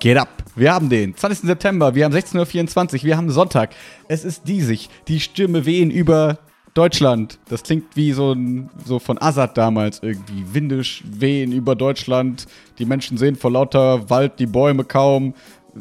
[0.00, 0.42] Geht ab?
[0.56, 1.46] Wir haben den 20.
[1.46, 3.74] September, wir haben 16.24 Uhr, wir haben Sonntag.
[4.08, 6.38] Es ist diesig, die Stürme wehen über
[6.72, 7.38] Deutschland.
[7.50, 10.54] Das klingt wie so, ein, so von Assad damals irgendwie.
[10.54, 12.46] Windisch wehen über Deutschland.
[12.78, 15.34] Die Menschen sehen vor lauter Wald die Bäume kaum.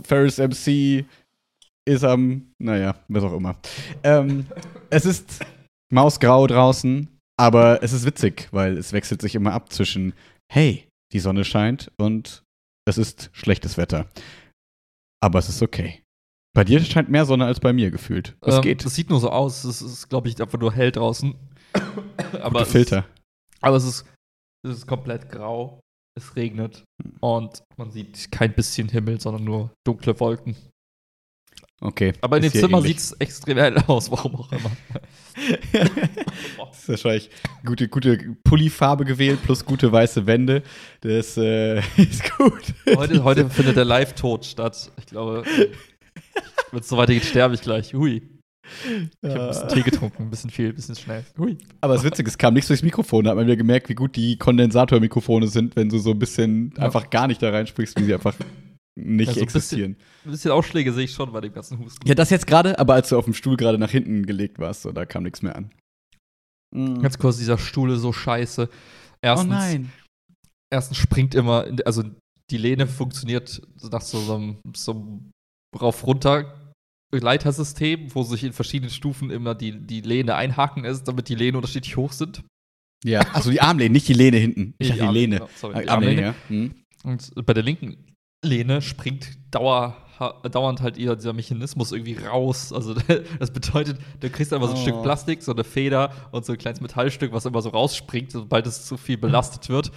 [0.04, 1.06] Ferris MC
[1.86, 3.56] ist am, naja, was auch immer.
[4.04, 4.48] Ähm,
[4.90, 5.40] es ist
[5.94, 7.08] mausgrau draußen,
[7.38, 10.14] aber es ist witzig, weil es wechselt sich immer ab zwischen,
[10.52, 12.44] hey, die Sonne scheint und
[12.86, 14.10] es ist schlechtes Wetter.
[15.22, 16.04] Aber es ist okay.
[16.56, 18.36] Bei dir scheint mehr Sonne als bei mir gefühlt.
[18.42, 18.84] Was Ähm, geht?
[18.86, 19.64] Das sieht nur so aus.
[19.64, 21.36] Es ist, glaube ich, einfach nur hell draußen.
[22.34, 22.98] aber, Gute es Filter.
[23.00, 24.06] Ist, aber es ist,
[24.68, 25.80] es ist komplett grau.
[26.18, 26.84] Es regnet.
[27.22, 30.56] Und man sieht kein bisschen Himmel, sondern nur dunkle Wolken.
[31.82, 32.14] Okay.
[32.22, 34.72] Aber in dem Zimmer sieht es extrem hell aus, warum auch immer.
[35.74, 37.30] das ist wahrscheinlich
[37.66, 40.64] gute, gute Pullifarbe gewählt plus gute weiße Wände.
[41.02, 42.74] Das äh, ist gut.
[42.96, 44.92] Heute, heute findet der Live-Tod statt.
[44.98, 45.44] Ich glaube,
[46.72, 47.94] wenn es so weitergeht, sterbe ich gleich.
[47.94, 48.22] Hui.
[49.22, 51.26] Ich habe ein bisschen Tee getrunken, ein bisschen viel, ein bisschen schnell.
[51.40, 51.58] Hui.
[51.82, 53.24] Aber das Witzige, es kam nichts durchs Mikrofon.
[53.24, 56.72] Da hat man wieder gemerkt, wie gut die Kondensatormikrofone sind, wenn du so ein bisschen
[56.78, 56.84] Ja.
[56.84, 58.36] einfach gar nicht da reinsprichst, wie sie einfach
[59.04, 59.98] nicht Ja, so ein existieren.
[60.26, 62.08] Ein bisschen Ausschläge sehe ich schon bei dem ganzen Husten.
[62.08, 64.84] Ja, das jetzt gerade, aber als du auf dem Stuhl gerade nach hinten gelegt warst,
[64.84, 65.72] so, da kam nichts mehr an.
[66.76, 67.02] Mhm.
[67.02, 68.70] Ganz kurz, dieser Stuhl ist so scheiße.
[69.22, 69.92] Erstens, oh nein.
[70.72, 72.04] erstens springt immer, also
[72.52, 75.32] die Lehne funktioniert nach so so einem, so einem
[75.80, 76.56] rauf-runter
[77.12, 81.58] Leitersystem, wo sich in verschiedenen Stufen immer die, die Lehne einhaken ist, damit die Lehne
[81.58, 82.44] unterschiedlich hoch sind.
[83.04, 84.76] Ja, also die Armlehne, nicht die Lehne hinten.
[84.78, 85.36] Ich die Armlehne, Lehne.
[85.38, 86.36] genau, sorry, die Armlehne, Armlehne.
[86.50, 86.56] ja.
[86.56, 86.76] Mhm.
[87.04, 88.09] Und bei der linken
[88.44, 89.98] Lehne springt dauer,
[90.52, 92.72] dauernd halt ihr, dieser Mechanismus irgendwie raus.
[92.74, 92.94] Also
[93.40, 94.84] das bedeutet, du kriegst einfach so ein Oh.
[94.84, 98.66] Stück Plastik, so eine Feder und so ein kleines Metallstück, was immer so rausspringt, sobald
[98.68, 99.92] es zu viel belastet wird.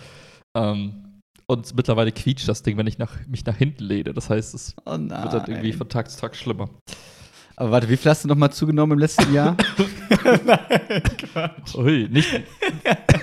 [0.56, 4.12] Ähm, und mittlerweile quietscht das Ding, wenn ich nach, mich nach hinten lehne.
[4.14, 6.68] Das heißt, es Oh wird dann irgendwie von Tag zu Tag schlimmer.
[7.56, 9.56] aber warte, wie viel hast du noch mal zugenommen im letzten Jahr?
[10.44, 11.74] nein, Quatsch.
[11.74, 12.28] Ui, nicht.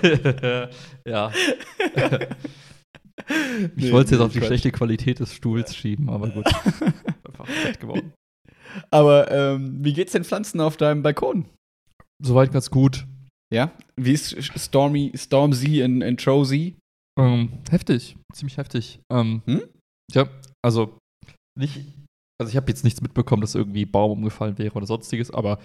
[1.05, 1.31] ja.
[3.75, 6.45] Ich Nee, wollte es jetzt nee, auf die schlechte Qualität des Stuhls schieben, aber gut.
[7.27, 8.13] Einfach fett geworden.
[8.91, 11.45] Aber ähm, wie geht's den Pflanzen auf deinem Balkon?
[12.23, 13.07] Soweit ganz gut.
[13.51, 13.71] Ja?
[13.99, 16.75] Wie ist Stormy, Stormzy in, in Trozy?
[17.19, 18.99] Ähm, heftig, ziemlich heftig.
[19.11, 19.63] Ähm, Hm?
[20.13, 20.29] Ja,
[20.63, 20.97] also
[21.57, 21.79] nicht,
[22.39, 25.59] also ich habe jetzt nichts mitbekommen, dass irgendwie Baum umgefallen wäre oder sonstiges, aber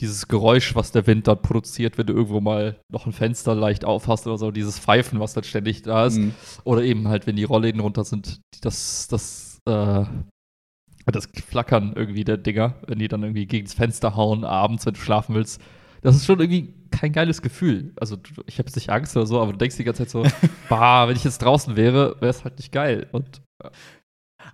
[0.00, 3.84] dieses Geräusch, was der Wind dann produziert, wenn du irgendwo mal noch ein Fenster leicht
[3.84, 6.34] aufhast oder so, dieses Pfeifen, was dann ständig da ist, Mhm.
[6.64, 10.04] oder eben halt, wenn die Rollläden runter sind, das, das, äh,
[11.06, 14.94] das Flackern irgendwie der Dinger, wenn die dann irgendwie gegen das Fenster hauen, abends, wenn
[14.94, 15.60] du schlafen willst.
[16.02, 17.92] Das ist schon irgendwie kein geiles Gefühl.
[18.00, 20.22] Also, ich habe jetzt nicht Angst oder so, aber du denkst die ganze Zeit so,
[20.68, 23.08] bah, wenn ich jetzt draußen wäre, wäre es halt nicht geil.
[23.12, 23.42] Und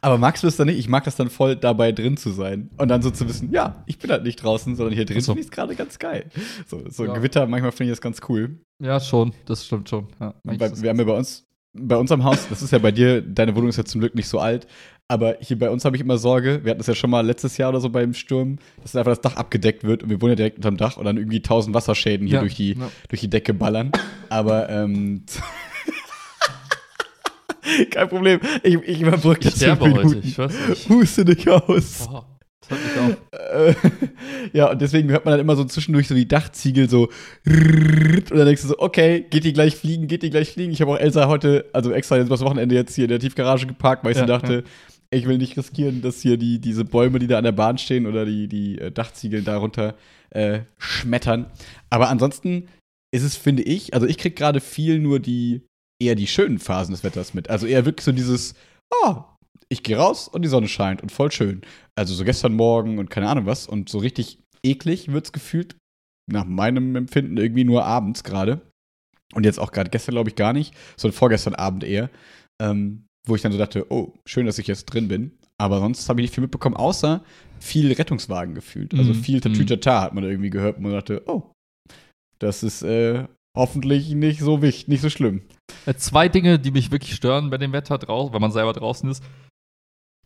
[0.01, 0.79] Aber magst du es dann nicht?
[0.79, 2.71] Ich mag das dann voll, dabei drin zu sein.
[2.79, 5.33] Und dann so zu wissen, ja, ich bin halt nicht draußen, sondern hier drin so.
[5.33, 6.27] finde ich es gerade ganz geil.
[6.67, 7.15] So, so Ja.
[7.15, 8.59] Gewitter, manchmal finde ich das ganz cool.
[8.81, 10.09] ja, schon, das stimmt schon.
[10.21, 12.93] Ja, Bei, wir haben ja bei uns, bei uns am Haus, das ist ja bei
[12.93, 14.67] dir, deine Wohnung ist ja zum Glück nicht so alt,
[15.09, 17.57] aber hier bei uns habe ich immer Sorge, wir hatten das ja schon mal letztes
[17.59, 20.37] Jahr oder so beim Sturm, dass einfach das Dach abgedeckt wird und wir wohnen ja
[20.37, 22.91] direkt unterm Dach und dann irgendwie tausend Wasserschäden hier Ja, durch, die, ja.
[23.09, 23.93] durch die Decke ballern.
[24.31, 25.25] Aber, ähm,
[27.91, 30.29] kein Problem, ich, ich überbrücke Ich das sterbe fünf heute, Minuten.
[30.29, 30.89] ich weiß nicht.
[30.89, 32.07] Huste nicht aus.
[32.07, 33.17] Boah, das hört mich auf.
[33.33, 33.75] Äh,
[34.53, 37.09] ja, und deswegen hört man dann immer so zwischendurch so die Dachziegel so
[37.47, 40.73] und dann denkst du so, okay, geht die gleich fliegen, geht die gleich fliegen.
[40.73, 43.67] Ich habe auch Elsa heute, also extra jetzt das Wochenende jetzt hier in der Tiefgarage
[43.67, 44.65] geparkt, weil ich Ja, so dachte,
[45.11, 48.07] ich will nicht riskieren, dass hier die, diese Bäume, die da an der Bahn stehen
[48.07, 49.95] oder die, die Dachziegel darunter
[50.31, 51.47] äh, schmettern.
[51.91, 52.69] Aber ansonsten
[53.13, 55.63] ist es, finde ich, also ich krieg gerade viel nur die,
[56.01, 57.51] eher die schönen Phasen des Wetters mit.
[57.51, 58.55] Also eher wirklich so dieses,
[59.03, 59.17] oh,
[59.69, 61.63] ich gehe raus und die Sonne scheint und voll schön.
[61.97, 63.67] Also so gestern Morgen und keine Ahnung was.
[63.67, 65.77] Und so richtig eklig wird's gefühlt,
[66.31, 68.61] nach meinem Empfinden, irgendwie nur abends gerade.
[69.35, 72.11] Und jetzt auch gerade gestern, glaube ich, gar nicht, sondern vorgestern Abend eher.
[72.61, 75.33] Ähm, wo ich dann so dachte, oh, schön, dass ich jetzt drin bin.
[75.59, 77.25] Aber sonst habe ich nicht viel mitbekommen, außer
[77.59, 78.95] viel Rettungswagen gefühlt.
[78.95, 79.41] Also Mhm, viel mhm.
[79.41, 81.51] Tatütata hat man irgendwie gehört und man dachte, oh,
[82.39, 83.27] das ist äh,
[83.57, 85.43] hoffentlich nicht so wichtig, nicht so schlimm.
[85.87, 89.11] Äh, Zwei Dinge, die mich wirklich stören bei dem Wetter draußen, wenn man selber draußen
[89.11, 89.25] ist.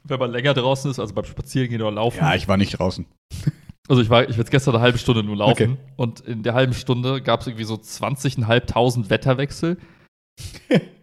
[0.05, 2.19] Wenn man länger draußen ist, also beim Spazierengehen oder Laufen.
[2.19, 3.07] Ja, ich war nicht draußen.
[3.89, 5.77] Also ich war, ich war jetzt gestern eine halbe Stunde nur laufen Okay.
[5.97, 9.79] und in der halben Stunde gab es irgendwie so 20.500 Wetterwechsel.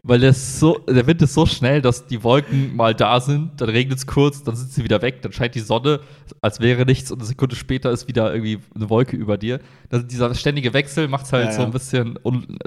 [0.04, 3.60] Weil der, ist so, der Wind ist so schnell, dass die Wolken mal da sind,
[3.60, 6.00] dann regnet es kurz, dann sind sie wieder weg, dann scheint die Sonne,
[6.42, 9.60] als wäre nichts und eine Sekunde später ist wieder irgendwie eine Wolke über dir.
[9.90, 12.18] Das, dieser ständige Wechsel macht es halt Ja, so ein bisschen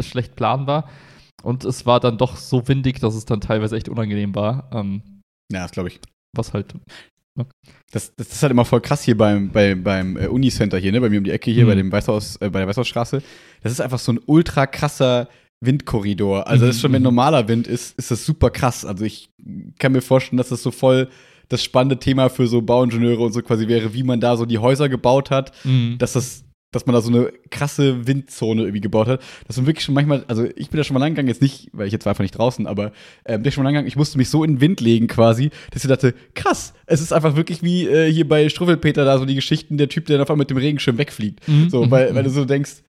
[0.01, 0.89] schlecht planbar.
[1.43, 4.71] Und es war dann doch so windig, dass es dann teilweise echt unangenehm war.
[4.75, 5.03] Ähm,
[5.51, 6.01] Ja, das glaube ich.
[6.37, 6.75] Was halt.
[7.93, 11.01] Das, das ist halt immer voll krass hier beim, bei, beim äh, Unicenter hier, ne?
[11.01, 11.69] Bei mir um die Ecke hier, Mhm.
[11.69, 13.23] bei dem Weißhaus, äh, bei der Weißhausstraße.
[13.63, 15.29] Das ist einfach so ein ultra krasser
[15.61, 16.47] Windkorridor.
[16.47, 17.05] Also das ist schon, wenn Mhm.
[17.05, 18.85] normaler Wind ist, ist das super krass.
[18.85, 19.31] Also ich
[19.79, 21.09] kann mir vorstellen, dass das so voll
[21.49, 24.59] das spannende Thema für so Bauingenieure und so quasi wäre, wie man da so die
[24.59, 25.97] Häuser gebaut hat, Mhm.
[25.99, 29.21] dass das dass man da so eine krasse Windzone irgendwie gebaut hat.
[29.49, 31.69] Das sind wirklich schon manchmal, also ich bin da schon mal lang gegangen, jetzt nicht,
[31.73, 32.93] weil ich jetzt war einfach nicht draußen, aber
[33.25, 35.09] äh, bin ich schon mal lang gegangen, ich musste mich so in den Wind legen
[35.09, 39.19] quasi, dass ich dachte, krass, es ist einfach wirklich wie äh, hier bei Struffelpeter da
[39.19, 41.41] so die Geschichten, der Typ, der dann auf einmal mit dem Regenschirm wegfliegt.
[41.49, 42.85] Mhm, So, mhm, weil, weil du so denkst,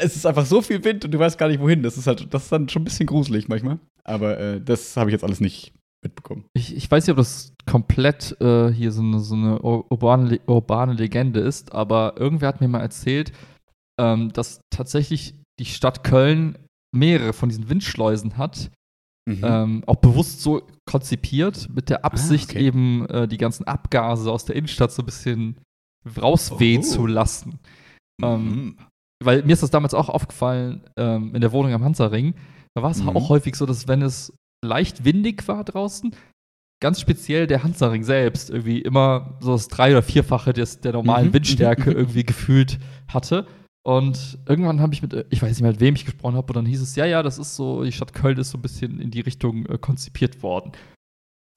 [0.00, 1.82] es ist einfach so viel Wind und du weißt gar nicht wohin.
[1.82, 3.78] Das ist halt, das ist dann schon ein bisschen gruselig manchmal.
[4.04, 5.72] Aber äh, das habe ich jetzt alles nicht
[6.02, 6.44] mitbekommen.
[6.54, 10.40] Ich, ich weiß nicht, ob das komplett äh, hier so eine, so eine ur- urbane,
[10.46, 13.32] urbane Legende ist, aber irgendwer hat mir mal erzählt,
[14.00, 16.56] ähm, dass tatsächlich die Stadt Köln
[16.96, 18.70] mehrere von diesen Windschleusen hat,
[19.28, 19.40] Mhm.
[19.44, 22.64] ähm, auch bewusst so konzipiert, mit der Absicht okay.
[22.64, 25.58] eben äh, die ganzen Abgase aus der Innenstadt so ein bisschen
[26.18, 26.84] rauswehen Oh.
[26.86, 27.58] zu lassen.
[28.22, 28.76] ähm, Mhm.
[29.22, 32.34] Weil mir ist das damals auch aufgefallen ähm, in der Wohnung am Hansaring.
[32.74, 33.10] Da war es Mhm.
[33.10, 34.32] auch häufig so, dass wenn es
[34.64, 36.14] leicht windig war draußen,
[36.80, 41.28] ganz speziell der Hansaring selbst irgendwie immer so das drei- oder vierfache des, der normalen
[41.28, 41.34] Mhm.
[41.34, 42.78] Windstärke irgendwie gefühlt
[43.08, 43.46] hatte.
[43.84, 46.46] Und irgendwann habe ich mit, äh, ich weiß nicht mehr, mit wem ich gesprochen habe,
[46.48, 48.62] und dann hieß es, ja, ja, das ist so, die Stadt Köln ist so ein
[48.62, 50.72] bisschen in die Richtung äh, konzipiert worden.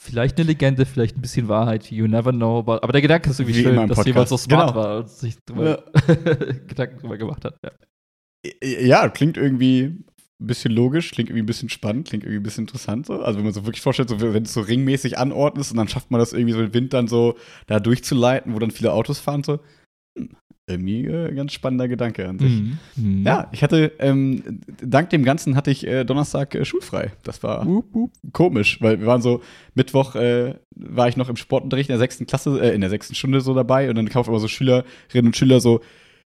[0.04, 2.58] Vielleicht eine Legende, vielleicht ein bisschen Wahrheit, you never know.
[2.58, 4.80] Aber, aber der Gedanke ist irgendwie Wie schön, dass jemand so smart Genau.
[4.84, 5.84] war und sich drüber
[6.68, 7.56] Gedanken drüber gemacht hat.
[7.64, 7.72] Ja.
[8.64, 10.04] Ja, klingt irgendwie ein
[10.40, 13.22] bisschen logisch, klingt irgendwie ein bisschen spannend, klingt irgendwie ein bisschen interessant so.
[13.22, 16.10] Also wenn man so wirklich vorstellt, so, wenn es so ringmäßig anordnet und dann schafft
[16.10, 17.38] man das irgendwie so den Wind dann so
[17.68, 19.60] da durchzuleiten, wo dann viele Autos fahren, so.
[20.18, 20.30] Hm,
[20.68, 22.62] irgendwie äh, ganz spannender Gedanke an sich.
[22.96, 23.24] Mhm.
[23.26, 27.12] Ja, ich hatte, ähm, dank dem Ganzen hatte ich äh, Donnerstag äh, schulfrei.
[27.24, 28.12] Das war Wup, wup.
[28.32, 29.42] komisch, weil wir waren so,
[29.74, 33.16] Mittwoch äh, war ich noch im Sportunterricht in der sechsten Klasse, äh, in der sechsten
[33.16, 35.82] Stunde so dabei und dann kaufen immer so Schülerinnen und Schüler so,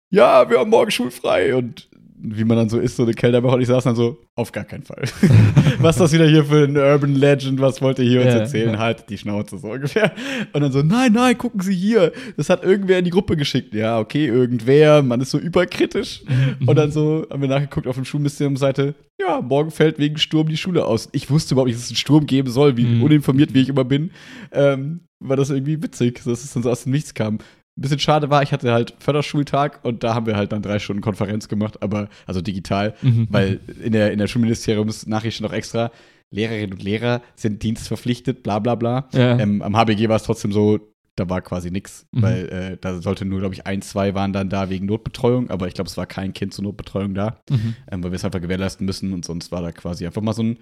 [0.09, 1.87] ja, wir haben morgen schulfrei und
[2.23, 4.63] wie man dann so ist, so eine Kellnerwoche und ich saß dann so, auf gar
[4.63, 5.01] keinen Fall.
[5.79, 8.39] was ist das wieder hier für ein Urban Legend, was wollt ihr hier uns Ja,
[8.39, 8.73] erzählen?
[8.73, 8.77] ja.
[8.79, 10.11] Halt die Schnauze so ungefähr.
[10.53, 13.73] Und dann so, nein, nein, gucken Sie hier, das hat irgendwer in die Gruppe geschickt.
[13.73, 16.21] Ja, okay, irgendwer, man ist so überkritisch.
[16.65, 20.57] Und dann so haben wir nachgeguckt auf dem Schulministerium-Seite, ja, morgen fällt wegen Sturm die
[20.57, 21.09] Schule aus.
[21.11, 23.03] Ich wusste überhaupt nicht, dass es einen Sturm geben soll, wie Mhm.
[23.03, 24.11] uninformiert wie ich immer bin.
[24.51, 27.37] Ähm, war das irgendwie witzig, dass es dann so aus dem Nichts kam.
[27.77, 30.77] Ein bisschen schade war, ich hatte halt Förderschultag und da haben wir halt dann drei
[30.79, 33.27] Stunden Konferenz gemacht, aber also digital, Mhm.
[33.29, 35.91] weil in der, in der Schulministeriumsnachricht noch extra,
[36.33, 39.07] Lehrerinnen und Lehrer sind dienstverpflichtet, bla bla bla.
[39.13, 39.37] Ja.
[39.39, 40.79] Ähm, am HBG war es trotzdem so,
[41.17, 42.21] da war quasi nichts, Mhm.
[42.21, 45.67] weil äh, da sollte nur, glaube ich, ein, zwei waren dann da wegen Notbetreuung, aber
[45.67, 47.75] ich glaube, es war kein Kind zur Notbetreuung da, Mhm.
[47.91, 50.43] ähm, weil wir es einfach gewährleisten müssen und sonst war da quasi einfach mal so
[50.43, 50.57] ein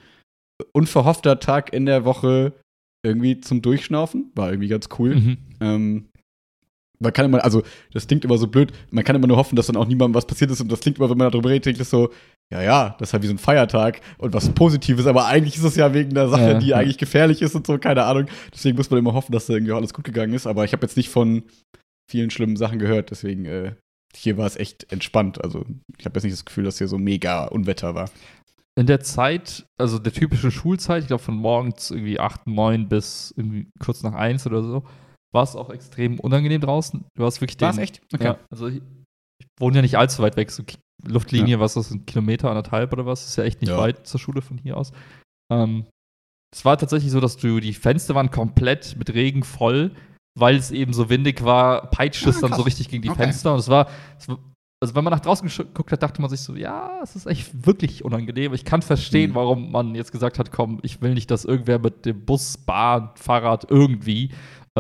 [0.74, 2.54] unverhoffter Tag in der Woche
[3.06, 4.32] irgendwie zum Durchschnaufen.
[4.36, 5.16] War irgendwie ganz cool.
[5.16, 5.38] Mhm.
[5.62, 6.06] Ähm,
[7.02, 7.64] man kann immer, also
[7.94, 10.26] das klingt immer so blöd, man kann immer nur hoffen, dass dann auch niemandem was
[10.26, 12.10] passiert ist und das klingt immer, wenn man darüber redet, klingt das so,
[12.52, 15.64] ja, ja, das ist halt wie so ein Feiertag und was Positives, aber eigentlich ist
[15.64, 18.26] es ja wegen einer Sache, Ja, die eigentlich gefährlich ist und so, keine Ahnung.
[18.54, 20.86] Deswegen muss man immer hoffen, dass da irgendwie alles gut gegangen ist, aber ich habe
[20.86, 21.44] jetzt nicht von
[22.10, 23.76] vielen schlimmen Sachen gehört, deswegen äh,
[24.16, 25.44] hier war es echt entspannt.
[25.44, 25.66] Also
[25.98, 28.10] ich habe jetzt nicht das Gefühl, dass hier so mega Unwetter war.
[28.76, 33.34] In der Zeit, also der typischen Schulzeit, ich glaube von morgens irgendwie 8, 9 bis
[33.38, 34.84] irgendwie kurz nach 1 oder so,
[35.32, 37.06] war es auch extrem unangenehm draußen.
[37.16, 38.02] Du hast wirklich den, echt?
[38.20, 38.82] Ja, also ich,
[39.40, 40.64] ich wohne ja nicht allzu weit weg, so
[41.06, 43.26] Luftlinie, was ist das, ein Kilometer, anderthalb oder was?
[43.26, 43.78] Ist ja echt nicht Ja.
[43.78, 44.92] weit zur Schule von hier aus.
[45.52, 45.86] Ähm,
[46.54, 49.92] es war tatsächlich so, dass du die Fenster waren komplett mit Regen voll,
[50.38, 53.24] weil es eben so windig war, peitscht es Ah, dann so richtig gegen die Okay.
[53.24, 53.54] Fenster.
[53.54, 54.40] Und es war, es war,
[54.82, 57.66] also wenn man nach draußen geguckt hat, dachte man sich so, ja, es ist echt
[57.66, 58.54] wirklich unangenehm.
[58.54, 59.36] Ich kann verstehen, Mhm.
[59.36, 63.12] warum man jetzt gesagt hat, komm, ich will nicht, dass irgendwer mit dem Bus, Bahn,
[63.16, 64.32] Fahrrad irgendwie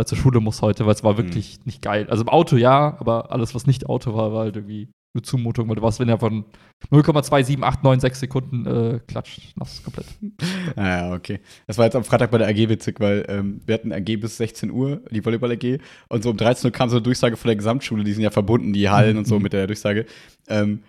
[0.01, 2.07] äh, zur Schule muss heute, weil es war wirklich nicht geil.
[2.09, 5.67] Also im Auto ja, aber alles, was nicht Auto war, war halt irgendwie eine Zumutung,
[5.67, 6.45] weil du warst, wenn er von
[6.91, 10.05] 0,27896 Sekunden äh, klatscht, nass komplett.
[10.75, 11.39] Ah ja, okay.
[11.65, 14.37] Das war jetzt am Freitag bei der AG witzig, weil ähm, wir hatten AG bis
[14.37, 15.79] 16 Uhr, die Volleyball-AG,
[16.09, 18.29] und so um 13 Uhr kam so eine Durchsage von der Gesamtschule, die sind ja
[18.29, 19.43] verbunden, die Hallen und so Mhm.
[19.43, 20.05] mit der Durchsage.
[20.47, 20.83] Ähm,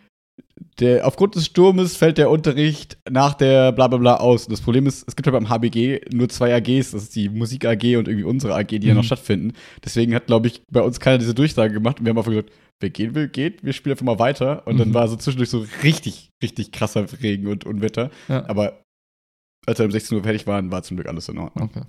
[0.78, 4.46] der, aufgrund des Sturmes fällt der Unterricht nach der bla bla bla aus.
[4.46, 7.28] Und das Problem ist, es gibt ja beim HBG nur zwei AGs, das ist die
[7.28, 9.06] Musik AG und irgendwie unsere AG, die ja noch Mhm.
[9.06, 9.52] stattfinden.
[9.84, 12.50] Deswegen hat, glaube ich, bei uns keiner diese Durchsage gemacht und wir haben einfach gesagt,
[12.80, 14.66] wer gehen will, geht, wir spielen einfach mal weiter.
[14.66, 14.94] Und dann Mhm.
[14.94, 18.10] war so zwischendurch so richtig, richtig krasser Regen und Unwetter.
[18.28, 18.48] Ja.
[18.48, 18.82] Aber
[19.66, 21.68] als wir um 16 Uhr fertig waren, war zum Glück alles in Ordnung.
[21.74, 21.82] Okay.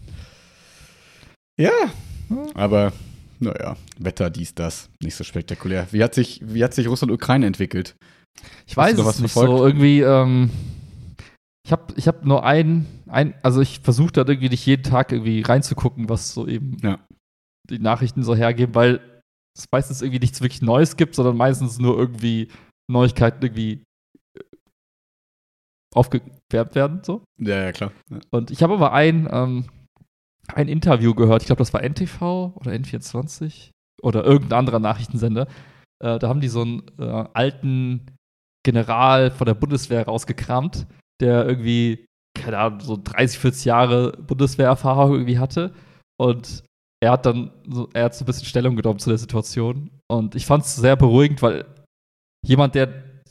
[1.58, 1.72] Ja,
[2.55, 2.91] aber
[3.39, 5.88] naja, Wetter, dies, das, nicht so spektakulär.
[5.91, 7.96] Wie hat sich, wie hat sich Russland-Ukraine entwickelt?
[8.65, 9.59] Ich weiß es nicht verfolgt?
[9.59, 9.67] so.
[9.67, 10.50] Irgendwie, ähm,
[11.65, 14.83] ich ich habe ich hab nur ein, ein also ich versuche da irgendwie nicht jeden
[14.83, 17.00] Tag irgendwie reinzugucken, was so eben Ja.
[17.69, 19.00] die Nachrichten so hergeben, weil
[19.57, 22.47] es meistens irgendwie nichts wirklich Neues gibt, sondern meistens nur irgendwie
[22.89, 23.83] Neuigkeiten irgendwie
[24.38, 24.43] äh,
[25.93, 27.03] aufgewärmt werden.
[27.03, 27.23] So.
[27.39, 27.91] Ja, ja, klar.
[28.09, 28.19] Ja.
[28.31, 29.65] Und ich habe aber ein, ähm,
[30.47, 33.71] ein Interview gehört, ich glaube, das war NTV oder N24
[34.01, 35.47] oder irgendein anderer Nachrichtensender.
[36.03, 38.07] Äh, da haben die so einen äh, alten
[38.63, 40.86] General von der Bundeswehr rausgekramt,
[41.22, 42.06] der irgendwie,
[42.39, 45.74] keine Ahnung, so 30, 40 Jahre Bundeswehrerfahrung irgendwie hatte.
[46.20, 46.63] Und
[47.03, 49.89] er hat dann so, er hat so ein bisschen Stellung genommen zu der Situation.
[50.12, 51.65] Und ich fand es sehr beruhigend, weil
[52.46, 52.89] jemand, der,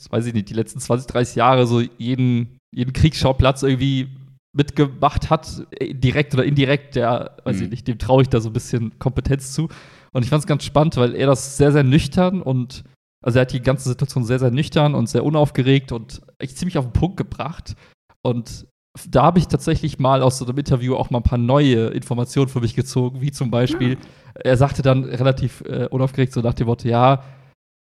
[0.09, 4.09] weiß ich nicht, die letzten 20, 30 Jahre so jeden, jeden Kriegsschauplatz irgendwie
[4.53, 7.63] mitgemacht hat, äh, direkt oder indirekt, der, weiß Mhm.
[7.63, 9.69] ich nicht, dem traue ich da so ein bisschen Kompetenz zu.
[10.13, 12.83] Und ich fand es ganz spannend, weil er das sehr, sehr nüchtern und
[13.23, 16.77] also er hat die ganze Situation sehr, sehr nüchtern und sehr unaufgeregt und echt ziemlich
[16.77, 17.75] auf den Punkt gebracht.
[18.23, 18.67] Und
[19.09, 22.49] da habe ich tatsächlich mal aus so einem Interview auch mal ein paar neue Informationen
[22.49, 23.97] für mich gezogen, wie zum Beispiel,
[24.35, 27.23] er sagte dann relativ äh, unaufgeregt so nach dem Motto, ja,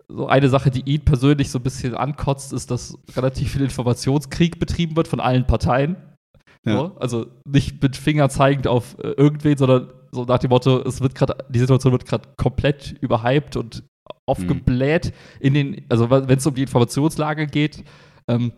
[0.08, 4.58] so eine Sache, die ihn persönlich so ein bisschen ankotzt, ist, dass relativ viel Informationskrieg
[4.58, 5.96] betrieben wird von allen Parteien.
[6.64, 6.76] Ja.
[6.76, 11.00] So, also nicht mit Finger zeigend auf äh, irgendwen, sondern so nach dem Motto, es
[11.00, 13.84] wird gerade, die Situation wird gerade komplett überhyped und
[14.26, 17.82] aufgebläht in den, also wenn es um die Informationslage geht,
[18.28, 18.52] ähm,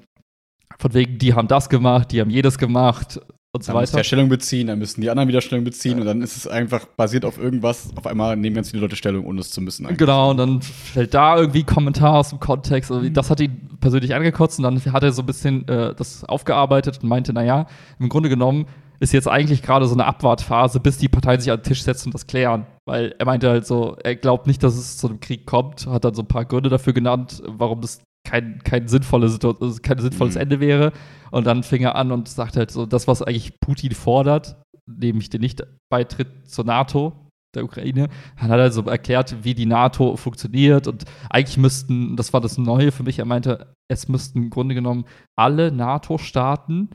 [0.78, 3.20] von wegen, die haben das gemacht, die haben jedes gemacht
[3.54, 3.98] und so Dann muss weiter.
[3.98, 6.86] der Stellung beziehen, dann müssen die anderen wieder Stellung beziehen und dann ist es einfach
[6.96, 7.90] basiert auf irgendwas.
[7.96, 9.84] Auf einmal nehmen ganz viele Leute Stellung, ohne es zu müssen.
[9.84, 9.98] eigentlich.
[9.98, 12.90] Genau, und dann fällt da irgendwie Kommentar aus dem Kontext.
[12.90, 13.12] Also Mhm.
[13.12, 17.00] das hat ihn persönlich angekotzt und dann hat er so ein bisschen äh, das aufgearbeitet
[17.02, 17.66] und meinte, naja,
[17.98, 18.66] im Grunde genommen
[19.02, 22.08] ist jetzt eigentlich gerade so eine Abwartphase, bis die Parteien sich an den Tisch setzen
[22.08, 22.66] und das klären.
[22.86, 26.04] Weil er meinte halt so, er glaubt nicht, dass es zu einem Krieg kommt, hat
[26.04, 30.36] dann so ein paar Gründe dafür genannt, warum das kein, kein, sinnvolle also kein sinnvolles
[30.36, 30.40] Mhm.
[30.40, 30.92] Ende wäre.
[31.32, 35.30] Und dann fing er an und sagte halt so, das, was eigentlich Putin fordert, nämlich
[35.30, 38.08] den Nichtbeitritt zur NATO, der Ukraine,
[38.40, 42.56] dann hat er so erklärt, wie die NATO funktioniert und eigentlich müssten, das war das
[42.56, 45.04] Neue für mich, er meinte, es müssten im Grunde genommen
[45.36, 46.88] alle NATO-Staaten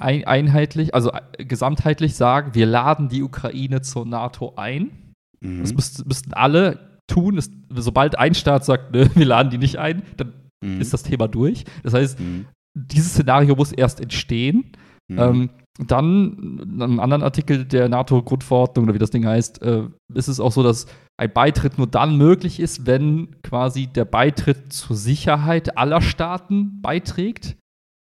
[0.00, 5.12] ein, einheitlich, also äh, gesamtheitlich sagen, wir laden die Ukraine zur NATO ein.
[5.40, 5.60] Mhm.
[5.62, 7.38] Das müsst, müssten alle tun.
[7.38, 10.80] Es, sobald ein Staat sagt, nö, wir laden die nicht ein, dann Mhm.
[10.80, 11.64] ist das Thema durch.
[11.82, 12.46] Das heißt, Mhm.
[12.74, 14.72] dieses Szenario muss erst entstehen.
[15.08, 15.18] Mhm.
[15.18, 15.50] Ähm,
[15.86, 20.38] dann, in einem anderen Artikel der NATO-Grundverordnung oder wie das Ding heißt, äh, ist es
[20.38, 25.78] auch so, dass ein Beitritt nur dann möglich ist, wenn quasi der Beitritt zur Sicherheit
[25.78, 27.56] aller Staaten beiträgt.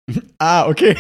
[0.37, 0.95] ah, okay.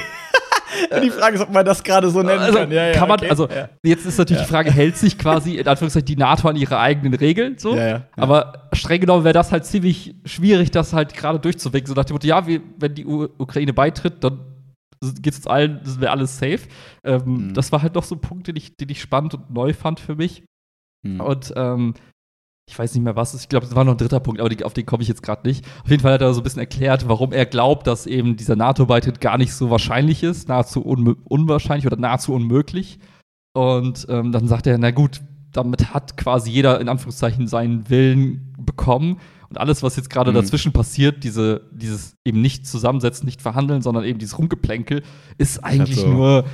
[1.01, 2.71] Die Frage ist, ob man das gerade so nennen Also, kann.
[2.71, 3.29] Ja, ja, kann man, okay.
[3.29, 3.69] also ja.
[3.83, 7.13] jetzt ist natürlich die Frage, hält sich quasi in Anführungszeichen die NATO an ihre eigenen
[7.13, 7.77] Regeln so?
[8.15, 11.87] Aber streng genommen wäre das halt ziemlich schwierig, das halt gerade durchzuwinken.
[11.87, 14.39] So nach dem Motto, ja, wir, wenn die U Ukraine beitritt, dann
[15.21, 16.61] geht es uns allen, das wäre alles safe.
[17.03, 17.53] Ähm, Mhm.
[17.53, 19.99] Das war halt noch so ein Punkt, den ich, den ich spannend und neu fand
[19.99, 20.43] für mich.
[21.05, 21.19] Mhm.
[21.19, 21.93] Und ähm,
[22.69, 23.33] ich weiß nicht mehr was.
[23.33, 25.21] Ich glaube, es war noch ein dritter Punkt, aber die, auf den komme ich jetzt
[25.21, 25.65] gerade nicht.
[25.83, 28.55] Auf jeden Fall hat er so ein bisschen erklärt, warum er glaubt, dass eben dieser
[28.55, 32.99] NATO-Beitritt gar nicht so wahrscheinlich ist, nahezu unmö- unwahrscheinlich oder nahezu unmöglich.
[33.53, 38.55] Und ähm, dann sagt er, na gut, damit hat quasi jeder in Anführungszeichen seinen Willen
[38.57, 39.19] bekommen.
[39.49, 40.35] Und alles, was jetzt gerade Mhm.
[40.35, 45.03] dazwischen passiert, diese, dieses eben nicht zusammensetzen, nicht verhandeln, sondern eben dieses Rumgeplänkel,
[45.37, 46.07] ist eigentlich so.
[46.07, 46.45] nur,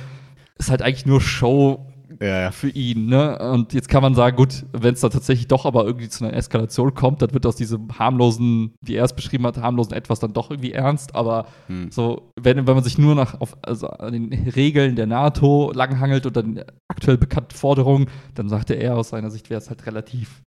[0.58, 1.86] ist halt eigentlich nur Show
[2.22, 2.50] ja, ja.
[2.50, 3.38] für ihn, ne?
[3.38, 6.34] Und jetzt kann man sagen, gut, wenn es da tatsächlich doch aber irgendwie zu einer
[6.36, 10.34] Eskalation kommt, dann wird aus diesem harmlosen, wie er es beschrieben hat, harmlosen etwas dann
[10.34, 11.14] doch irgendwie ernst.
[11.14, 11.90] Aber Hm.
[11.90, 16.26] so, wenn, wenn man sich nur nach auf, also an den Regeln der NATO langhangelt
[16.26, 20.42] und dann aktuell bekannten Forderungen, dann sagte er aus seiner Sicht, wäre es halt relativ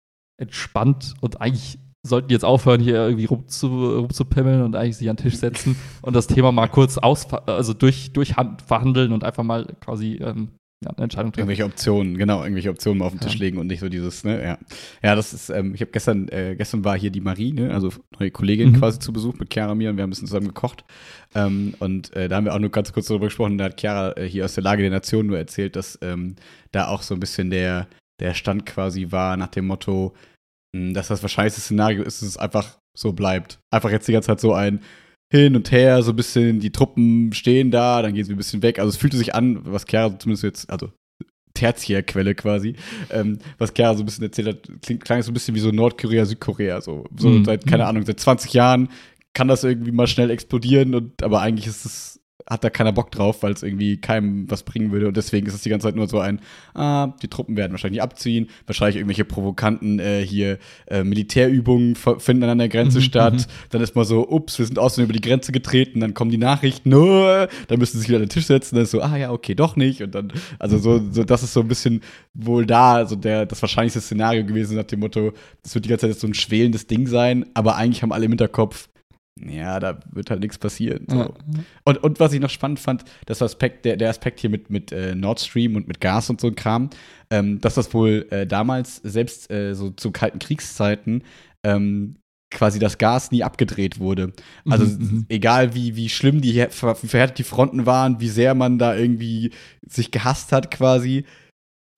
[0.41, 5.17] entspannt und eigentlich sollten die jetzt aufhören, hier irgendwie rumzu, rumzupimmeln und eigentlich sich an
[5.17, 9.25] den Tisch setzen und das Thema mal kurz aus, also durch, durch Hand verhandeln und
[9.25, 10.53] einfach mal quasi ähm,
[10.85, 11.41] ja, eine Entscheidung treffen.
[11.49, 13.27] Irgendwelche Optionen, genau, irgendwelche Optionen mal auf den Ja.
[13.27, 14.59] Tisch legen und nicht so dieses, ne, ja.
[15.03, 17.91] Ja, das ist, ähm, ich habe gestern, äh, gestern war hier die Marie, ne, also
[18.19, 18.79] neue Kollegin Mhm.
[18.79, 20.85] quasi zu Besuch mit Chiara und mir und wir haben ein bisschen zusammen gekocht.
[21.35, 24.17] Ähm, und äh, da haben wir auch nur ganz kurz darüber gesprochen, da hat Chiara
[24.17, 26.37] äh, hier aus der Lage der Nation nur erzählt, dass ähm,
[26.71, 27.89] da auch so ein bisschen der,
[28.21, 30.15] der Stand quasi war nach dem Motto,
[30.77, 33.59] mh, dass das wahrscheinlichste Szenario ist, dass es einfach so bleibt.
[33.73, 34.81] Einfach jetzt die ganze Zeit so ein
[35.31, 38.63] hin und her, so ein bisschen, die Truppen stehen da, dann gehen sie ein bisschen
[38.63, 38.79] weg.
[38.79, 40.91] Also es fühlte sich an, was Chiara zumindest jetzt, also
[41.55, 42.77] Tertiärquelle quasi,
[43.11, 45.71] ähm, was Chiara so ein bisschen erzählt hat, klingt, klang so ein bisschen wie so
[45.71, 47.45] Nordkorea, Südkorea, so, so Mhm.
[47.45, 47.89] seit, keine Mhm.
[47.89, 48.89] Ahnung, seit 20 Jahren
[49.35, 53.11] kann das irgendwie mal schnell explodieren und, aber eigentlich ist es hat da keiner Bock
[53.11, 55.09] drauf, weil es irgendwie keinem was bringen würde.
[55.09, 56.40] Und deswegen ist es die ganze Zeit nur so ein,
[56.75, 62.59] ah, die Truppen werden wahrscheinlich abziehen, wahrscheinlich irgendwelche provokanten äh, hier äh, Militärübungen finden an
[62.59, 63.35] der Grenze mhm, statt.
[63.35, 63.45] Mhm.
[63.71, 66.38] Dann ist mal so, ups, wir sind außen über die Grenze getreten, dann kommen die
[66.38, 69.17] Nachrichten, no, dann müssen sie sich wieder an den Tisch setzen, dann ist so, ah
[69.17, 70.02] ja, okay, doch nicht.
[70.02, 72.02] Und dann, also so, so das ist so ein bisschen
[72.35, 76.09] wohl da, also der, das wahrscheinlichste Szenario gewesen nach dem Motto, das wird die ganze
[76.09, 78.88] Zeit so ein schwelendes Ding sein, aber eigentlich haben alle im Hinterkopf,
[79.47, 81.04] ja, da wird halt nichts passieren.
[81.09, 81.18] So.
[81.18, 81.30] Ja.
[81.85, 84.92] Und, und was ich noch spannend fand, das Aspekt, der, der Aspekt hier mit, mit
[84.92, 86.90] äh, Nord Stream und mit Gas und so ein Kram,
[87.30, 91.23] ähm, dass das wohl äh, damals, selbst äh, so zu kalten Kriegszeiten,
[91.62, 92.16] ähm,
[92.50, 94.33] quasi das Gas nie abgedreht wurde.
[94.68, 95.26] Also mhm, mhm.
[95.28, 99.50] egal wie, wie schlimm die, wie verhärtet die Fronten waren, wie sehr man da irgendwie
[99.87, 101.25] sich gehasst hat quasi,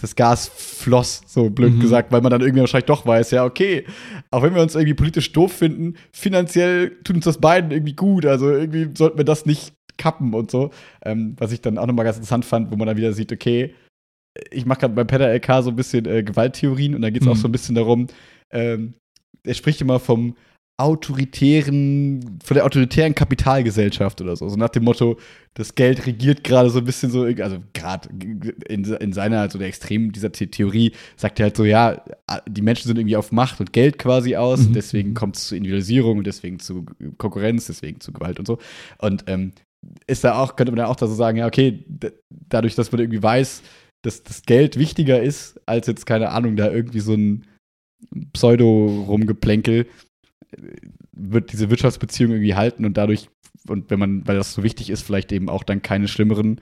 [0.00, 1.80] das Gas floss, so blöd mhm.
[1.80, 3.84] gesagt, weil man dann irgendwie wahrscheinlich doch weiß, ja, okay,
[4.30, 8.24] auch wenn wir uns irgendwie politisch doof finden, finanziell tut uns das beiden irgendwie gut.
[8.24, 10.70] Also irgendwie sollten wir das nicht kappen und so.
[11.04, 13.74] Ähm, was ich dann auch nochmal ganz interessant fand, wo man dann wieder sieht, okay,
[14.50, 17.26] ich mache gerade beim Pedder LK so ein bisschen äh, Gewalttheorien und da geht es
[17.26, 17.32] mhm.
[17.32, 18.06] auch so ein bisschen darum,
[18.50, 18.94] ähm,
[19.44, 20.34] er spricht immer vom
[20.80, 24.48] autoritären, von der autoritären Kapitalgesellschaft oder so.
[24.48, 25.18] So nach dem Motto,
[25.54, 28.08] das Geld regiert gerade so ein bisschen so, also gerade
[28.66, 32.02] in, in seiner, also der Extrem dieser The Theorie, sagt er halt so, ja,
[32.48, 34.72] die Menschen sind irgendwie auf Macht und Geld quasi aus, mhm.
[34.72, 36.86] deswegen kommt es zu Individualisierung und deswegen zu
[37.18, 38.58] Konkurrenz, deswegen zu Gewalt und so.
[38.98, 39.52] Und ähm,
[40.06, 41.84] ist da auch, könnte man da auch da so sagen, ja, okay,
[42.48, 43.62] dadurch, dass man irgendwie weiß,
[44.02, 47.44] dass das Geld wichtiger ist, als jetzt, keine Ahnung, da irgendwie so ein
[48.32, 49.86] Pseudo-Rumgeplänkel,
[51.12, 53.28] wird diese Wirtschaftsbeziehung irgendwie halten und dadurch,
[53.68, 56.60] und wenn man, weil das so wichtig ist, vielleicht eben auch dann keine schlimmeren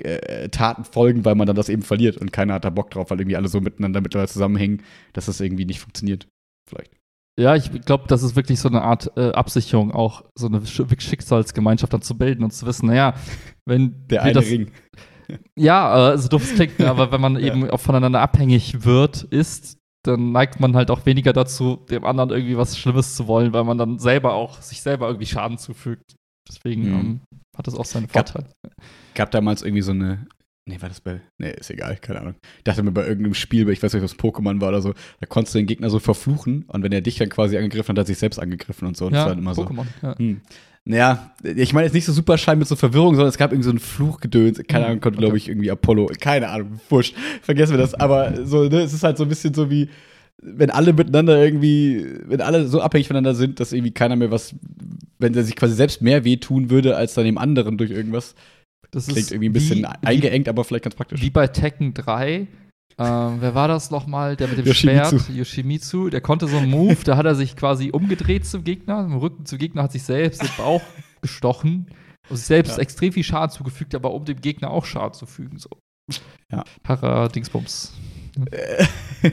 [0.00, 3.10] äh, Taten folgen, weil man dann das eben verliert und keiner hat da Bock drauf,
[3.10, 4.82] weil irgendwie alle so miteinander mittlerweile zusammenhängen,
[5.12, 6.28] dass das irgendwie nicht funktioniert.
[6.68, 6.92] Vielleicht.
[7.38, 11.92] Ja, ich glaube, das ist wirklich so eine Art äh, Absicherung, auch so eine Schicksalsgemeinschaft
[11.92, 13.14] dann zu bilden und zu wissen, naja,
[13.66, 14.70] wenn der eine das, Ring.
[15.56, 19.75] Ja, also doof klingt, aber wenn man eben auch voneinander abhängig wird, ist,
[20.06, 23.64] dann neigt man halt auch weniger dazu, dem anderen irgendwie was Schlimmes zu wollen, weil
[23.64, 26.16] man dann selber auch sich selber irgendwie Schaden zufügt.
[26.48, 26.94] Deswegen mhm.
[26.94, 27.20] ähm,
[27.56, 28.46] hat das auch seine Vorteile.
[28.62, 30.26] Gab, gab damals irgendwie so eine.
[30.68, 31.20] Nee, war das bei.
[31.38, 32.34] Nee, ist egal, keine Ahnung.
[32.58, 34.94] Ich dachte mir bei irgendeinem Spiel, ich weiß nicht, ob das Pokémon war oder so,
[35.20, 37.98] da konntest du den Gegner so verfluchen und wenn er dich dann quasi angegriffen hat,
[37.98, 39.06] hat er sich selbst angegriffen und so.
[39.06, 40.06] Und ja, das war dann immer Pokémon, so.
[40.06, 40.18] Ja.
[40.18, 40.40] Hm.
[40.88, 43.64] Naja, ich meine jetzt nicht so super Schein mit so Verwirrung, sondern es gab irgendwie
[43.64, 44.62] so einen Fluchgedöns.
[44.68, 44.90] Keine mhm.
[44.90, 46.12] Ahnung, konnte, glaube ich, irgendwie Apollo.
[46.20, 47.16] Keine Ahnung, wurscht.
[47.42, 47.94] Vergessen wir das.
[47.94, 49.88] Aber so, ne, es ist halt so ein bisschen so wie,
[50.40, 54.54] wenn alle miteinander irgendwie, wenn alle so abhängig voneinander sind, dass irgendwie keiner mehr was,
[55.18, 58.36] wenn er sich quasi selbst mehr wehtun würde, als dann dem anderen durch irgendwas.
[58.92, 61.20] Das klingt irgendwie ein bisschen wie, eingeengt, aber vielleicht ganz praktisch.
[61.20, 62.46] Wie bei Tekken 3.
[62.98, 64.36] Ähm, wer war das nochmal?
[64.36, 65.18] Der mit dem Yoshimitsu.
[65.18, 66.08] Schwert, Yoshimitsu.
[66.08, 69.44] Der konnte so einen Move, da hat er sich quasi umgedreht zum Gegner, im Rücken
[69.44, 70.82] zum Gegner, hat sich selbst im Bauch
[71.20, 71.90] gestochen
[72.30, 72.82] und sich selbst ja.
[72.82, 75.58] extrem viel Schaden zugefügt, aber um dem Gegner auch Schaden zu fügen.
[75.58, 75.68] So.
[76.50, 76.64] Ja.
[76.82, 77.92] Para-Dingsbums.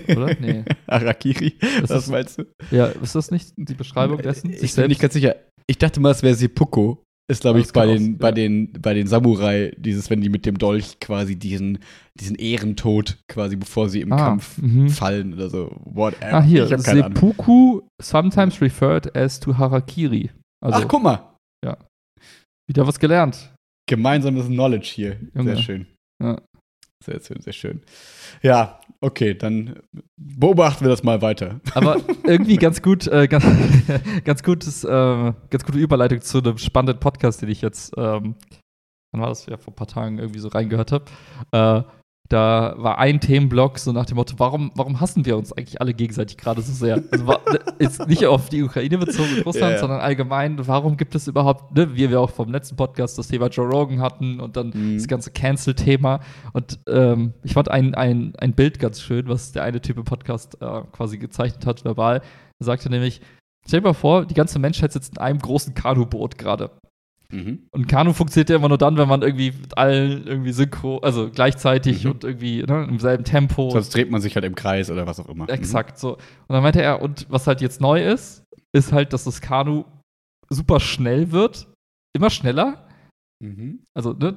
[0.07, 0.35] Oder?
[0.39, 0.63] Nee.
[0.87, 2.45] Arakiri, das was ist, meinst du?
[2.71, 4.49] Ja, ist das nicht die Beschreibung dessen?
[4.49, 5.35] Ich bin nicht ganz sicher.
[5.67, 6.97] Ich dachte mal, es wäre Seppuku.
[7.33, 10.57] Ist, glaube ich, bei den, bei, den, bei den Samurai, dieses, wenn die mit dem
[10.57, 11.79] Dolch quasi diesen,
[12.15, 14.89] diesen Ehrentod quasi, bevor sie im ah, Kampf -hmm.
[14.89, 15.75] fallen oder so.
[15.83, 16.33] Whatever.
[16.33, 20.31] Ah, hier, Seppuku, sometimes referred as to Harakiri.
[20.63, 21.37] Also, Ach, guck mal.
[21.65, 21.77] Ja.
[22.67, 23.53] Wieder was gelernt.
[23.89, 25.19] Gemeinsames Knowledge hier.
[25.35, 25.55] Junge.
[25.55, 25.87] Sehr schön.
[26.21, 26.39] Ja.
[27.03, 27.81] Sehr schön, sehr schön.
[28.41, 29.81] Ja, okay, dann
[30.15, 31.59] beobachten wir das mal weiter.
[31.73, 33.45] Aber irgendwie ganz gut, äh, ganz,
[34.23, 38.35] ganz, gutes, äh, ganz gute Überleitung zu einem spannenden Podcast, den ich jetzt, ähm,
[39.11, 41.05] wann war das ja vor ein paar Tagen irgendwie so reingehört habe.
[41.51, 41.83] Äh,
[42.33, 45.93] da war ein Themenblock so nach dem Motto, warum, warum hassen wir uns eigentlich alle
[45.93, 47.03] gegenseitig gerade so sehr?
[47.11, 47.41] Also war,
[47.77, 49.79] ist nicht auf die Ukraine bezogen mit Russland, ja, ja.
[49.79, 53.49] sondern allgemein, warum gibt es überhaupt, ne, wie wir auch vom letzten Podcast das Thema
[53.49, 54.97] Joe Rogan hatten und dann mhm.
[54.97, 56.21] das ganze Cancel-Thema.
[56.53, 60.05] Und ähm, ich fand ein, ein, ein Bild ganz schön, was der eine Typ im
[60.05, 62.23] Podcast äh, quasi gezeichnet hat, verbal.
[62.59, 63.21] Er sagte nämlich,
[63.67, 66.71] stell dir mal vor, die ganze Menschheit sitzt in einem großen Kanuboot gerade.
[67.33, 67.67] Mhm.
[67.71, 71.31] Und Kanu funktioniert ja immer nur dann, wenn man irgendwie mit allen irgendwie synchro, also
[71.31, 72.11] gleichzeitig mhm.
[72.11, 73.71] und irgendwie ne, im selben Tempo.
[73.71, 75.49] Sonst dreht man sich halt im Kreis oder was auch immer.
[75.49, 75.99] Exakt mhm.
[75.99, 76.11] so.
[76.13, 79.83] Und dann meinte er, und was halt jetzt neu ist, ist halt, dass das Kanu
[80.49, 81.67] super schnell wird.
[82.15, 82.87] Immer schneller.
[83.43, 83.83] Mhm.
[83.95, 84.35] Also, ne,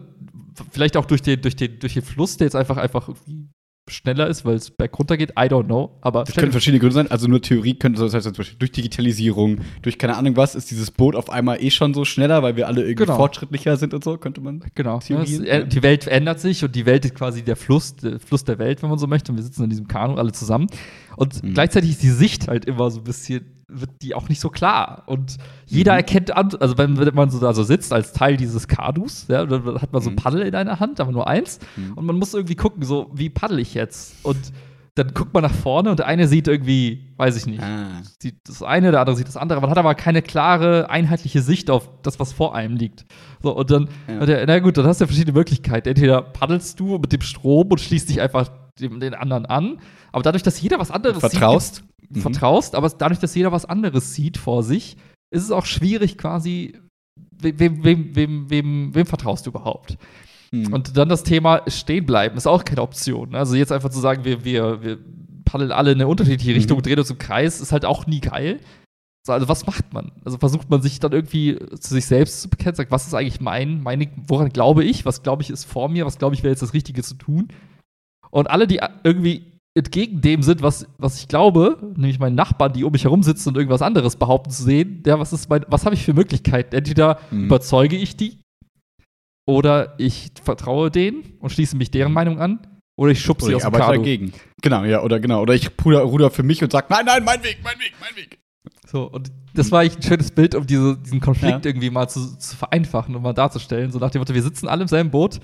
[0.71, 3.51] vielleicht auch durch den, durch, den, durch den Fluss, der jetzt einfach, einfach irgendwie
[3.89, 5.31] schneller ist, weil es bergunter geht.
[5.31, 5.97] I don't know.
[6.01, 7.11] Aber das können verschiedene Gründe sein.
[7.11, 10.71] Also nur Theorie könnte das heißt zum Beispiel durch Digitalisierung, durch keine Ahnung was, ist
[10.71, 13.17] dieses Boot auf einmal eh schon so schneller, weil wir alle irgendwie genau.
[13.17, 14.65] fortschrittlicher sind und so, könnte man.
[14.75, 15.01] Genau.
[15.09, 18.19] Ja, es, äh, die Welt ändert sich und die Welt ist quasi der Fluss, der
[18.19, 19.33] Fluss der Welt, wenn man so möchte.
[19.33, 20.67] Und wir sitzen in diesem Kanu alle zusammen.
[21.17, 21.55] Und mhm.
[21.55, 25.03] gleichzeitig ist die Sicht halt immer so ein bisschen wird die auch nicht so klar.
[25.07, 25.99] Und jeder mhm.
[25.99, 29.45] erkennt an, also wenn, wenn, man so da so sitzt als Teil dieses Kadus, ja,
[29.45, 30.17] dann hat man so mhm.
[30.17, 31.59] Paddel in einer Hand, aber nur eins.
[31.77, 31.95] Mhm.
[31.95, 34.25] Und man muss irgendwie gucken, so, wie paddel ich jetzt?
[34.25, 34.53] Und
[34.97, 38.03] dann guckt man nach vorne und der eine sieht irgendwie, weiß ich nicht, ah.
[38.19, 39.61] sieht das eine, der andere sieht das andere.
[39.61, 43.05] Man hat aber keine klare, einheitliche Sicht auf das, was vor einem liegt.
[43.43, 44.21] So, und dann, ja.
[44.21, 45.89] und der, na gut, dann hast du ja verschiedene Möglichkeiten.
[45.91, 48.49] Entweder paddelst du mit dem Strom und schließt dich einfach
[48.81, 49.79] dem, den anderen an.
[50.13, 51.77] Aber dadurch, dass jeder was anderes vertraust.
[51.77, 52.17] sieht.
[52.17, 52.21] Mhm.
[52.21, 54.97] Vertraust, aber dadurch, dass jeder was anderes sieht vor sich,
[55.31, 56.79] ist es auch schwierig, quasi,
[57.41, 59.99] wem, wem, wem, wem, wem vertraust du überhaupt?
[60.53, 60.73] Mhm.
[60.73, 63.35] Und dann das Thema stehen bleiben ist auch keine Option.
[63.35, 64.99] Also jetzt einfach zu sagen, wir, wir, wir
[65.45, 66.57] paddeln alle in eine unterschiedliche mhm.
[66.57, 66.83] Richtung, mhm.
[66.83, 68.61] drehen uns im Kreis, ist halt auch nie geil.
[69.29, 70.13] Also was macht man?
[70.25, 73.41] Also versucht man sich dann irgendwie zu sich selbst zu bekennen, sagt, was ist eigentlich
[73.41, 76.53] mein, meine, woran glaube ich, was glaube ich ist vor mir, was glaube ich wäre
[76.53, 77.49] jetzt das Richtige zu tun.
[78.31, 82.85] Und alle, die irgendwie entgegen dem sind, was, was ich glaube, nämlich meinen Nachbarn, die
[82.85, 85.85] um mich herum sitzen und irgendwas anderes behaupten zu sehen, der, was ist mein, was
[85.85, 86.75] habe ich für Möglichkeiten?
[86.75, 87.45] Entweder mhm.
[87.45, 88.39] überzeuge ich die
[89.47, 92.67] oder ich vertraue denen und schließe mich deren Meinung an.
[92.99, 93.99] Oder ich schubse sie aus dem Kado.
[93.99, 94.33] dagegen.
[94.63, 95.43] Genau, ja, oder genau.
[95.43, 98.39] Oder ich ruder für mich und sage, nein, nein, mein Weg, mein Weg, mein Weg.
[98.87, 101.71] So, und das war eigentlich ein schönes Bild, um diese, diesen Konflikt ja.
[101.71, 103.91] irgendwie mal zu, zu, vereinfachen und mal darzustellen.
[103.91, 105.41] So nach dem Motto, wir sitzen alle im selben Boot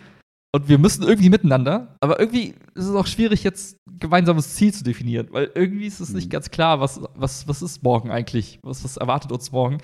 [0.54, 1.96] und wir müssen irgendwie miteinander.
[2.00, 6.12] Aber irgendwie ist es auch schwierig, jetzt gemeinsames Ziel zu definieren, weil irgendwie ist es
[6.12, 6.30] nicht mhm.
[6.30, 8.58] ganz klar, was, was, was ist morgen eigentlich?
[8.62, 9.78] Was, was erwartet uns morgen?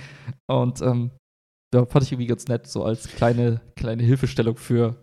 [0.47, 1.11] Und ähm,
[1.73, 4.97] da fand ich irgendwie ganz nett, so als kleine, kleine Hilfestellung für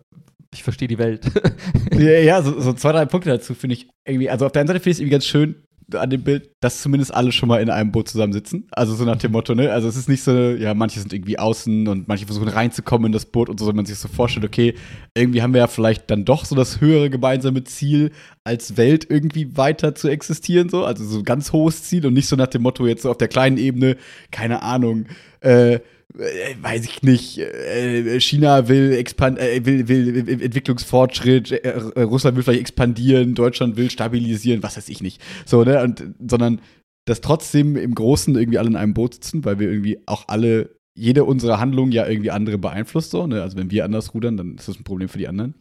[0.54, 1.30] ich verstehe die Welt.
[1.92, 4.30] ja, ja so, so, zwei, drei Punkte dazu finde ich irgendwie.
[4.30, 6.82] Also auf der einen Seite finde ich es irgendwie ganz schön an dem Bild, dass
[6.82, 8.66] zumindest alle schon mal in einem Boot zusammensitzen.
[8.72, 9.70] Also so nach dem Motto, ne?
[9.72, 13.12] Also es ist nicht so, ja, manche sind irgendwie außen und manche versuchen reinzukommen in
[13.12, 14.74] das Boot und so, wenn man sich so vorstellt, okay,
[15.14, 18.10] irgendwie haben wir ja vielleicht dann doch so das höhere gemeinsame Ziel,
[18.42, 20.84] als Welt irgendwie weiter zu existieren, so.
[20.84, 23.18] Also so ein ganz hohes Ziel und nicht so nach dem Motto jetzt so auf
[23.18, 23.96] der kleinen Ebene,
[24.30, 25.06] keine Ahnung,
[25.40, 25.80] äh, äh,
[26.14, 32.44] weiß ich nicht, äh, China will, expand äh, will, will Entwicklungsfortschritt, äh, äh, Russland will
[32.44, 35.20] vielleicht expandieren, Deutschland will stabilisieren, was weiß ich nicht.
[35.44, 35.82] So, ne?
[35.82, 36.60] Und, sondern
[37.06, 40.76] dass trotzdem im Großen irgendwie alle in einem Boot sitzen, weil wir irgendwie auch alle,
[40.96, 43.42] jede unserer Handlungen ja irgendwie andere beeinflusst, so, ne?
[43.42, 45.54] Also wenn wir anders rudern, dann ist das ein Problem für die anderen.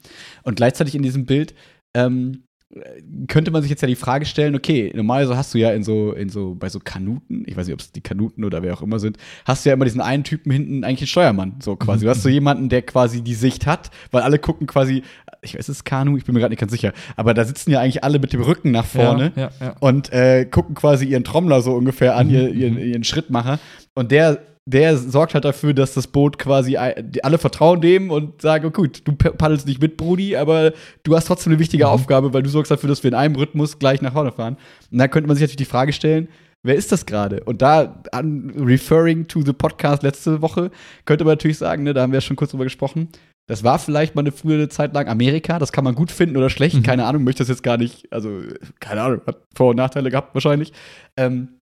[0.43, 1.53] Und gleichzeitig in diesem Bild
[1.95, 2.43] ähm,
[3.27, 6.11] könnte man sich jetzt ja die Frage stellen, okay, normalerweise hast du ja in so,
[6.13, 8.81] in so, bei so Kanuten, ich weiß nicht, ob es die Kanuten oder wer auch
[8.81, 12.05] immer sind, hast du ja immer diesen einen Typen hinten, eigentlich einen Steuermann, so quasi.
[12.05, 15.03] Du hast so jemanden, der quasi die Sicht hat, weil alle gucken quasi,
[15.41, 17.71] ich weiß, es ist Kanu, ich bin mir gerade nicht ganz sicher, aber da sitzen
[17.71, 19.75] ja eigentlich alle mit dem Rücken nach vorne ja, ja, ja.
[19.79, 22.33] und äh, gucken quasi ihren Trommler so ungefähr an, mhm.
[22.33, 23.59] ihren, ihren Schrittmacher.
[23.93, 28.73] Und der der sorgt halt dafür, dass das Boot quasi alle vertrauen dem und sagen,
[28.73, 30.73] gut, du paddelst nicht mit, Brudi, aber
[31.03, 31.91] du hast trotzdem eine wichtige mhm.
[31.91, 34.57] Aufgabe, weil du sorgst dafür, dass wir in einem Rhythmus gleich nach vorne fahren.
[34.91, 36.29] Und da könnte man sich natürlich die Frage stellen,
[36.63, 37.43] wer ist das gerade?
[37.43, 40.71] Und da, an, referring to the podcast letzte Woche,
[41.05, 43.09] könnte man natürlich sagen, ne, da haben wir ja schon kurz drüber gesprochen,
[43.47, 46.49] das war vielleicht mal eine frühere Zeit lang Amerika, das kann man gut finden oder
[46.49, 46.83] schlecht, mhm.
[46.83, 48.41] keine Ahnung, möchte das jetzt gar nicht, also,
[48.79, 50.73] keine Ahnung, hat Vor- und Nachteile gehabt wahrscheinlich.
[51.15, 51.59] Ähm,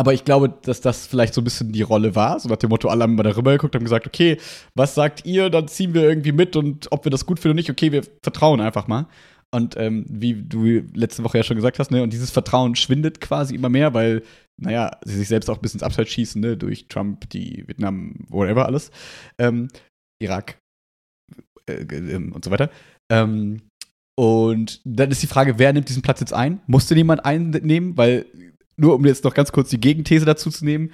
[0.00, 2.40] aber ich glaube, dass das vielleicht so ein bisschen die Rolle war.
[2.40, 4.38] So nach dem Motto, alle haben mal darüber geguckt und gesagt, okay,
[4.74, 5.50] was sagt ihr?
[5.50, 8.04] Dann ziehen wir irgendwie mit und ob wir das gut finden oder nicht, okay, wir
[8.22, 9.08] vertrauen einfach mal.
[9.54, 13.20] Und ähm, wie du letzte Woche ja schon gesagt hast, ne, und dieses Vertrauen schwindet
[13.20, 14.22] quasi immer mehr, weil,
[14.58, 18.14] naja, sie sich selbst auch ein bisschen ins Abseits schießen, ne, durch Trump, die Vietnam,
[18.30, 18.90] whatever alles,
[19.38, 19.68] ähm,
[20.18, 20.56] Irak
[21.68, 22.70] äh, äh, und so weiter.
[23.12, 23.60] Ähm,
[24.18, 26.60] und dann ist die Frage, wer nimmt diesen Platz jetzt ein?
[26.66, 27.98] Musste jemand einnehmen?
[27.98, 28.24] Weil
[28.80, 30.90] nur um jetzt noch ganz kurz die Gegenthese dazu zu nehmen,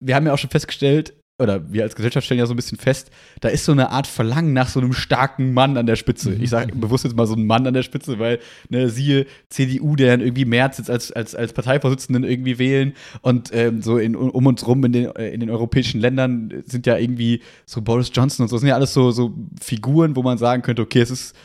[0.00, 2.78] wir haben ja auch schon festgestellt, oder wir als Gesellschaft stellen ja so ein bisschen
[2.78, 6.30] fest, da ist so eine Art Verlangen nach so einem starken Mann an der Spitze.
[6.30, 6.42] Mhm.
[6.42, 9.96] Ich sage bewusst jetzt mal so einen Mann an der Spitze, weil, ne, siehe CDU,
[9.96, 14.14] der dann irgendwie März jetzt als, als, als Parteivorsitzenden irgendwie wählen und ähm, so in,
[14.14, 18.10] um uns rum in den, äh, in den europäischen Ländern sind ja irgendwie so Boris
[18.12, 21.00] Johnson und so, das sind ja alles so, so Figuren, wo man sagen könnte, okay,
[21.00, 21.36] es ist,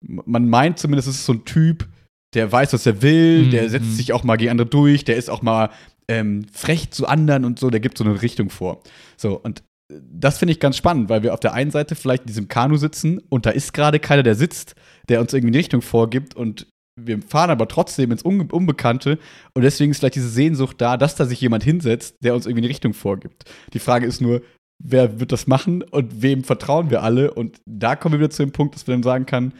[0.00, 1.88] man meint zumindest, es ist so ein Typ,
[2.34, 3.50] der weiß, was er will, mhm.
[3.50, 5.70] der setzt sich auch mal gegen andere durch, der ist auch mal
[6.08, 8.82] ähm, frech zu anderen und so, der gibt so eine Richtung vor.
[9.16, 12.28] So, und das finde ich ganz spannend, weil wir auf der einen Seite vielleicht in
[12.28, 14.74] diesem Kanu sitzen und da ist gerade keiner, der sitzt,
[15.08, 16.66] der uns irgendwie eine Richtung vorgibt und
[17.00, 19.18] wir fahren aber trotzdem ins Unbe Unbekannte
[19.54, 22.62] und deswegen ist vielleicht diese Sehnsucht da, dass da sich jemand hinsetzt, der uns irgendwie
[22.62, 23.44] eine Richtung vorgibt.
[23.72, 24.42] Die Frage ist nur,
[24.82, 27.32] wer wird das machen und wem vertrauen wir alle?
[27.32, 29.54] Und da kommen wir wieder zu dem Punkt, dass wir dann sagen können,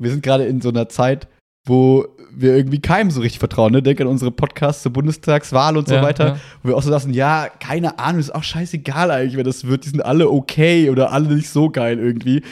[0.00, 1.28] wir sind gerade in so einer Zeit,
[1.68, 3.72] wo wir irgendwie keinem so richtig vertrauen.
[3.72, 3.82] Ne?
[3.82, 6.36] Denk an unsere Podcasts zur Bundestagswahl und so ja, weiter, ja.
[6.62, 9.84] wo wir auch so sagen, ja, keine Ahnung, ist auch scheißegal eigentlich, wer das wird.
[9.84, 12.38] Die sind alle okay oder alle nicht so geil irgendwie.
[12.38, 12.42] Äh,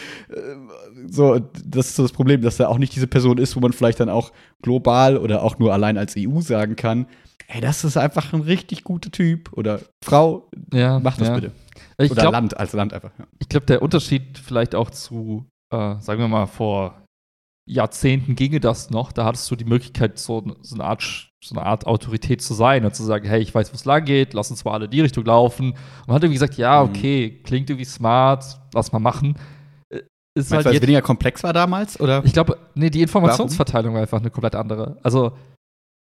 [1.09, 3.73] so, das ist so das Problem, dass er auch nicht diese Person ist, wo man
[3.73, 7.07] vielleicht dann auch global oder auch nur allein als EU sagen kann,
[7.49, 11.53] ey, das ist einfach ein richtig guter Typ oder Frau, Ja, mach das bitte.
[11.99, 13.13] Ich oder glaube, Land, als Land einfach.
[13.19, 13.27] Ja.
[13.49, 17.06] glaub, der Unterschied vielleicht auch zu, äh, sagen wir mal, vor
[17.69, 19.13] Jahrzehnten ginge das noch.
[19.13, 21.03] Da hattest du die Möglichkeit, so, so, eine, Art,
[21.45, 24.05] so eine Art Autorität zu sein und zu sagen, hey, ich weiß, wo es lang
[24.05, 25.71] geht, lass uns mal alle in die Richtung laufen.
[25.73, 25.77] Und
[26.07, 26.91] man hat irgendwie gesagt, ja, Mhm.
[26.91, 29.37] okay, klingt irgendwie smart, lass mal machen.
[29.89, 31.99] Äh, Ist Meinst du, halt weil es weniger komplex war damals?
[32.01, 34.99] Oder ich glaube, nee, die Informationsverteilung war einfach eine komplett andere.
[35.03, 35.33] Also,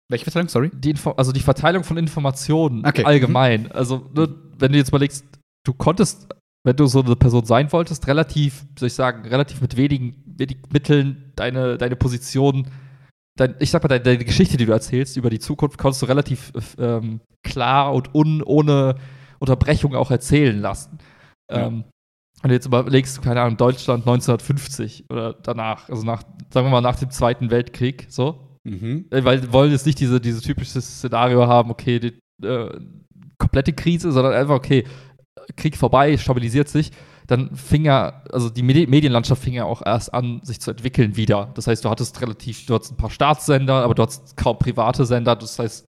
[0.09, 0.49] welche Verteilung?
[0.49, 0.71] Sorry.
[0.73, 3.03] die, Info also die Verteilung von Informationen Okay.
[3.05, 3.71] allgemein.
[3.71, 5.25] Also, ne, wenn du jetzt überlegst,
[5.63, 6.27] du konntest,
[6.63, 10.61] wenn du so eine Person sein wolltest, relativ, soll ich sagen, relativ mit wenigen, wenigen
[10.71, 12.67] Mitteln deine, deine Position,
[13.37, 16.05] dein, ich sag mal, deine, deine Geschichte, die du erzählst über die Zukunft, konntest du
[16.05, 18.95] relativ ähm, klar und un, ohne
[19.39, 20.99] Unterbrechung auch erzählen lassen.
[21.49, 21.67] Ja.
[21.67, 21.85] Ähm,
[22.41, 26.81] wenn du jetzt überlegst, keine Ahnung, Deutschland 1950 oder danach, also nach, sagen wir mal,
[26.81, 29.05] nach dem Zweiten Weltkrieg, so, Mhm.
[29.09, 32.13] äh, weil wir wollen jetzt nicht diese, diese typische Szenario haben, okay, die
[32.45, 32.69] äh,
[33.39, 34.83] komplette Krise, sondern einfach, okay,
[35.55, 36.91] Krieg vorbei, stabilisiert sich,
[37.27, 41.15] dann fing ja, also die Medi Medienlandschaft fing ja auch erst an, sich zu entwickeln
[41.15, 41.51] wieder.
[41.53, 45.05] Das heißt, du hattest relativ, du hattest ein paar Staatssender, aber du hattest kaum private
[45.05, 45.35] Sender.
[45.35, 45.85] Das heißt,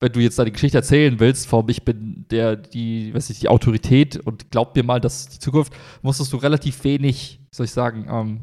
[0.00, 3.48] wenn du jetzt deine Geschichte erzählen willst, vom ich bin der, die, weiß ich, die
[3.48, 7.72] Autorität und glaub mir mal, das ist die Zukunft, musstest du relativ wenig, soll ich
[7.72, 8.40] sagen, ähm,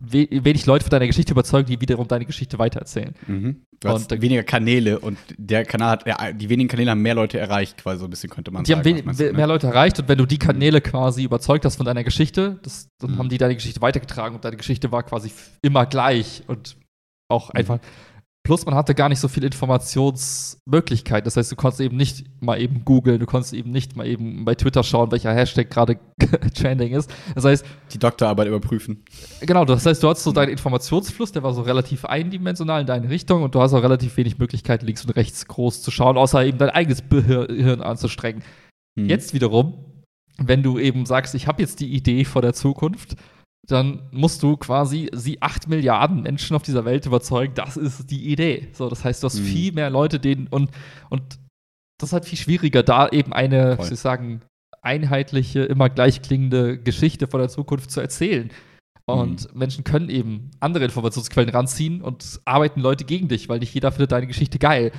[0.00, 3.14] we wenig Leute von deiner Geschichte überzeugen, die wiederum deine Geschichte weitererzählen.
[3.26, 3.62] Mhm.
[3.80, 7.14] Du hast Und weniger Kanäle und der Kanal hat, ja, die wenigen Kanäle haben mehr
[7.14, 8.96] Leute erreicht, quasi so ein bisschen könnte man Die haben sagen.
[8.98, 9.32] was meinst du, ne?
[9.32, 12.88] mehr Leute erreicht und wenn du die Kanäle quasi überzeugt hast von deiner Geschichte, das,
[12.98, 13.18] dann Mhm.
[13.18, 16.76] haben die deine Geschichte weitergetragen und deine Geschichte war quasi immer gleich und
[17.28, 17.80] auch Mhm.
[18.44, 21.26] Plus, man hatte gar nicht so viel Informationsmöglichkeit.
[21.26, 24.44] Das heißt, du konntest eben nicht mal eben googeln, du konntest eben nicht mal eben
[24.44, 25.98] bei Twitter schauen, welcher Hashtag gerade
[26.54, 27.10] trending ist.
[27.34, 29.02] Das heißt, Die Doktorarbeit überprüfen.
[29.40, 33.08] Genau, das heißt, du hast so deinen Informationsfluss, der war so relativ eindimensional in deine
[33.08, 36.44] Richtung und du hast auch relativ wenig Möglichkeiten, links und rechts groß zu schauen, außer
[36.44, 38.42] eben dein eigenes Behir- Hirn anzustrengen.
[38.94, 39.08] Mhm.
[39.08, 39.74] Jetzt wiederum,
[40.36, 43.16] wenn du eben sagst, ich habe jetzt die Idee vor der Zukunft,
[43.66, 48.30] dann musst du quasi sie acht Milliarden Menschen auf dieser Welt überzeugen, das ist die
[48.30, 48.68] Idee.
[48.72, 49.44] So, das heißt, du hast Mhm.
[49.44, 50.70] viel mehr Leute, denen und,
[51.10, 51.22] und
[51.98, 53.78] das ist halt viel schwieriger, da eben eine, Voll.
[53.78, 54.42] wie soll ich sagen,
[54.82, 58.50] einheitliche, immer gleich klingende Geschichte von der Zukunft zu erzählen.
[59.06, 63.92] Und Menschen können eben andere Informationsquellen ranziehen und arbeiten Leute gegen dich, weil nicht jeder
[63.92, 64.92] findet deine Geschichte geil.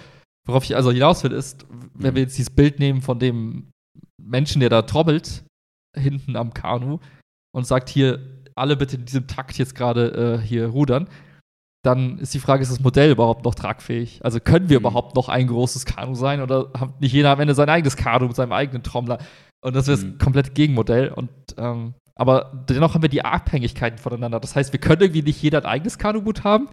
[0.48, 2.16] Worauf ich also hinaus will, ist, wenn Mhm.
[2.16, 3.70] wir jetzt dieses Bild nehmen von dem
[4.22, 5.44] Menschen, der da trommelt,
[5.98, 7.00] hinten am Kanu
[7.52, 11.08] und sagt hier, alle bitte in diesem Takt jetzt gerade äh, hier rudern,
[11.84, 14.20] dann ist die Frage, ist das Modell überhaupt noch tragfähig?
[14.24, 14.86] Also können wir Mhm.
[14.86, 18.26] überhaupt noch ein großes Kanu sein oder hat nicht jeder am Ende sein eigenes Kanu
[18.28, 19.20] mit seinem eigenen Trommler?
[19.62, 20.18] Und das wäre das Mhm.
[20.18, 21.10] komplette Gegenmodell.
[21.10, 24.40] Und ähm, aber dennoch haben wir die Abhängigkeiten voneinander.
[24.40, 26.70] Das heißt, wir können irgendwie nicht jeder ein eigenes Kanuboot haben,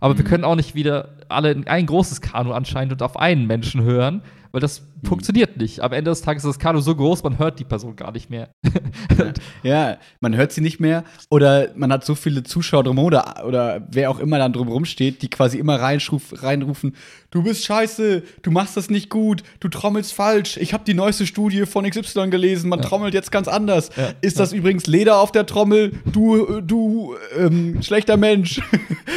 [0.00, 0.28] aber wir Mhm.
[0.28, 4.22] können auch nicht wieder alle in ein großes Kanu anscheinend und auf einen Menschen hören,
[4.54, 5.08] weil das Mhm.
[5.08, 5.80] funktioniert nicht.
[5.80, 8.30] Am Ende des Tages ist das Kanu so groß, man hört die Person gar nicht
[8.30, 8.48] mehr.
[9.62, 13.86] Ja, man hört sie nicht mehr oder man hat so viele Zuschauer drum oder, oder
[13.90, 16.94] wer auch immer dann drumherum steht, die quasi immer reinschruf, reinrufen,
[17.30, 21.26] du bist scheiße, du machst das nicht gut, du trommelst falsch, ich habe die neueste
[21.26, 22.86] Studie von XY gelesen, man Ja.
[22.88, 23.90] trommelt jetzt ganz anders.
[23.96, 24.10] Ja.
[24.20, 28.60] Ist das übrigens Leder auf der Trommel, du, äh, du ähm, schlechter Mensch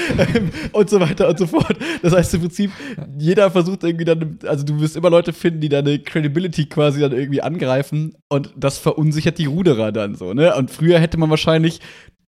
[0.71, 1.77] und so weiter und so fort.
[2.01, 2.71] Das heißt im Prinzip,
[3.17, 7.11] jeder versucht irgendwie dann, also du wirst immer Leute finden, die deine Credibility quasi dann
[7.11, 10.55] irgendwie angreifen und das verunsichert die Ruderer dann so, ne?
[10.55, 11.79] Und früher hätte man wahrscheinlich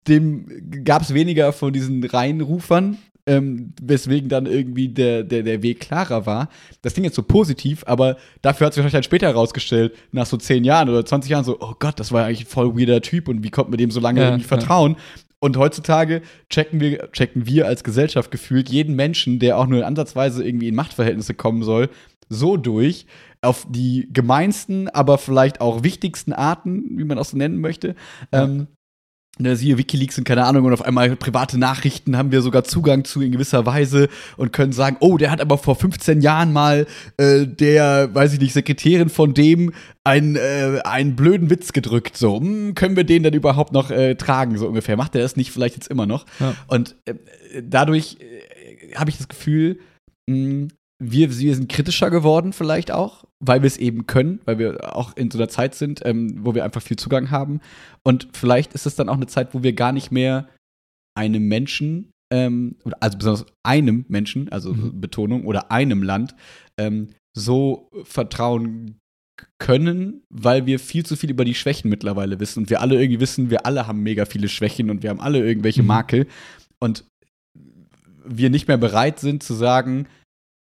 [0.07, 0.45] dem
[0.83, 6.25] gab es weniger von diesen Reinrufern, ähm, weswegen dann irgendwie der, der, der Weg klarer
[6.25, 6.49] war.
[6.81, 10.37] Das klingt jetzt so positiv, aber dafür hat sich wahrscheinlich dann später herausgestellt, nach so
[10.37, 13.27] 10 Jahren oder 20 Jahren, so, oh Gott, das war eigentlich ein voll weirder Typ
[13.27, 14.49] und wie konnte man dem so lange Ja, irgendwie ja.
[15.39, 20.43] Und heutzutage checken wir, checken wir als Gesellschaft gefühlt jeden Menschen, der auch nur ansatzweise
[20.45, 21.89] irgendwie in Machtverhältnisse kommen soll,
[22.27, 23.05] so durch,
[23.41, 27.95] auf die gemeinsten, aber vielleicht auch wichtigsten Arten, wie man auch so nennen möchte.
[28.31, 28.67] Ähm,
[29.39, 33.05] ne, siehe Wikileaks und keine Ahnung, und auf einmal private Nachrichten haben wir sogar Zugang
[33.05, 36.85] zu in gewisser Weise und können sagen, oh, der hat aber vor 15 Jahren mal
[37.17, 39.73] äh, der, weiß ich nicht, Sekretärin von dem
[40.03, 42.17] einen, äh, einen blöden Witz gedrückt.
[42.17, 44.97] So, hm, können wir den dann überhaupt noch äh, tragen, so ungefähr?
[44.97, 46.25] Macht er das nicht vielleicht jetzt immer noch?
[46.39, 46.55] Ja.
[46.67, 47.13] Und äh,
[47.63, 49.79] dadurch äh, habe ich das Gefühl,
[50.27, 50.67] mh,
[51.01, 55.15] wir, wir sind kritischer geworden, vielleicht auch, weil wir es eben können, weil wir auch
[55.15, 57.61] in so einer Zeit sind, ähm, wo wir einfach viel Zugang haben.
[58.03, 60.49] Und vielleicht ist es dann auch eine Zeit, wo wir gar nicht mehr
[61.17, 64.99] einem Menschen, ähm, also besonders einem Menschen, also Mhm.
[64.99, 66.35] Betonung, oder einem Land,
[66.77, 68.99] ähm, so vertrauen
[69.57, 72.63] können, weil wir viel zu viel über die Schwächen mittlerweile wissen.
[72.63, 75.39] Und wir alle irgendwie wissen, wir alle haben mega viele Schwächen und wir haben alle
[75.45, 75.87] irgendwelche Mhm.
[75.87, 76.27] Makel.
[76.79, 77.05] Und
[78.25, 80.07] wir nicht mehr bereit sind zu sagen,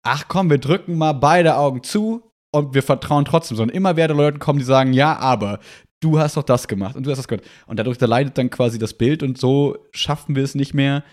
[0.08, 4.18] ach komm, wir drücken mal beide Augen zu und wir vertrauen trotzdem, sondern immer werden
[4.18, 5.60] Leute kommen, die sagen, ja, aber
[6.00, 7.46] du hast doch das gemacht und du hast das gehört.
[7.66, 11.04] Und dadurch da leidet dann quasi das Bild und so schaffen wir es nicht mehr,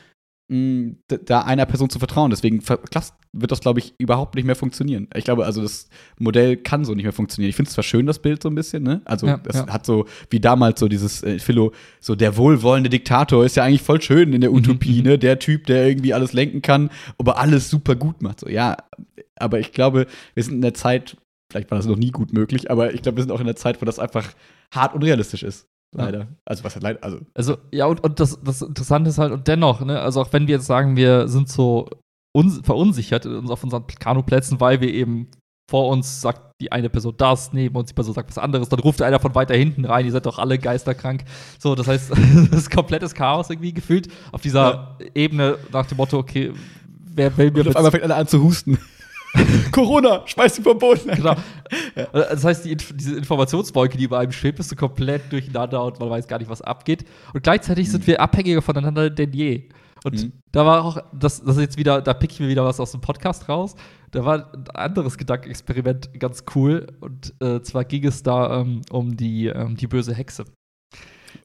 [0.48, 2.30] mh, da einer Person zu vertrauen.
[2.30, 5.08] Deswegen wird das, glaube ich, überhaupt nicht mehr funktionieren.
[5.14, 7.50] Ich glaube, also das Modell kann so nicht mehr funktionieren.
[7.50, 9.02] Ich finde es zwar schön, das Bild so ein bisschen, ne?
[9.04, 9.66] Also Ja, es ja.
[9.68, 13.82] hat so, wie damals so dieses äh, Philo, so der wohlwollende Diktator ist ja eigentlich
[13.82, 15.18] voll schön in der Mhm, Utopie, ne?
[15.18, 18.40] Der Typ, der irgendwie alles lenken kann, aber alles super gut macht.
[18.40, 18.76] So, ja,
[19.36, 21.16] aber ich glaube, wir sind in der Zeit,
[21.50, 23.56] vielleicht war das noch nie gut möglich, aber ich glaube, wir sind auch in der
[23.56, 24.32] Zeit, wo das einfach
[24.72, 25.66] hart unrealistisch ist.
[25.96, 26.04] Ja.
[26.04, 26.28] Leider.
[26.44, 27.02] Also was heißt leider?
[27.02, 30.32] Also Also, ja, und, und das, das Interessante ist halt, und dennoch, ne, also auch
[30.32, 31.88] wenn wir jetzt sagen, wir sind so
[32.32, 35.28] uns, verunsichert auf unseren Kanuplätzen, weil wir eben
[35.70, 38.80] vor uns sagt die eine Person das, neben uns die Person sagt was anderes, dann
[38.80, 41.24] ruft einer von weiter hinten rein, ihr seid doch alle geisterkrank.
[41.58, 42.10] So, das heißt,
[42.50, 46.52] das ist komplettes Chaos irgendwie gefühlt auf dieser Ebene nach dem Motto, okay,
[47.14, 48.78] wer will mir und auf einmal fängt einer an zu husten.
[49.72, 51.10] Corona, schmeiß ihn vom Boden.
[51.14, 51.34] Genau.
[52.12, 56.10] Das heißt, die, diese Informationswolke, die bei einem schwebt, ist so komplett durcheinander und man
[56.10, 57.04] weiß gar nicht, was abgeht.
[57.32, 59.68] Und gleichzeitig sind wir abhängiger voneinander denn je.
[60.04, 60.32] Und Mhm.
[60.52, 63.00] da war auch, das, das jetzt wieder, da pick ich mir wieder was aus dem
[63.00, 63.74] Podcast raus.
[64.10, 66.86] Da war ein anderes Gedankenexperiment ganz cool.
[67.00, 70.44] Und äh, zwar ging es da ähm, um die, ähm, die böse Hexe.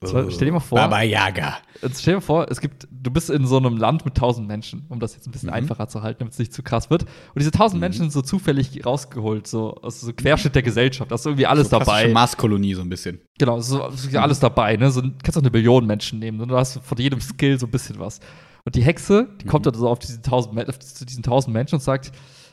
[0.01, 1.57] So, stell dir mal vor- Baba Yaga.
[1.95, 4.99] Stell dir vor, es gibt, du bist in so einem Land mit tausend Menschen, um
[4.99, 5.55] das jetzt ein bisschen Mhm.
[5.55, 7.03] einfacher zu halten, damit es nicht zu krass wird.
[7.03, 11.09] Und diese tausend Menschen sind so zufällig rausgeholt, so aus so Querschnitt der Gesellschaft.
[11.11, 12.07] Da ist irgendwie alles so dabei.
[12.09, 13.19] Marskolonie so ein bisschen.
[13.37, 14.91] Genau, so, so alles dabei, ne?
[14.91, 16.39] So, kannst auch eine Billion Menschen nehmen.
[16.41, 18.19] Und du hast von jedem Skill so ein bisschen was.
[18.65, 21.81] Und die Hexe, die kommt dann so auf diese tausend, auf diesen tausend Menschen und
[21.81, 22.11] sagt: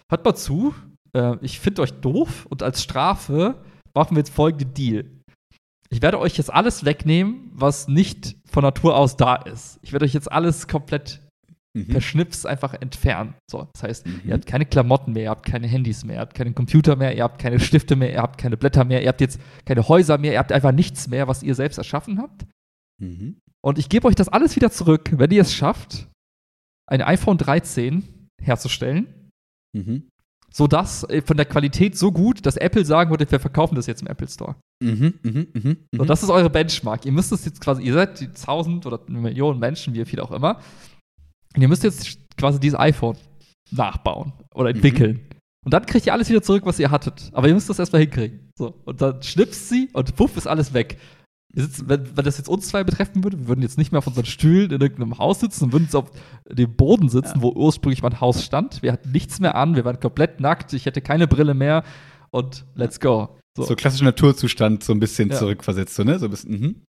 [0.09, 0.73] Hört mal zu,
[1.13, 3.57] äh, ich finde euch doof und als Strafe
[3.93, 5.05] machen wir jetzt folgenden Deal.
[5.91, 9.79] Ich werde euch jetzt alles wegnehmen, was nicht von Natur aus da ist.
[9.83, 11.23] Ich werde euch jetzt alles komplett
[11.75, 11.89] Mhm.
[11.89, 13.35] per Schnips einfach entfernen.
[13.51, 14.21] So, das heißt, Mhm.
[14.25, 17.15] ihr habt keine Klamotten mehr, ihr habt keine Handys mehr, ihr habt keinen Computer mehr,
[17.15, 20.17] ihr habt keine Stifte mehr, ihr habt keine Blätter mehr, ihr habt jetzt keine Häuser
[20.17, 22.47] mehr, ihr habt einfach nichts mehr, was ihr selbst erschaffen habt.
[22.99, 23.39] Mhm.
[23.63, 26.09] Und ich gebe euch das alles wieder zurück, wenn ihr es schafft,
[26.89, 29.31] ein iPhone 13 herzustellen,
[29.75, 30.09] Mhm.
[30.53, 34.03] Sodass äh, von der Qualität so gut, dass Apple sagen würde, wir verkaufen das jetzt
[34.03, 34.57] im Apple Store.
[34.83, 35.15] Mhm.
[35.23, 35.47] Mhm.
[35.55, 35.77] Mhm.
[35.93, 37.05] So, das ist eure Benchmark.
[37.07, 40.31] Ihr müsst es jetzt quasi, ihr seid die tausend oder Millionen Menschen, wie viel auch
[40.33, 40.61] immer.
[41.55, 43.17] Und ihr müsst jetzt quasi dieses iPhone
[43.71, 44.77] nachbauen oder Mhm.
[44.77, 45.21] entwickeln.
[45.65, 47.31] Und dann kriegt ihr alles wieder zurück, was ihr hattet.
[47.33, 48.51] Aber ihr müsst das erstmal hinkriegen.
[48.57, 48.81] So.
[48.85, 50.99] Und dann schnipst sie und puff ist alles weg.
[51.63, 54.07] Sitzen, wenn, wenn das jetzt uns zwei betreffen würde, wir würden jetzt nicht mehr auf
[54.07, 56.11] unseren Stühlen in irgendeinem Haus sitzen und würden jetzt auf
[56.51, 58.83] dem Boden sitzen, wo ursprünglich mein Haus stand.
[58.83, 61.83] Wir hatten nichts mehr an, wir waren komplett nackt, ich hätte keine Brille mehr
[62.31, 63.39] und let's go.
[63.57, 63.75] so.
[63.75, 65.37] klassischer Naturzustand so ein bisschen Ja.
[65.37, 66.19] zurückversetzt, so, ne?
[66.19, 66.51] So ein bisschen.
[66.61, 66.83] Mhm.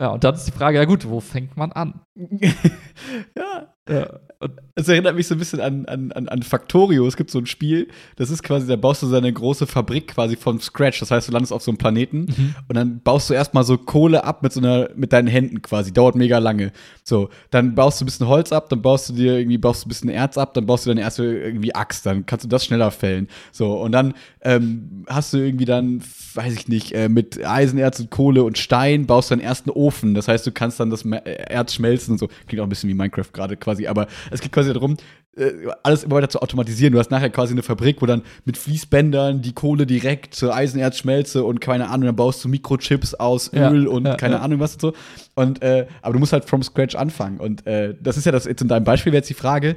[0.00, 2.00] Ja, und dann ist die Frage, ja gut, wo fängt man an?
[3.36, 3.73] ja.
[3.88, 4.20] Ja.
[4.40, 7.06] Und Es erinnert mich so ein bisschen an, an, an, Factorio.
[7.06, 10.08] Es gibt so ein Spiel, das ist quasi, da baust du so eine große Fabrik
[10.08, 11.00] quasi von Scratch.
[11.00, 12.54] Das heißt, du landest auf so einem Planeten Mhm.
[12.68, 15.92] und dann baust du erstmal so Kohle ab mit so einer, mit deinen Händen quasi.
[15.92, 16.72] Dauert mega lange.
[17.04, 19.86] So, dann baust du ein bisschen Holz ab, dann baust du dir irgendwie, baust du
[19.86, 22.64] ein bisschen Erz ab, dann baust du deine erste irgendwie Axt, dann kannst du das
[22.64, 23.28] schneller fällen.
[23.52, 26.02] So, und dann ähm, hast du irgendwie dann,
[26.34, 30.14] weiß ich nicht, äh, mit Eisenerz und Kohle und Stein baust du deinen ersten Ofen.
[30.14, 32.28] Das heißt, du kannst dann das Erz schmelzen und so.
[32.48, 34.96] Klingt auch ein bisschen wie Minecraft gerade quasi, aber es geht quasi darum,
[35.36, 36.92] äh, alles immer weiter zu automatisieren.
[36.92, 41.44] Du hast nachher quasi eine Fabrik, wo dann mit Fließbändern die Kohle direkt zur Eisenerzschmelze
[41.44, 44.40] und keine Ahnung, dann baust du Mikrochips aus Ja, Öl und ja, keine ja.
[44.40, 44.92] Ahnung was und so.
[45.34, 47.40] Und äh, aber du musst halt from scratch anfangen.
[47.40, 49.76] Und äh, das ist ja das jetzt in deinem Beispiel wäre jetzt die Frage: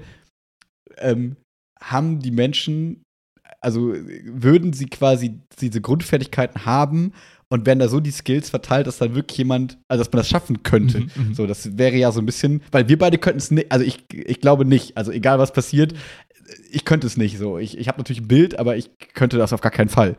[0.97, 1.35] ähm,
[1.81, 3.03] Haben die Menschen,
[3.61, 7.13] also würden sie quasi diese Grundfertigkeiten haben
[7.49, 10.29] und werden da so die Skills verteilt, dass dann wirklich jemand, also dass man das
[10.29, 10.99] schaffen könnte?
[11.01, 11.33] Mhm, mhm.
[11.33, 14.05] So, das wäre ja so ein bisschen, weil wir beide könnten es nicht, also ich,
[14.13, 15.93] ich glaube nicht, also egal was passiert,
[16.71, 17.57] ich könnte es nicht so.
[17.57, 20.15] Ich, ich habe natürlich ein Bild, aber ich könnte das auf gar keinen Fall.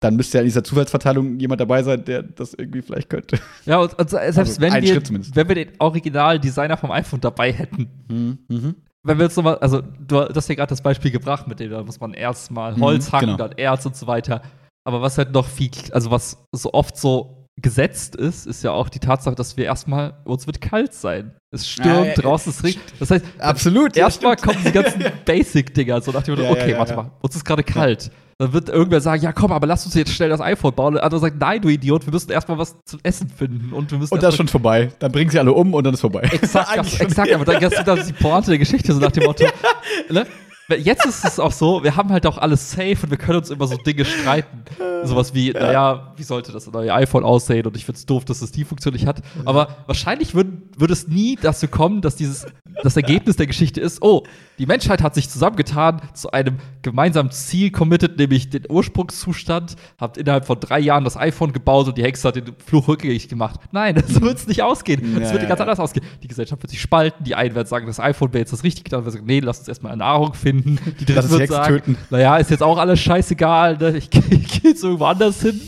[0.00, 3.38] Dann müsste ja in dieser Zufallsverteilung jemand dabei sein, der das irgendwie vielleicht könnte.
[3.64, 5.02] Ja, und, und selbst Also wenn, wir,
[5.34, 8.74] wenn wir den Original-Designer vom iPhone dabei hätten, Mhm.
[9.02, 11.82] wenn wir jetzt nochmal, also du hast ja gerade das Beispiel gebracht, mit dem da
[11.82, 13.36] muss man erst mal Holz Mhm, hacken, genau.
[13.38, 14.42] dann Erz und so weiter.
[14.84, 18.88] Aber was halt noch viel, also was so oft so gesetzt ist, ist ja auch
[18.88, 21.32] die Tatsache, dass wir erstmal, uns wird kalt sein.
[21.50, 22.80] Es stürmt, Ja, ja, draußen ist Regen.
[22.98, 23.96] Das heißt, Absolut.
[23.96, 27.62] erstmal kommen die ganzen Basic-Dinger, so nach dem Motto, okay, warte mal, uns ist gerade
[27.62, 28.10] kalt.
[28.38, 30.88] Dann wird irgendwer sagen, ja komm, aber lass uns jetzt schnell das iPhone bauen.
[30.88, 33.72] Und der andere sagt, nein, du Idiot, wir müssen erstmal was zum Essen finden.
[33.72, 34.90] Und wir müssen Und das ist schon vorbei.
[34.98, 36.22] Dann bringen sie alle um und dann ist vorbei.
[36.32, 39.24] Exakt, das, exakt, aber dann das, das ist die Pointe der Geschichte, so nach dem
[39.24, 39.44] Motto.
[40.10, 40.26] ne?
[40.68, 43.50] Jetzt ist es auch so, wir haben halt auch alles safe und wir können uns
[43.50, 44.64] über so Dinge streiten.
[45.02, 48.42] sowas wie, naja, wie sollte das neue iPhone aussehen und ich finde es doof, dass
[48.42, 49.20] es die Funktion nicht hat.
[49.44, 52.46] Aber wahrscheinlich würde würd es nie dazu kommen, dass dieses,
[52.82, 54.24] das Ergebnis der Geschichte ist, oh,
[54.58, 60.44] die Menschheit hat sich zusammengetan, zu einem gemeinsamen Ziel committed, nämlich den Ursprungszustand, habt innerhalb
[60.46, 63.58] von drei Jahren das iPhone gebaut und die Hexe hat den Fluch rückgängig gemacht.
[63.72, 65.16] Nein, so wird es nicht ausgehen.
[65.16, 65.64] Es Ja, wird ja, ganz ja.
[65.64, 66.06] anders ausgehen.
[66.22, 68.88] Die Gesellschaft wird sich spalten, die einen werden sagen, das iPhone wäre jetzt das Richtige,
[68.90, 70.78] die anderen werden sagen, nee, lass uns erstmal eine Nahrung finden.
[71.00, 71.96] Die dritten die Hexe sagen, töten.
[72.10, 73.96] naja, ist jetzt auch alles scheißegal, ne?
[73.96, 75.60] ich, ich gehe jetzt irgendwo anders hin.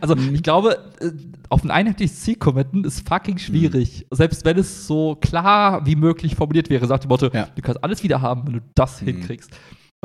[0.00, 0.34] Also Mhm.
[0.34, 1.10] ich glaube, äh,
[1.48, 4.06] auf ein einheitliches Ziel committen ist fucking schwierig.
[4.10, 7.48] Selbst wenn es so klar wie möglich formuliert wäre, sagt dem Motto, Ja.
[7.54, 9.06] du kannst alles wieder haben, wenn du das Mhm.
[9.06, 9.50] hinkriegst.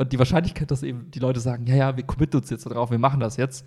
[0.00, 2.90] Und die Wahrscheinlichkeit, dass eben die Leute sagen, ja, ja, wir committen uns jetzt darauf,
[2.90, 3.66] wir machen das jetzt.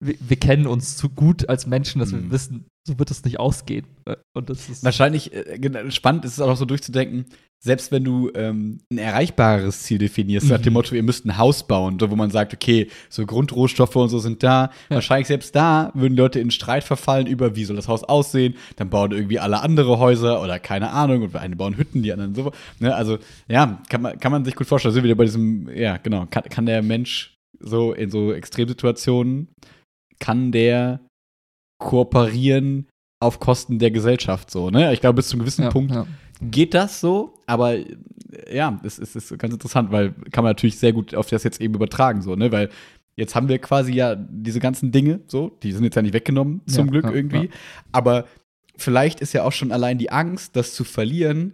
[0.00, 2.24] Wir, wir kennen uns zu gut als Menschen, dass Mhm.
[2.24, 3.86] wir wissen, so wird es nicht ausgehen.
[4.34, 7.26] Und das ist Wahrscheinlich äh, genau, spannend ist es auch noch so durchzudenken,
[7.60, 10.62] selbst wenn du ähm, ein erreichbares Ziel definierst, nach Mhm.
[10.64, 14.10] dem Motto, ihr müsst ein Haus bauen, so, wo man sagt, okay, so Grundrohstoffe und
[14.10, 14.64] so sind da.
[14.90, 14.96] Ja.
[14.96, 18.56] Wahrscheinlich selbst da würden Leute in Streit verfallen über, wie soll das Haus aussehen.
[18.76, 21.22] Dann bauen irgendwie alle andere Häuser oder keine Ahnung.
[21.22, 22.52] Und eine bauen Hütten, die anderen so.
[22.80, 22.94] Ne?
[22.94, 23.18] Also,
[23.48, 24.92] ja, kann man, kann man sich gut vorstellen.
[24.92, 29.48] Sind wir wieder bei diesem, ja, genau, kann, kann der Mensch so in so Extremsituationen,
[30.24, 31.00] kann der
[31.78, 32.88] kooperieren
[33.20, 34.90] auf Kosten der Gesellschaft so, ne?
[34.94, 36.06] Ich glaube, bis zu einem gewissen ja, Punkt ja.
[36.40, 37.76] geht das so, aber
[38.50, 41.60] ja, es ist, ist ganz interessant, weil kann man natürlich sehr gut auf das jetzt
[41.60, 42.50] eben übertragen, so, ne?
[42.52, 42.70] Weil
[43.16, 46.62] jetzt haben wir quasi ja diese ganzen Dinge, so, die sind jetzt ja nicht weggenommen,
[46.66, 47.50] zum Ja, Glück irgendwie.
[47.92, 48.24] Aber
[48.76, 51.52] vielleicht ist ja auch schon allein die Angst, das zu verlieren,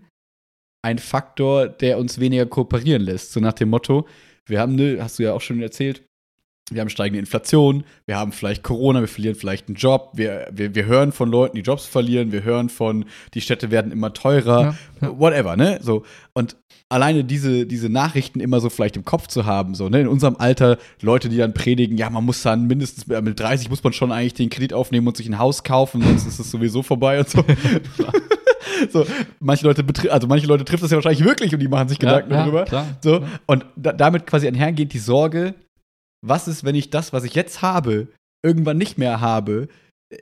[0.82, 3.32] ein Faktor, der uns weniger kooperieren lässt.
[3.32, 4.06] So nach dem Motto,
[4.46, 6.04] wir haben eine, hast du ja auch schon erzählt,
[6.70, 10.74] wir haben steigende Inflation, wir haben vielleicht Corona, wir verlieren vielleicht einen Job, wir, wir,
[10.74, 13.04] wir hören von Leuten, die Jobs verlieren, wir hören von,
[13.34, 15.18] die Städte werden immer teurer, Ja, ja.
[15.18, 15.80] whatever, ne?
[15.82, 16.04] So.
[16.32, 16.56] Und
[16.88, 20.00] alleine diese, diese Nachrichten immer so vielleicht im Kopf zu haben, so, ne?
[20.00, 23.68] In unserem Alter, Leute, die dann predigen, ja, man muss dann mindestens mit mit 30
[23.68, 26.50] muss man schon eigentlich den Kredit aufnehmen und sich ein Haus kaufen, sonst ist es
[26.50, 27.44] sowieso vorbei und so.
[28.92, 29.06] so,
[29.40, 32.32] manche Leute also manche Leute trifft das ja wahrscheinlich wirklich und die machen sich Gedanken
[32.32, 32.64] ja, darüber.
[32.64, 33.30] Klar, So, klar.
[33.46, 35.54] und da, damit quasi einhergeht die Sorge,
[36.22, 38.08] was ist, wenn ich das, was ich jetzt habe,
[38.42, 39.68] irgendwann nicht mehr habe?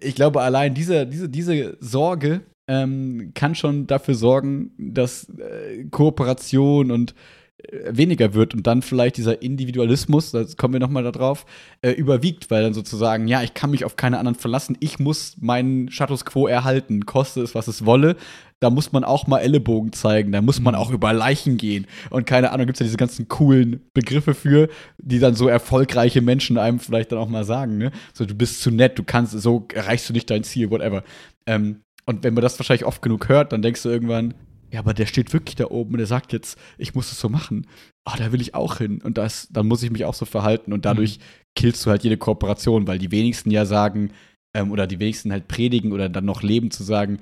[0.00, 6.90] Ich glaube, allein diese, diese, diese Sorge ähm, kann schon dafür sorgen, dass äh, Kooperation
[6.90, 7.14] und
[7.62, 11.46] äh, weniger wird und dann vielleicht dieser Individualismus, da kommen wir nochmal darauf,
[11.80, 15.36] äh, überwiegt, weil dann sozusagen, ja, ich kann mich auf keine anderen verlassen, ich muss
[15.40, 18.16] meinen Status quo erhalten, koste es, was es wolle.
[18.60, 21.86] Da muss man auch mal Ellenbogen zeigen, da muss man auch über Leichen gehen.
[22.10, 26.20] Und keine Ahnung, gibt es ja diese ganzen coolen Begriffe für, die dann so erfolgreiche
[26.22, 27.92] Menschen einem vielleicht dann auch mal sagen, ne?
[28.12, 31.04] So, du bist zu nett, du kannst, so erreichst du nicht dein Ziel, whatever.
[31.46, 34.34] Ähm, und wenn man das wahrscheinlich oft genug hört, dann denkst du irgendwann,
[34.72, 37.28] ja, aber der steht wirklich da oben und der sagt jetzt, ich muss es so
[37.28, 37.66] machen.
[38.04, 39.00] Ah, da will ich auch hin.
[39.02, 40.72] Und das, dann muss ich mich auch so verhalten.
[40.72, 41.20] Und dadurch
[41.54, 44.10] killst du halt jede Kooperation, weil die wenigsten ja sagen,
[44.54, 47.20] ähm, oder die wenigsten halt predigen oder dann noch leben zu sagen,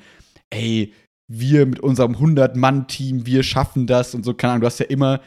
[0.50, 0.92] ey,
[1.28, 5.20] wir mit unserem 100-Mann-Team, wir schaffen das und so, keine Ahnung, du hast ja immer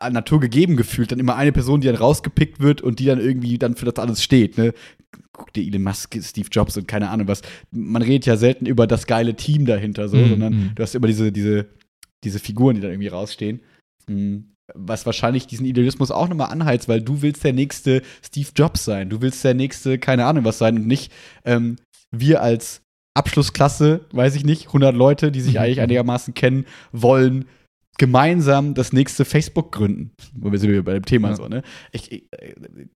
[0.00, 3.20] äh, Natur gegeben gefühlt, dann immer eine Person, die dann rausgepickt wird und die dann
[3.20, 4.72] irgendwie dann für das alles steht, ne?
[5.32, 7.42] Guck dir Elon Musk, Steve Jobs und keine Ahnung was.
[7.70, 10.70] Man redet ja selten über das geile Team dahinter, so, Mhm, sondern mhm.
[10.74, 11.66] du hast immer diese, diese,
[12.22, 13.60] diese Figuren, die dann irgendwie rausstehen.
[14.06, 14.54] Mhm.
[14.74, 19.10] Was wahrscheinlich diesen Idealismus auch nochmal anheizt, weil du willst der nächste Steve Jobs sein,
[19.10, 21.12] du willst der nächste, keine Ahnung was sein und nicht
[21.44, 21.76] ähm,
[22.10, 22.83] wir als
[23.14, 25.60] Abschlussklasse, weiß ich nicht, 100 Leute, die sich Mhm.
[25.60, 27.46] eigentlich einigermaßen kennen, wollen
[27.96, 30.10] gemeinsam das nächste Facebook gründen.
[30.34, 31.36] Wir sind wieder bei dem Thema Ja.
[31.36, 31.62] so, ne?
[31.92, 32.24] Ich, ich,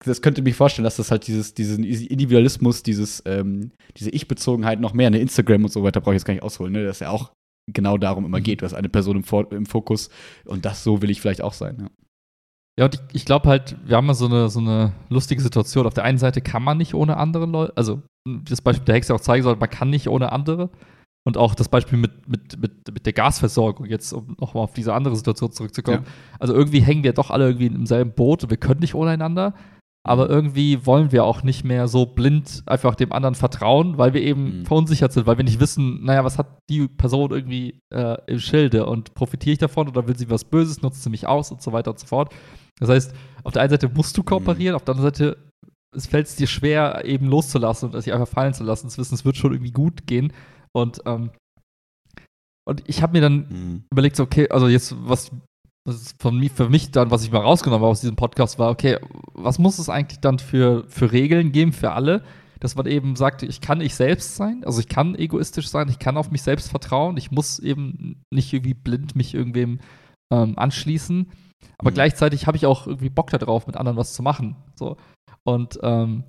[0.04, 4.94] das könnte mich vorstellen, dass das halt dieses, diesen Individualismus, dieses, ähm, diese Ich-Bezogenheit noch
[4.94, 6.84] mehr, ne, Instagram und so weiter, brauche ich jetzt gar nicht ausholen, ne?
[6.84, 7.30] Dass ja auch
[7.72, 8.42] genau darum immer Mhm.
[8.42, 8.60] geht.
[8.60, 10.10] Du hast eine Person im, im Fokus
[10.46, 11.86] und das so will ich vielleicht auch sein, ja.
[12.78, 15.86] Ja, und ich, ich glaube halt, wir haben ja so eine, so eine lustige Situation.
[15.86, 19.14] Auf der einen Seite kann man nicht ohne andere Leute, also das Beispiel der Hexe
[19.14, 20.70] auch zeigen soll, man kann nicht ohne andere.
[21.26, 24.94] Und auch das Beispiel mit, mit, mit, mit der Gasversorgung, jetzt um nochmal auf diese
[24.94, 26.06] andere Situation zurückzukommen.
[26.38, 29.10] Also irgendwie hängen wir doch alle irgendwie im selben Boot und wir können nicht ohne
[29.10, 29.54] einander.
[30.06, 34.22] Aber irgendwie wollen wir auch nicht mehr so blind einfach dem anderen vertrauen, weil wir
[34.22, 34.64] eben Mhm.
[34.64, 38.86] verunsichert sind, weil wir nicht wissen, naja, was hat die Person irgendwie äh, im Schilde
[38.86, 41.72] und profitiere ich davon oder will sie was Böses, nutzt sie mich aus und so
[41.72, 42.32] weiter und so fort.
[42.80, 43.14] Das heißt,
[43.44, 45.48] auf der einen Seite musst du kooperieren, auf der anderen Seite
[45.94, 49.14] es fällt es dir schwer, eben loszulassen und sich einfach fallen zu lassen, zu wissen,
[49.14, 50.32] es wird schon irgendwie gut gehen.
[50.72, 51.30] Und, ähm,
[52.68, 53.84] und ich habe mir dann Mhm.
[53.90, 55.30] überlegt, so, okay, also jetzt, was,
[55.86, 58.70] was von mir, für mich dann, was ich mal rausgenommen habe aus diesem Podcast, war,
[58.70, 58.98] okay,
[59.32, 62.22] was muss es eigentlich dann für, für Regeln geben für alle,
[62.60, 65.98] dass man eben sagt, ich kann ich selbst sein, also ich kann egoistisch sein, ich
[65.98, 69.80] kann auf mich selbst vertrauen, ich muss eben nicht irgendwie blind mich irgendwem
[70.30, 71.30] ähm, anschließen,
[71.78, 71.94] aber Mhm.
[71.94, 74.56] gleichzeitig habe ich auch irgendwie Bock darauf, mit anderen was zu machen.
[74.74, 74.96] So.
[75.44, 76.24] Und ähm,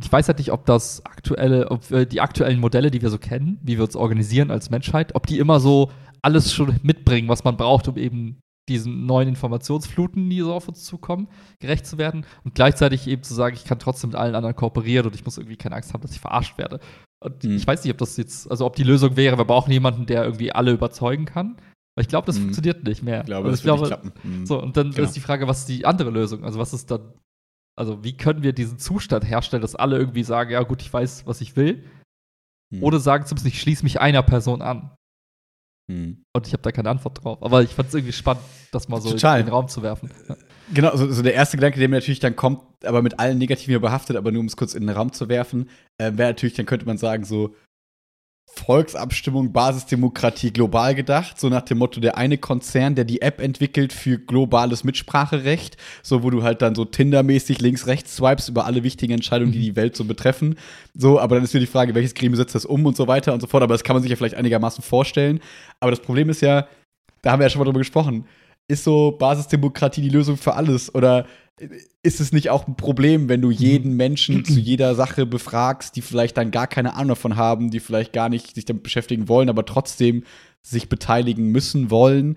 [0.00, 3.18] ich weiß halt nicht, ob das aktuelle, ob wir die aktuellen Modelle, die wir so
[3.18, 5.90] kennen, wie wir uns organisieren als Menschheit, ob die immer so
[6.22, 10.84] alles schon mitbringen, was man braucht, um eben diesen neuen Informationsfluten, die so auf uns
[10.84, 11.28] zukommen,
[11.58, 15.06] gerecht zu werden und gleichzeitig eben zu sagen, ich kann trotzdem mit allen anderen kooperieren
[15.06, 16.78] und ich muss irgendwie keine Angst haben, dass ich verarscht werde.
[17.20, 17.56] Und mhm.
[17.56, 20.24] ich weiß nicht, ob das jetzt, also ob die Lösung wäre, wir brauchen jemanden, der
[20.24, 21.56] irgendwie alle überzeugen kann.
[21.98, 22.42] Weil ich glaube, das mhm.
[22.42, 23.22] funktioniert nicht mehr.
[23.22, 24.12] Ich glaube, also das ich glaube, klappen.
[24.22, 24.46] Mhm.
[24.46, 25.02] So, und dann genau.
[25.02, 26.44] ist die Frage, was ist die andere Lösung?
[26.44, 27.12] Also, was ist dann,
[27.76, 31.26] also wie können wir diesen Zustand herstellen, dass alle irgendwie sagen, ja gut, ich weiß,
[31.26, 31.84] was ich will.
[32.70, 32.84] Mhm.
[32.84, 34.94] Oder sagen zumindest, ich schließe mich einer Person an.
[35.90, 36.22] Mhm.
[36.32, 37.42] Und ich habe da keine Antwort drauf.
[37.42, 39.40] Aber ich fand es irgendwie spannend, das mal so Total.
[39.40, 40.08] in den Raum zu werfen.
[40.72, 43.80] Genau, so, so, der erste Gedanke, der mir natürlich dann kommt, aber mit allen Negativen
[43.80, 46.66] behaftet, aber nur um es kurz in den Raum zu werfen, äh, wäre natürlich, dann
[46.66, 47.56] könnte man sagen, so,
[48.54, 53.92] Volksabstimmung, Basisdemokratie global gedacht, so nach dem Motto der eine Konzern, der die App entwickelt
[53.92, 58.82] für globales Mitspracherecht, so wo du halt dann so Tinder-mäßig links rechts swipes über alle
[58.82, 59.62] wichtigen Entscheidungen, die mhm.
[59.62, 60.56] die Welt so betreffen.
[60.94, 63.32] So, aber dann ist wieder die Frage, welches Gremium setzt das um und so weiter
[63.32, 65.40] und so fort, aber das kann man sich ja vielleicht einigermaßen vorstellen.
[65.80, 66.66] Aber das Problem ist ja,
[67.22, 68.26] da haben wir ja schon mal drüber gesprochen,
[68.68, 71.26] ist so Basisdemokratie die Lösung für alles oder
[72.02, 76.02] ist es nicht auch ein Problem, wenn du jeden Menschen zu jeder Sache befragst, die
[76.02, 79.48] vielleicht dann gar keine Ahnung davon haben, die vielleicht gar nicht sich damit beschäftigen wollen,
[79.48, 80.24] aber trotzdem
[80.62, 82.36] sich beteiligen müssen wollen?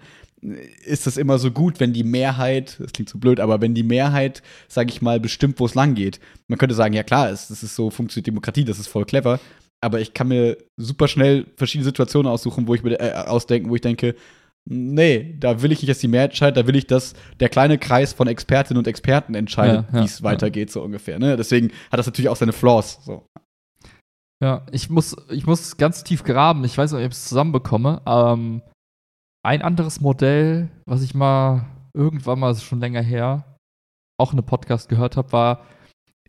[0.85, 3.83] Ist das immer so gut, wenn die Mehrheit, das klingt so blöd, aber wenn die
[3.83, 6.19] Mehrheit, sage ich mal, bestimmt, wo es lang geht?
[6.47, 9.39] Man könnte sagen, ja klar, das ist so, funktioniert Demokratie, das ist voll clever,
[9.81, 13.75] aber ich kann mir super schnell verschiedene Situationen aussuchen, wo ich mir äh, ausdenken, wo
[13.75, 14.15] ich denke,
[14.69, 17.77] Nee, da will ich nicht, dass die Mehrheit entscheidet, da will ich, dass der kleine
[17.77, 20.73] Kreis von Expertinnen und Experten entscheidet, ja, ja, wie es weitergeht, ja.
[20.73, 21.17] so ungefähr.
[21.19, 21.35] Ne?
[21.35, 22.99] Deswegen hat das natürlich auch seine Flaws.
[23.03, 23.25] So.
[24.41, 26.63] Ja, ich muss, ich muss ganz tief graben.
[26.63, 28.01] Ich weiß nicht, ob ich es zusammenbekomme.
[28.05, 28.61] Ähm,
[29.43, 33.57] ein anderes Modell, was ich mal irgendwann mal schon länger her
[34.19, 35.65] auch in einem Podcast gehört habe, war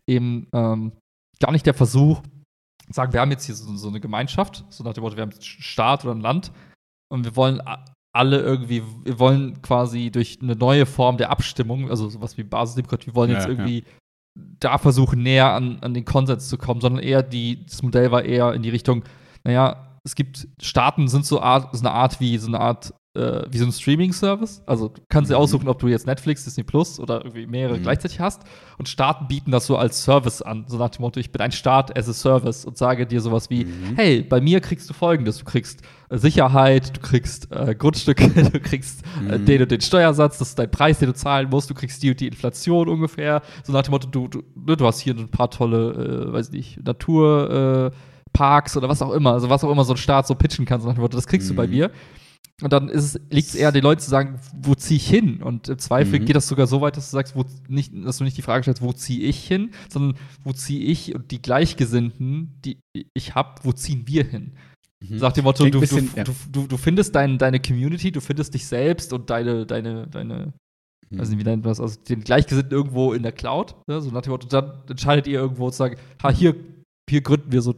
[0.07, 0.91] eben ähm,
[1.39, 2.21] gar nicht der Versuch,
[2.89, 5.31] sagen, wir haben jetzt hier so, so eine Gemeinschaft, so nach dem Motto, wir haben
[5.31, 6.51] einen Staat oder ein Land
[7.11, 7.61] und wir wollen
[8.13, 13.07] alle irgendwie, wir wollen quasi durch eine neue Form der Abstimmung, also sowas wie Basisdemokratie,
[13.07, 14.43] wir wollen jetzt ja, irgendwie ja.
[14.59, 18.23] da versuchen, näher an, an den Konsens zu kommen, sondern eher die, das Modell war
[18.23, 19.03] eher in die Richtung,
[19.43, 23.43] naja, es gibt Staaten sind so, Art, so eine Art wie so eine Art äh,
[23.49, 24.63] wie so ein Streaming-Service.
[24.65, 25.41] Also du kannst dir mhm.
[25.41, 27.83] aussuchen, ob du jetzt Netflix, Disney Plus oder irgendwie mehrere mhm.
[27.83, 28.41] gleichzeitig hast.
[28.77, 30.65] Und Staaten bieten das so als Service an.
[30.67, 33.49] So nach dem Motto, ich bin ein Staat as a Service und sage dir sowas
[33.49, 33.95] wie, mhm.
[33.95, 35.37] hey, bei mir kriegst du folgendes.
[35.37, 39.45] Du kriegst äh, Sicherheit, du kriegst äh, Grundstücke, du kriegst äh, mhm.
[39.45, 42.09] den und den Steuersatz, das ist dein Preis, den du zahlen musst, du kriegst die
[42.09, 43.41] und die Inflation ungefähr.
[43.63, 46.51] So nach dem Motto, du, du, ne, du hast hier ein paar tolle, äh, weiß
[46.51, 47.97] nicht, Natur, äh,
[48.33, 50.81] Parks oder was auch immer, also was auch immer so ein Staat so pitchen kann,
[50.81, 51.73] so nach dem Motto, das kriegst du bei mhm.
[51.73, 51.91] mir.
[52.61, 55.41] Und dann liegt es eher den Leuten zu sagen, wo ziehe ich hin?
[55.41, 56.25] Und im Zweifel mhm.
[56.25, 58.63] geht das sogar so weit, dass du sagst, wo nicht, dass du nicht die Frage
[58.63, 62.79] stellst, wo ziehe ich hin, sondern wo ziehe ich und die Gleichgesinnten, die
[63.15, 64.53] ich habe, wo ziehen wir hin?
[65.01, 65.17] Mhm.
[65.17, 66.23] Sag dem Motto, du, bisschen, du, ja.
[66.23, 70.53] du, du, findest dein, deine Community, du findest dich selbst und deine, deine, deine,
[71.09, 71.19] mhm.
[71.19, 73.99] weiß nicht, wie nennt man das, also den Gleichgesinnten irgendwo in der Cloud, ne?
[73.99, 76.55] so nach dem Motto, dann entscheidet ihr irgendwo zu sagen, ha, hier,
[77.09, 77.73] hier gründen wir so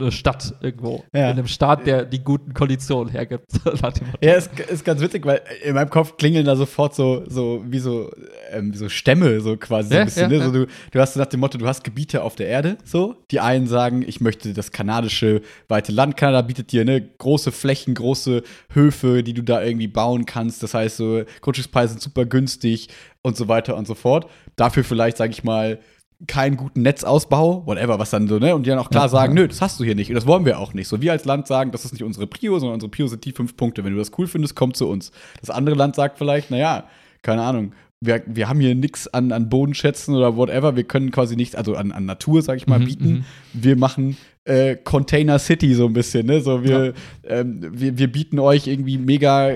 [0.00, 1.04] eine Stadt irgendwo.
[1.12, 1.30] Ja.
[1.30, 3.46] In einem Staat, der die guten Konditionen hergibt.
[4.20, 7.80] ja, ist, ist ganz witzig, weil in meinem Kopf klingeln da sofort so, so wie
[7.80, 8.10] so,
[8.50, 10.30] ähm, so Stämme, so quasi so ein bisschen.
[10.30, 10.44] Ja, ne?
[10.44, 13.16] so, du, du hast nach dem Motto, du hast Gebiete auf der Erde, so.
[13.30, 16.16] Die einen sagen, ich möchte das kanadische weite Land.
[16.16, 18.42] Kanada bietet dir ne, große Flächen, große
[18.72, 20.62] Höfe, die du da irgendwie bauen kannst.
[20.62, 22.88] Das heißt, so Grundstückspreise sind super günstig
[23.22, 24.30] und so weiter und so fort.
[24.56, 25.80] Dafür vielleicht, sage ich mal,
[26.26, 28.54] keinen guten Netzausbau, whatever, was dann so, ne?
[28.54, 30.44] Und die dann auch klar sagen, nö, das hast du hier nicht und das wollen
[30.44, 30.88] wir auch nicht.
[30.88, 33.32] So, wir als Land sagen, das ist nicht unsere Prio, sondern unsere Prio sind die
[33.32, 33.84] fünf Punkte.
[33.84, 35.12] Wenn du das cool findest, komm zu uns.
[35.40, 36.84] Das andere Land sagt vielleicht, naja,
[37.22, 41.36] keine Ahnung, wir, wir haben hier nichts an, an Bodenschätzen oder whatever, wir können quasi
[41.36, 43.08] nichts, also an, an Natur, sag ich mal, mhm, bieten.
[43.08, 43.24] Mhm.
[43.52, 46.40] Wir machen äh, Container City so ein bisschen, ne?
[46.40, 46.92] So, wir, ja.
[47.24, 49.52] ähm, wir, wir bieten euch irgendwie mega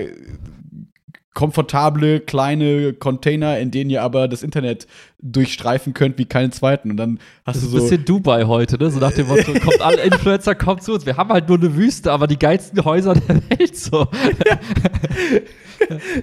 [1.33, 4.87] komfortable kleine Container, in denen ihr aber das Internet
[5.21, 6.91] durchstreifen könnt wie keinen zweiten.
[6.91, 7.77] Und dann hast das du so.
[7.77, 8.89] Ein bisschen Dubai heute, ne?
[8.89, 11.05] So nach dem Motto, kommt alle Influencer, kommt zu uns.
[11.05, 14.07] Wir haben halt nur eine Wüste, aber die geilsten Häuser der Welt so.
[14.45, 14.59] Ja.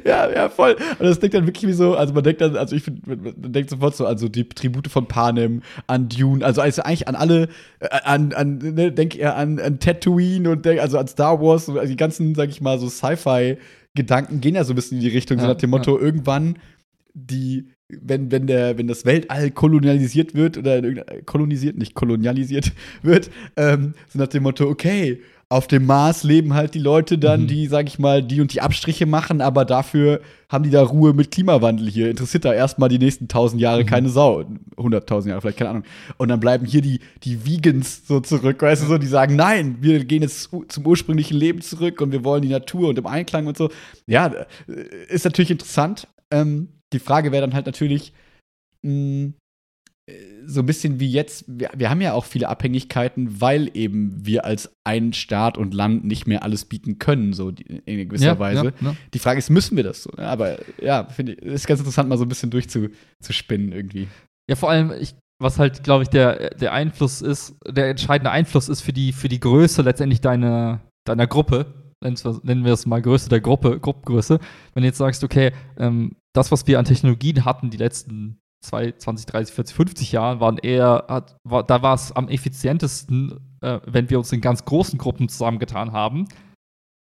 [0.05, 0.77] ja, ja, voll.
[0.99, 3.53] Und das denkt dann wirklich wie so, also man denkt dann, also ich finde, man
[3.53, 7.15] denkt sofort so an so die Tribute von Panem, an Dune, also, also eigentlich an
[7.15, 7.49] alle,
[7.81, 11.69] äh, an, an ne, denk eher an, an Tatooine und denk, also an Star Wars,
[11.69, 13.57] also die ganzen, sag ich mal, so Sci-Fi
[13.97, 16.05] Gedanken gehen ja so ein bisschen in die Richtung, ja, so nach dem Motto, ja.
[16.05, 16.59] irgendwann
[17.15, 20.81] die, wenn, wenn, der, wenn das Weltall kolonialisiert wird oder
[21.25, 22.73] kolonisiert, nicht kolonialisiert
[23.03, 27.43] wird, ähm, so nach dem Motto, okay, auf dem Mars leben halt die Leute dann,
[27.43, 27.47] Mhm.
[27.47, 31.13] die, sag ich mal, die und die Abstriche machen, aber dafür haben die da Ruhe
[31.15, 32.11] mit Klimawandel hier.
[32.11, 33.87] Interessiert da erstmal die nächsten tausend Jahre Mhm.
[33.87, 34.45] keine Sau.
[34.77, 35.85] Hunderttausend Jahre, vielleicht, keine Ahnung.
[36.17, 39.77] Und dann bleiben hier die, die Vegans so zurück, weißt du, so, die sagen, nein,
[39.81, 43.47] wir gehen jetzt zum ursprünglichen Leben zurück und wir wollen die Natur und im Einklang
[43.47, 43.71] und so.
[44.09, 44.45] Ja, äh,
[45.09, 46.09] ist natürlich interessant.
[46.33, 48.13] Ähm, die Frage wäre dann halt natürlich,
[48.83, 49.33] mh, äh,
[50.47, 54.45] so ein bisschen wie jetzt, wir, wir haben ja auch viele Abhängigkeiten, weil eben wir
[54.45, 58.73] als ein Staat und Land nicht mehr alles bieten können, so in gewisser Weise.
[58.81, 58.97] Ja, ja.
[59.13, 60.11] Die Frage ist, müssen wir das so?
[60.17, 64.09] Ja, aber ja, finde ich, ist ganz interessant, mal so ein bisschen durchzuspinnen irgendwie.
[64.49, 68.69] Ja, vor allem, ich, was halt, glaube ich, der, der Einfluss ist, der entscheidende Einfluss
[68.69, 71.75] ist für die, für die Größe letztendlich deiner, deiner Gruppe.
[72.03, 74.39] Nennen wir- Nennen wir es mal Größe der Gruppe, Gruppengröße.
[74.75, 78.93] Wenn du jetzt sagst, okay, ähm, das, was wir an Technologien hatten, die letzten zwei,
[78.93, 83.81] 20, 30, 40, 50 Jahren, waren eher, hat, war, da war es am effizientesten, äh,
[83.87, 86.27] wenn wir uns in ganz großen Gruppen zusammengetan haben.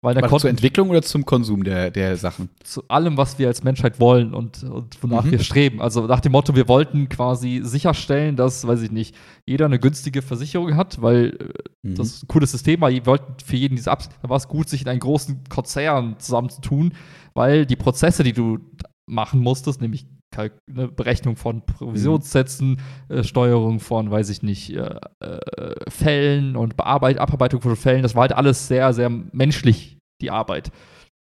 [0.03, 2.51] Weil da War zur Entwicklung oder zum Konsum der, der Sachen?
[2.63, 5.31] zu allem, was wir als Menschheit wollen und, und wonach Mhm.
[5.31, 5.81] wir streben.
[5.81, 9.17] Also nach dem Motto, wir wollten quasi sicherstellen, dass, weiß ich nicht,
[9.49, 11.95] jeder eine günstige Versicherung hat, weil äh, Mhm.
[11.95, 14.47] das ist ein cooles System, aber wir wollten für jeden diese Abs da war es
[14.47, 16.93] gut, sich in einen großen Konzern zusammenzutun,
[17.33, 18.59] weil die Prozesse, die du
[19.07, 24.99] machen musstest, nämlich Kalk ne, Berechnung von Provisionssätzen, äh, Steuerung von, weiß ich nicht, äh,
[25.21, 30.31] äh, Fällen und Bearbeit Abarbeitung von Fällen, das war halt alles sehr, sehr menschlich, die
[30.31, 30.73] Arbeit.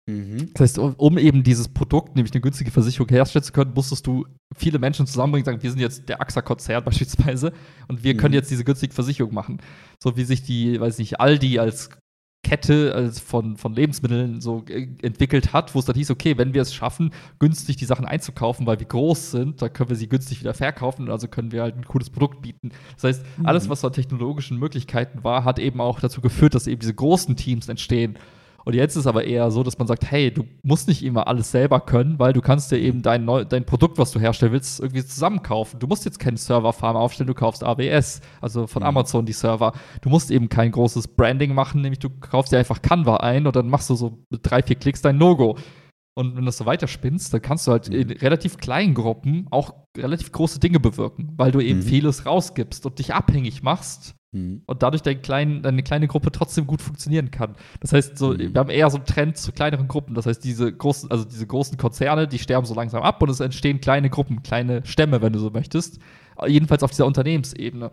[0.10, 0.50] Mhm.
[0.54, 4.06] Das heißt, um, um eben dieses Produkt, nämlich eine günstige Versicherung herstellen zu können, musstest
[4.08, 4.26] du
[4.56, 7.54] viele Menschen zusammenbringen, sagen, wir sind jetzt der AXA-Konzern beispielsweise
[7.88, 8.40] und wir können Mhm.
[8.40, 9.60] jetzt diese günstige Versicherung machen.
[10.02, 11.90] So wie sich die, weiß nicht, Aldi als
[12.44, 16.54] Kette als von, von Lebensmitteln so äh, entwickelt hat, wo es dann hieß, okay, wenn
[16.54, 20.10] wir es schaffen, günstig die Sachen einzukaufen, weil wir groß sind, dann können wir sie
[20.10, 22.70] günstig wieder verkaufen und also können wir halt ein cooles Produkt bieten.
[22.96, 23.70] Das heißt, alles, Mhm.
[23.70, 27.70] was an technologischen Möglichkeiten war, hat eben auch dazu geführt, dass eben diese großen Teams
[27.70, 28.18] entstehen.
[28.66, 31.52] Und jetzt ist aber eher so, dass man sagt, hey, du musst nicht immer alles
[31.52, 34.80] selber können, weil du kannst dir eben dein, neu, dein Produkt, was du herstellen willst,
[34.80, 35.80] irgendwie zusammenkaufen.
[35.80, 38.88] Du musst jetzt keinen Serverfarm aufstellen, du kaufst AWS, also von Mhm.
[38.88, 39.74] Amazon die Server.
[40.02, 43.56] Du musst eben kein großes Branding machen, nämlich du kaufst dir einfach Canva ein und
[43.56, 45.58] dann machst du so mit drei, vier Klicks dein Logo.
[46.16, 49.74] Und wenn du das so weiterspinnst, dann kannst du halt in relativ kleinen Gruppen auch
[49.98, 51.84] relativ große Dinge bewirken, weil du eben Mhm.
[51.84, 54.62] vieles rausgibst und dich abhängig machst Mhm.
[54.68, 57.56] und dadurch dein klein, deine kleine Gruppe trotzdem gut funktionieren kann.
[57.80, 58.54] Das heißt, so, Mhm.
[58.54, 60.14] wir haben eher so einen Trend zu kleineren Gruppen.
[60.14, 63.40] Das heißt, diese großen, also diese großen Konzerne, die sterben so langsam ab und es
[63.40, 66.00] entstehen kleine Gruppen, kleine Stämme, wenn du so möchtest.
[66.48, 67.90] Jedenfalls auf dieser Unternehmensebene.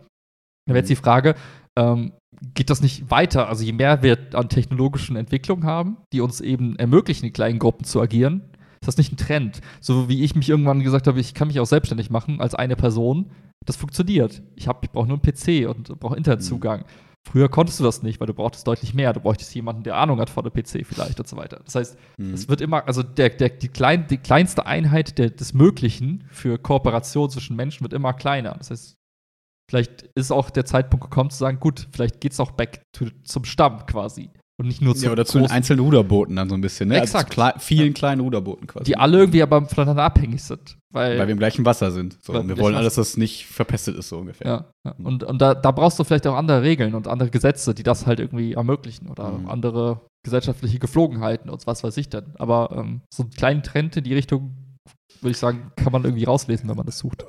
[0.67, 1.33] Da wäre jetzt die Frage,
[1.77, 2.13] ähm,
[2.53, 3.47] geht das nicht weiter?
[3.49, 7.83] Also je mehr wir an technologischen Entwicklungen haben, die uns eben ermöglichen, in kleinen Gruppen
[7.85, 8.41] zu agieren,
[8.81, 9.61] ist das nicht ein Trend?
[9.79, 12.75] So wie ich mich irgendwann gesagt habe, ich kann mich auch selbstständig machen als eine
[12.75, 13.31] Person.
[13.65, 14.41] Das funktioniert.
[14.55, 16.83] Ich, hab- ich brauche nur einen PC und brauche Internetzugang.
[17.29, 19.13] Früher konntest du das nicht, weil du brauchtest deutlich mehr.
[19.13, 21.61] Du bräuchtest jemanden, der Ahnung hat von dem PC vielleicht und so weiter.
[21.63, 22.33] Das heißt, Mhm.
[22.33, 26.57] es wird immer, also der, der, die, klein, die kleinste Einheit der, des Möglichen für
[26.57, 28.55] Kooperation zwischen Menschen wird immer kleiner.
[28.57, 28.95] Das heißt,
[29.71, 33.05] vielleicht ist auch der Zeitpunkt gekommen zu sagen, gut, vielleicht geht es auch back to,
[33.23, 34.29] zum Stamm quasi.
[34.59, 36.97] Und nicht nur zu Ja, oder zu den einzelnen Ruderbooten dann so ein bisschen, ne?
[37.01, 37.15] Exakt.
[37.31, 38.83] Also zu klei- vielen kleinen Ruderbooten quasi.
[38.83, 40.77] die alle irgendwie aber voneinander abhängig sind.
[40.93, 42.17] Weil, Weil wir im gleichen Wasser sind.
[42.21, 42.33] So.
[42.33, 44.45] Und wir wollen alles, dass es nicht verpestet ist, so ungefähr.
[44.47, 44.95] ja, ja.
[45.03, 48.05] Und, und da, da brauchst du vielleicht auch andere Regeln und andere Gesetze, die das
[48.05, 49.49] halt irgendwie ermöglichen oder Mhm.
[49.49, 52.25] andere gesellschaftliche Geflogenheiten und was weiß ich denn.
[52.37, 54.55] Aber ähm, so einen kleinen Trend in die Richtung,
[55.21, 57.25] würde ich sagen, kann man irgendwie rauslesen, wenn man das sucht.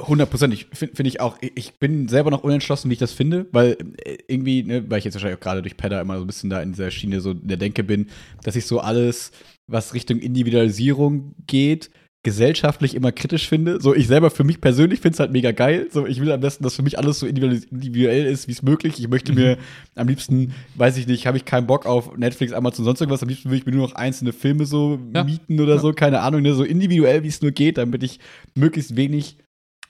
[0.00, 1.38] Hundertprozentig, finde find ich auch.
[1.54, 5.04] Ich bin selber noch unentschlossen, wie ich das finde, weil äh, irgendwie, ne, weil ich
[5.04, 7.32] jetzt wahrscheinlich auch gerade durch Pedda immer so ein bisschen da in dieser Schiene so
[7.32, 8.06] in der Denke bin,
[8.44, 9.32] dass ich so alles,
[9.66, 11.90] was Richtung Individualisierung geht,
[12.24, 13.80] gesellschaftlich immer kritisch finde.
[13.80, 15.86] So, ich selber für mich persönlich finde es halt mega geil.
[15.90, 18.62] So, ich will am besten, dass für mich alles so individuell individuell ist, wie es
[18.62, 18.98] möglich.
[18.98, 19.56] Ich möchte mir
[19.94, 23.22] am liebsten, weiß ich nicht, habe ich keinen Bock auf Netflix, Amazon, sonst irgendwas.
[23.22, 25.22] Am liebsten würde ich mir nur noch einzelne Filme so Ja.
[25.24, 25.80] mieten oder Ja.
[25.80, 28.18] so, keine Ahnung, ne, so individuell, wie es nur geht, damit ich
[28.56, 29.38] möglichst wenig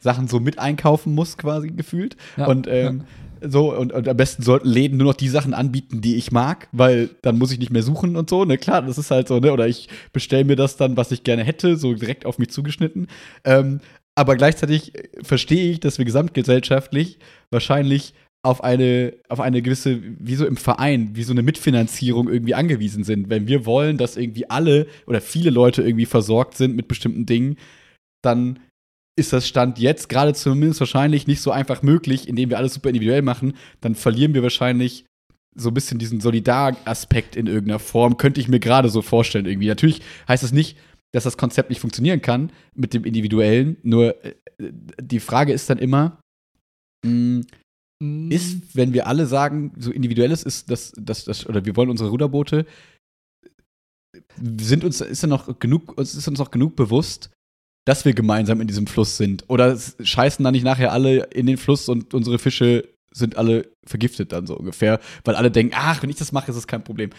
[0.00, 2.16] Sachen so mit einkaufen muss, quasi gefühlt.
[2.36, 3.04] Ja, und ähm,
[3.40, 6.68] so, und, und am besten sollten Läden nur noch die Sachen anbieten, die ich mag,
[6.72, 8.58] weil dann muss ich nicht mehr suchen und so, ne?
[8.58, 9.52] Klar, das ist halt so, ne?
[9.52, 13.06] Oder ich bestelle mir das dann, was ich gerne hätte, so direkt auf mich zugeschnitten.
[13.44, 13.80] Ähm,
[14.14, 14.92] aber gleichzeitig
[15.22, 17.18] verstehe ich, dass wir gesamtgesellschaftlich
[17.50, 22.54] wahrscheinlich auf eine, auf eine gewisse, wie so im Verein, wie so eine Mitfinanzierung irgendwie
[22.54, 23.30] angewiesen sind.
[23.30, 27.56] Wenn wir wollen, dass irgendwie alle oder viele Leute irgendwie versorgt sind mit bestimmten Dingen,
[28.22, 28.58] dann
[29.18, 32.88] ist das Stand jetzt gerade zumindest wahrscheinlich nicht so einfach möglich, indem wir alles super
[32.88, 35.04] individuell machen, dann verlieren wir wahrscheinlich
[35.54, 39.68] so ein bisschen diesen Solidaraspekt in irgendeiner Form, könnte ich mir gerade so vorstellen irgendwie.
[39.68, 40.78] Natürlich heißt das nicht,
[41.12, 44.34] dass das Konzept nicht funktionieren kann mit dem Individuellen, nur äh,
[45.00, 46.20] die Frage ist dann immer,
[47.04, 47.42] mh,
[48.02, 51.90] Mm, ist, wenn wir alle sagen, so individuelles ist das, das, das oder wir wollen
[51.90, 52.66] unsere Ruderboote,
[54.40, 57.30] sind uns, ist ja noch genug, ist uns noch genug bewusst,
[57.88, 59.44] dass wir gemeinsam in diesem Fluss sind.
[59.48, 64.32] Oder scheißen dann nicht nachher alle in den Fluss und unsere Fische sind alle vergiftet
[64.32, 67.10] dann so ungefähr, weil alle denken, ach, wenn ich das mache, ist das kein Problem.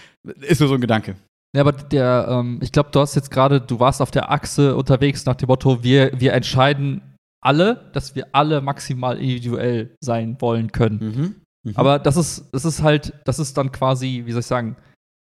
[0.41, 1.15] Ist nur so ein Gedanke.
[1.55, 4.75] Ja, aber der, ähm, ich glaube, du hast jetzt gerade, du warst auf der Achse
[4.75, 7.01] unterwegs nach dem Motto, wir, wir entscheiden
[7.41, 11.35] alle, dass wir alle maximal individuell sein wollen können.
[11.63, 11.73] Mhm.
[11.75, 14.75] Aber das ist, das ist halt, das ist dann quasi, wie soll ich sagen,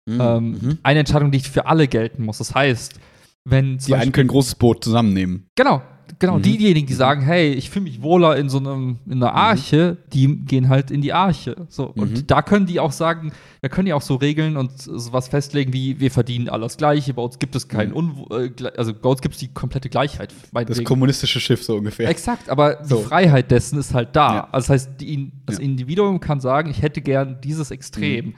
[0.07, 0.21] Mhm.
[0.21, 0.77] ähm, Mhm.
[0.83, 2.37] eine Entscheidung, die für alle gelten muss.
[2.39, 2.99] Das heißt,
[3.45, 5.45] wenn Die einen können ein großes Boot zusammennehmen.
[5.55, 5.81] Genau,
[6.17, 6.37] genau.
[6.37, 6.41] Mhm.
[6.41, 10.35] Diejenigen, die sagen, hey, ich fühle mich wohler in so einem, in einer Arche, die
[10.45, 11.55] gehen halt in die Arche.
[11.69, 11.85] So.
[11.91, 12.27] Und Mhm.
[12.27, 13.31] da können die auch sagen,
[13.61, 17.21] da können die auch so Regeln und sowas festlegen, wie wir verdienen alles Gleiche, bei
[17.21, 17.95] uns gibt es kein Mhm.
[17.95, 20.33] Unwo äh, also bei uns gibt es die komplette Gleichheit.
[20.65, 22.09] Das kommunistische Schiff so ungefähr.
[22.09, 22.97] Exakt, aber So.
[22.97, 24.33] die Freiheit dessen ist halt da.
[24.35, 24.43] Ja.
[24.51, 25.63] Also das heißt, die, das Ja.
[25.63, 28.33] Individuum kann sagen, ich hätte gern dieses Extrem.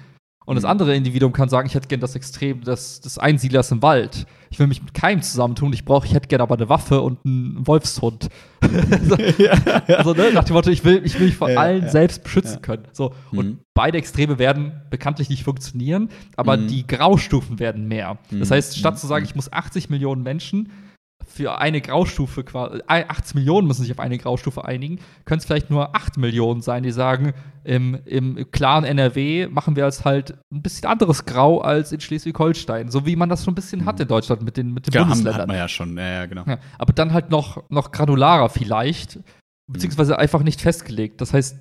[0.46, 0.70] Und das Mhm.
[0.72, 4.26] andere Individuum kann sagen, ich hätte gern das Extrem des, des Einsiedlers im Wald.
[4.50, 7.20] Ich will mich mit keinem zusammentun, ich brauche, ich hätte gern aber eine Waffe und
[7.26, 8.30] einen Wolfshund.
[9.04, 9.16] so,
[9.94, 11.90] also, ne, nach dem Motto, ich will, ich will mich vor Ja, allen ja.
[11.90, 12.60] selbst beschützen Ja.
[12.62, 12.84] können.
[12.92, 13.58] So, und Mhm.
[13.74, 16.68] beide Extreme werden bekanntlich nicht funktionieren, aber Mhm.
[16.68, 18.18] die Graustufen werden mehr.
[18.32, 18.54] Das Mhm.
[18.54, 19.30] heißt, statt zu sagen, Mhm.
[19.30, 20.70] ich muss 80 Millionen Menschen
[21.26, 25.46] für eine Graustufe quasi, äh, 80 Millionen müssen sich auf eine Graustufe einigen, können es
[25.46, 30.38] vielleicht nur 8 Millionen sein, die sagen, im, im klaren NRW machen wir als halt
[30.54, 34.00] ein bisschen anderes Grau als in Schleswig-Holstein, so wie man das schon ein bisschen hat
[34.00, 35.42] in Deutschland mit den, mit den Ja, haben, Bundesländern.
[35.42, 35.98] hat man ja schon.
[35.98, 36.44] Ja, ja, genau.
[36.48, 39.20] Ja, aber dann halt noch, noch granularer vielleicht,
[39.70, 41.20] beziehungsweise einfach nicht festgelegt.
[41.20, 41.58] Das heißt,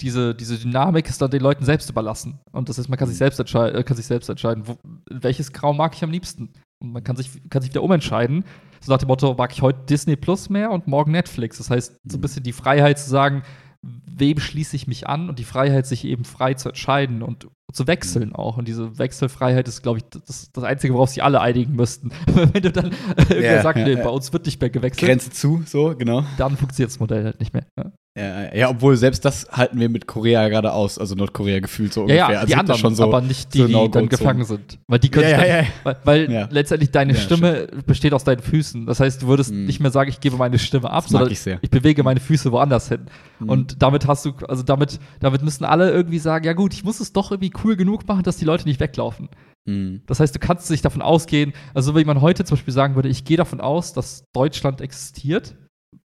[0.00, 2.40] diese, diese Dynamik ist dann den Leuten selbst überlassen.
[2.50, 4.76] Und das heißt, man kann sich selbst, entschei äh, kann sich selbst entscheiden, wo,
[5.08, 6.52] welches Grau mag ich am liebsten.
[6.78, 8.44] Und man kann sich, kann sich wieder umentscheiden.
[8.80, 11.58] So nach dem Motto, mag ich heute Disney Plus mehr und morgen Netflix.
[11.58, 12.22] Das heißt, so ein Mhm.
[12.22, 13.42] bisschen die Freiheit zu sagen,
[13.82, 17.86] wem schließe ich mich an und die Freiheit, sich eben frei zu entscheiden und zu
[17.86, 18.56] wechseln auch.
[18.58, 22.10] Und diese Wechselfreiheit ist, glaube ich, das, das Einzige, worauf sich alle einigen müssten.
[22.26, 22.92] Wenn du dann
[23.30, 24.02] äh, Ja, sagt, ja, nee, ja.
[24.04, 26.24] bei uns wird nicht mehr gewechselt, Grenze zu, so, genau.
[26.38, 27.64] dann funktioniert das Modell halt nicht mehr.
[27.76, 31.92] Ja, Ja, ja, obwohl selbst das halten wir mit Korea gerade aus, also Nordkorea gefühlt
[31.92, 32.30] so ungefähr.
[32.30, 33.02] ja Also die anderen, schon so.
[33.02, 34.78] aber nicht die, so die dann gefangen sind.
[34.86, 35.96] Weil die können Ja, ja, dann.
[36.04, 38.86] Weil, weil letztendlich deine Stimme besteht aus deinen Füßen.
[38.86, 39.66] Das heißt, du würdest Mhm.
[39.66, 42.88] nicht mehr sagen, ich gebe meine Stimme ab, sondern ich ich bewege meine Füße woanders
[42.88, 43.00] hin.
[43.40, 43.48] Mhm.
[43.50, 47.00] Und damit hast du, also damit, damit müssen alle irgendwie sagen, ja gut, ich muss
[47.00, 49.28] es doch irgendwie cool genug machen, dass die Leute nicht weglaufen.
[49.68, 50.02] Mhm.
[50.06, 53.08] Das heißt, du kannst nicht davon ausgehen, also wenn man heute zum Beispiel sagen würde,
[53.08, 55.54] ich gehe davon aus, dass Deutschland existiert,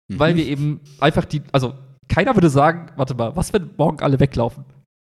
[0.08, 0.20] Mhm.
[0.20, 1.74] weil wir eben einfach die, also
[2.08, 4.66] keiner würde sagen, warte mal, was, wenn morgen alle weglaufen?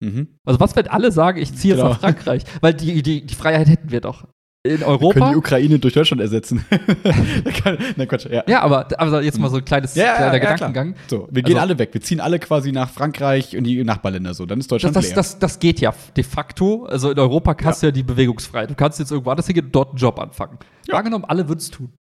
[0.04, 0.28] Mhm.
[0.46, 1.94] Also was, wenn alle sagen, ich ziehe jetzt Genau.
[1.94, 2.44] nach Frankreich?
[2.62, 4.28] Weil die, die, die Freiheit hätten wir doch.
[4.66, 5.30] In Wir können Europa?
[5.30, 6.66] die Ukraine durch Deutschland ersetzen.
[7.98, 8.44] Nein, Quatsch, ja.
[8.48, 10.40] Ja, aber also jetzt mal so ein kleines Ja, kleiner ja.
[10.40, 10.96] Gedankengang.
[11.08, 11.90] So, wir gehen Also- alle weg.
[11.94, 14.46] Wir ziehen alle quasi nach Frankreich und die Nachbarländer so.
[14.48, 15.16] Dann ist Das, Deutschland das, leer.
[15.16, 16.86] das, das geht ja de facto.
[16.86, 18.72] Also in Europa hast du ja die Bewegungsfreiheit.
[18.72, 20.58] Du kannst jetzt irgendwo anders hingehen und dort einen Job anfangen.
[20.88, 20.96] Ja.
[20.96, 21.94] Angenommen, alle würden es tun.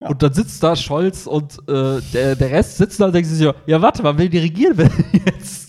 [0.00, 0.08] Ja.
[0.10, 3.38] Und dann sitzt da Scholz und äh, der, der Rest sitzt da und denkt sich
[3.38, 4.90] so, ja, warte mal, wer die regieren will
[5.26, 5.63] jetzt?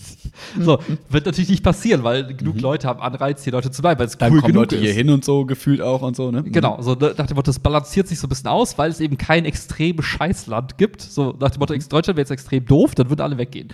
[0.60, 0.80] So,
[1.10, 2.62] wird natürlich nicht passieren, weil genug Mhm.
[2.62, 4.82] Leute haben Anreiz, hier Leute zu bleiben, weil es cool kommen genug Leute ist.
[4.82, 6.43] hier hin und so, gefühlt auch und so, ne?
[6.43, 9.00] Genau, so ne, nach dem Motto, das balanciert sich so ein bisschen aus, weil es
[9.00, 11.02] eben kein extrem Scheißland gibt.
[11.02, 13.70] So nach dem Motto, Deutschland wäre jetzt extrem doof, dann würden alle weggehen.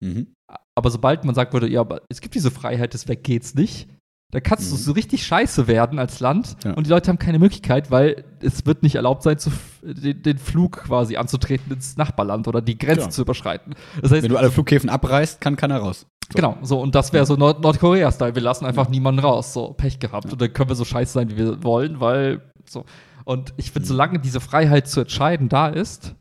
[0.00, 0.28] Mhm.
[0.74, 3.88] Aber sobald man sagt würde, ja, aber es gibt diese Freiheit des Weggeht's nicht,
[4.32, 4.78] da kannst du Mhm.
[4.80, 6.72] so richtig scheiße werden als Land Ja.
[6.72, 9.50] und die Leute haben keine Möglichkeit, weil es wird nicht erlaubt sein, zu,
[9.82, 13.10] den, den Flug quasi anzutreten ins Nachbarland oder die Grenze Ja.
[13.10, 13.74] zu überschreiten.
[14.00, 16.06] Das heißt, Wenn du alle Flughäfen abreißt, kann keiner raus.
[16.32, 16.36] So.
[16.36, 18.34] Genau, so, und das wäre so Nord Nordkorea-Style.
[18.34, 19.52] Wir lassen einfach niemanden raus.
[19.52, 20.32] So, Pech gehabt.
[20.32, 22.84] Und dann können wir so scheiße sein, wie wir wollen, weil so.
[23.24, 23.88] Und ich finde, Mhm.
[23.90, 26.16] solange diese Freiheit zu entscheiden da ist,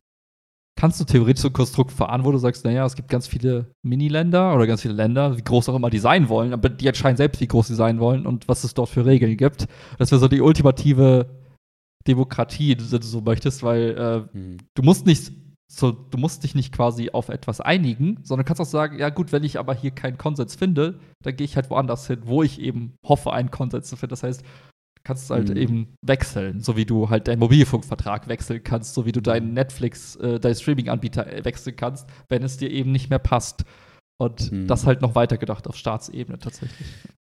[0.80, 3.72] kannst du theoretisch so ein Konstrukt fahren, wo du sagst, naja, es gibt ganz viele
[3.84, 7.18] Mini-Länder oder ganz viele Länder, wie groß auch immer die sein wollen, aber die entscheiden
[7.18, 9.68] selbst, wie groß sie sein wollen und was es dort für Regeln gibt.
[10.00, 11.28] Das wäre so die ultimative
[12.08, 14.58] Demokratie, wenn du so möchtest, weil äh, Mhm.
[14.74, 15.32] du musst nicht
[15.74, 19.32] so, du musst dich nicht quasi auf etwas einigen, sondern kannst auch sagen, ja gut,
[19.32, 22.60] wenn ich aber hier keinen Konsens finde, dann gehe ich halt woanders hin, wo ich
[22.60, 24.12] eben hoffe, einen Konsens zu finden.
[24.12, 25.58] Das heißt, du kannst halt Mhm.
[25.58, 30.16] eben wechseln, so wie du halt deinen Mobilfunkvertrag wechseln kannst, so wie du deinen Netflix,
[30.18, 33.64] äh, deinen Streaming-Anbieter äh, wechseln kannst, wenn es dir eben nicht mehr passt.
[34.20, 34.68] Und Mhm.
[34.68, 36.88] das halt noch weitergedacht auf Staatsebene tatsächlich.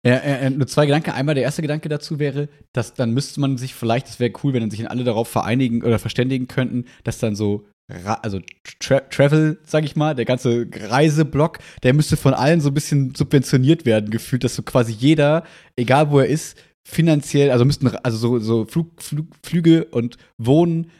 [0.07, 1.11] Ja, äh, nur zwei Gedanken.
[1.11, 4.53] Einmal der erste Gedanke dazu wäre, dass dann müsste man sich vielleicht, das wäre cool,
[4.53, 8.41] wenn dann sich alle darauf vereinigen oder verständigen könnten, dass dann so, also
[8.81, 13.15] Tra Travel, sag ich mal, der ganze Reiseblock, der müsste von allen so ein bisschen
[13.15, 15.45] subventioniert werden, gefühlt, dass so quasi jeder,
[15.77, 20.91] egal wo er ist, finanziell, also müssten, also so, so Flug, Flug, Flüge und Wohnen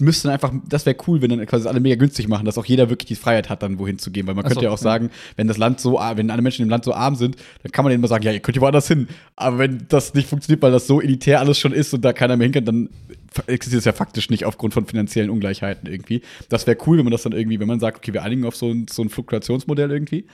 [0.00, 2.64] müsste dann einfach, das wäre cool, wenn dann quasi alle mega günstig machen, dass auch
[2.64, 4.26] jeder wirklich die Freiheit hat, dann wohin zu gehen.
[4.26, 4.82] Weil man Ach könnte so, ja auch ja.
[4.82, 7.84] sagen, wenn das Land so, wenn alle Menschen im Land so arm sind, dann kann
[7.84, 9.08] man denen immer sagen, ja, ihr könnt hier woanders hin.
[9.36, 12.36] Aber wenn das nicht funktioniert, weil das so elitär alles schon ist und da keiner
[12.36, 12.88] mehr hinkommt, dann
[13.46, 16.22] existiert es ja faktisch nicht aufgrund von finanziellen Ungleichheiten irgendwie.
[16.48, 18.56] Das wäre cool, wenn man das dann irgendwie, wenn man sagt, okay, wir einigen auf
[18.56, 20.26] so ein, so ein Fluktuationsmodell irgendwie.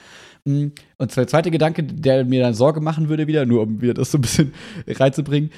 [0.44, 3.94] Mm, Und der zweite Gedanke, der mir dann Sorge machen würde wieder, nur um wieder
[3.94, 4.54] das so ein bisschen
[4.86, 5.50] reinzubringen.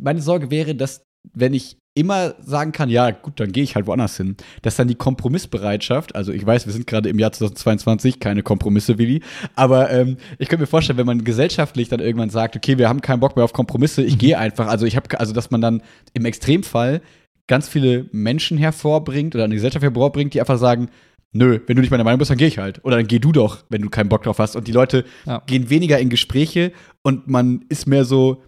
[0.00, 1.02] Meine Sorge wäre, dass
[1.34, 4.88] wenn ich immer sagen kann, ja, gut, dann gehe ich halt woanders hin, dass dann
[4.88, 9.20] die Kompromissbereitschaft, also ich weiß, wir sind gerade im Jahr 2022, keine Kompromisse, Willi,
[9.54, 13.00] aber ähm, ich könnte mir vorstellen, wenn man gesellschaftlich dann irgendwann sagt, okay, wir haben
[13.00, 15.82] keinen Bock mehr auf Kompromisse, ich gehe einfach, also ich habe, also dass man dann
[16.14, 17.00] im Extremfall
[17.46, 20.88] ganz viele Menschen hervorbringt oder eine Gesellschaft hervorbringt, die einfach sagen,
[21.32, 22.84] nö, wenn du nicht meiner Meinung bist, dann gehe ich halt.
[22.84, 24.56] Oder dann geh du doch, wenn du keinen Bock drauf hast.
[24.56, 25.42] Und die Leute Ja.
[25.46, 26.72] gehen weniger in Gespräche
[27.02, 28.42] und man ist mehr so,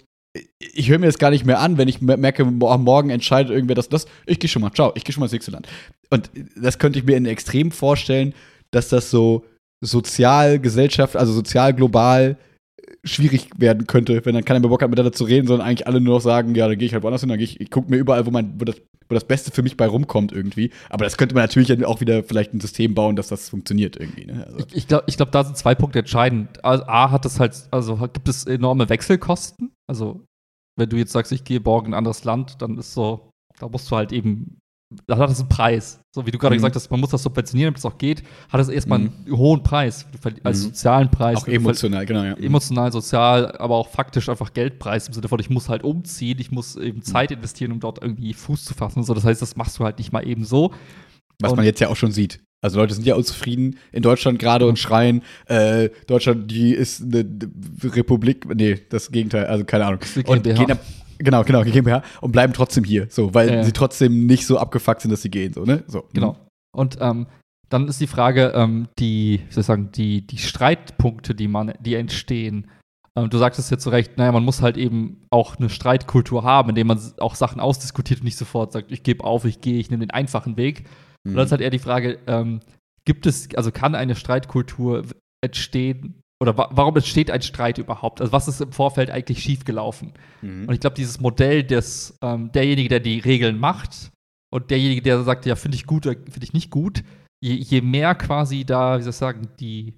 [0.58, 3.50] ich höre mir das gar nicht mehr an, wenn ich mer- merke, mo- morgen entscheidet
[3.50, 5.66] irgendwer das, das, ich gehe schon mal, ciao, ich gehe schon mal ins nächste Land.
[6.10, 8.34] Und das könnte ich mir in Extrem vorstellen,
[8.70, 9.44] dass das so
[9.82, 12.36] sozial, Gesellschaft, also sozial, global
[13.04, 16.00] schwierig werden könnte, wenn dann keiner mehr Bock hat, miteinander zu reden, sondern eigentlich alle
[16.00, 17.90] nur noch sagen, ja, dann gehe ich halt woanders hin, dann gehe ich, ich gucke
[17.90, 18.76] mir überall, wo, mein, wo, das,
[19.08, 20.70] wo das Beste für mich bei rumkommt irgendwie.
[20.90, 24.26] Aber das könnte man natürlich auch wieder vielleicht ein System bauen, dass das funktioniert irgendwie.
[24.26, 24.44] Ne?
[24.46, 26.62] Also, Ich, ich glaube, ich glaub, da sind zwei Punkte entscheidend.
[26.64, 29.72] Also, A hat es halt, also gibt es enorme Wechselkosten.
[29.86, 30.24] Also,
[30.76, 33.68] wenn du jetzt sagst, ich gehe morgen in ein anderes Land, dann ist so, da
[33.68, 34.59] musst du halt eben,
[35.06, 36.00] da hat es einen Preis.
[36.12, 36.58] So wie du gerade Mhm.
[36.58, 39.12] gesagt hast, man muss das subventionieren, damit es auch geht, hat es erstmal Mhm.
[39.26, 40.04] einen hohen Preis,
[40.42, 40.62] als Mhm.
[40.62, 41.38] sozialen Preis.
[41.38, 42.34] auch emotional, genau, ja.
[42.36, 46.50] Emotional, sozial, aber auch faktisch einfach Geldpreis im Sinne von, ich muss halt umziehen, ich
[46.50, 46.82] muss Mhm.
[46.82, 49.14] eben Zeit investieren, um dort irgendwie Fuß zu fassen und so.
[49.14, 50.72] Das heißt, das machst du halt nicht mal eben so.
[51.40, 52.40] Was Und- man jetzt ja auch schon sieht.
[52.62, 57.24] Also Leute sind ja unzufrieden in Deutschland gerade und schreien, äh, Deutschland, die ist eine
[57.84, 60.00] Republik, nee, das Gegenteil, also keine Ahnung.
[60.26, 60.80] Und gehen ab,
[61.22, 63.64] genau, genau, GmbH und bleiben trotzdem hier, so, weil Ja, ja.
[63.64, 65.84] sie trotzdem nicht so abgefuckt sind, dass sie gehen, so, ne?
[65.86, 66.04] So.
[66.12, 66.36] Genau.
[66.72, 67.26] Und ähm,
[67.68, 71.72] dann ist die Frage, ähm, die, wie soll ich sagen, die, die Streitpunkte, die man,
[71.80, 72.68] die entstehen.
[73.16, 76.42] Ähm, du sagst es jetzt zu Recht, naja, man muss halt eben auch eine Streitkultur
[76.42, 79.78] haben, indem man auch Sachen ausdiskutiert und nicht sofort sagt, ich gebe auf, ich gehe,
[79.78, 80.84] ich nehme den einfachen Weg.
[81.24, 81.32] Mhm.
[81.32, 82.60] Und dann ist halt eher die Frage, ähm,
[83.04, 85.04] gibt es, also kann eine Streitkultur
[85.42, 88.20] entstehen oder wa warum entsteht ein Streit überhaupt?
[88.20, 90.12] Also was ist im Vorfeld eigentlich schiefgelaufen?
[90.40, 90.66] Mhm.
[90.66, 94.10] Und ich glaube, dieses Modell des, ähm, derjenige, der die Regeln macht
[94.50, 97.02] und derjenige, der sagt, ja, finde ich gut oder finde ich nicht gut,
[97.40, 99.96] je, je mehr quasi da, wie soll ich sagen, die,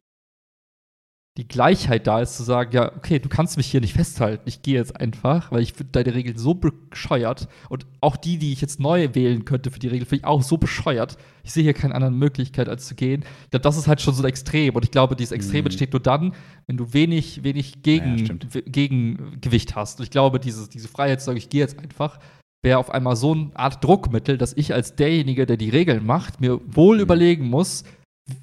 [1.39, 4.61] die Gleichheit da ist, zu sagen, ja, okay, du kannst mich hier nicht festhalten, ich
[4.61, 8.61] gehe jetzt einfach, weil ich finde deine Regeln so bescheuert und auch die, die ich
[8.61, 11.16] jetzt neu wählen könnte für die Regel, finde ich auch so bescheuert.
[11.43, 13.24] Ich sehe hier keine andere Möglichkeit, als zu gehen.
[13.51, 15.66] Glaube, das ist halt schon so ein Extrem und ich glaube, dieses Extrem Mhm.
[15.68, 16.35] entsteht nur dann,
[16.66, 20.01] wenn du wenig, wenig gegen, Ja, Gegengewicht hast.
[20.01, 22.18] Und ich glaube, diese, diese Freiheit zu sagen, ich gehe jetzt einfach,
[22.62, 26.41] wäre auf einmal so eine Art Druckmittel, dass ich als derjenige, der die Regeln macht,
[26.43, 27.03] mir wohl Mhm.
[27.03, 27.85] überlegen muss,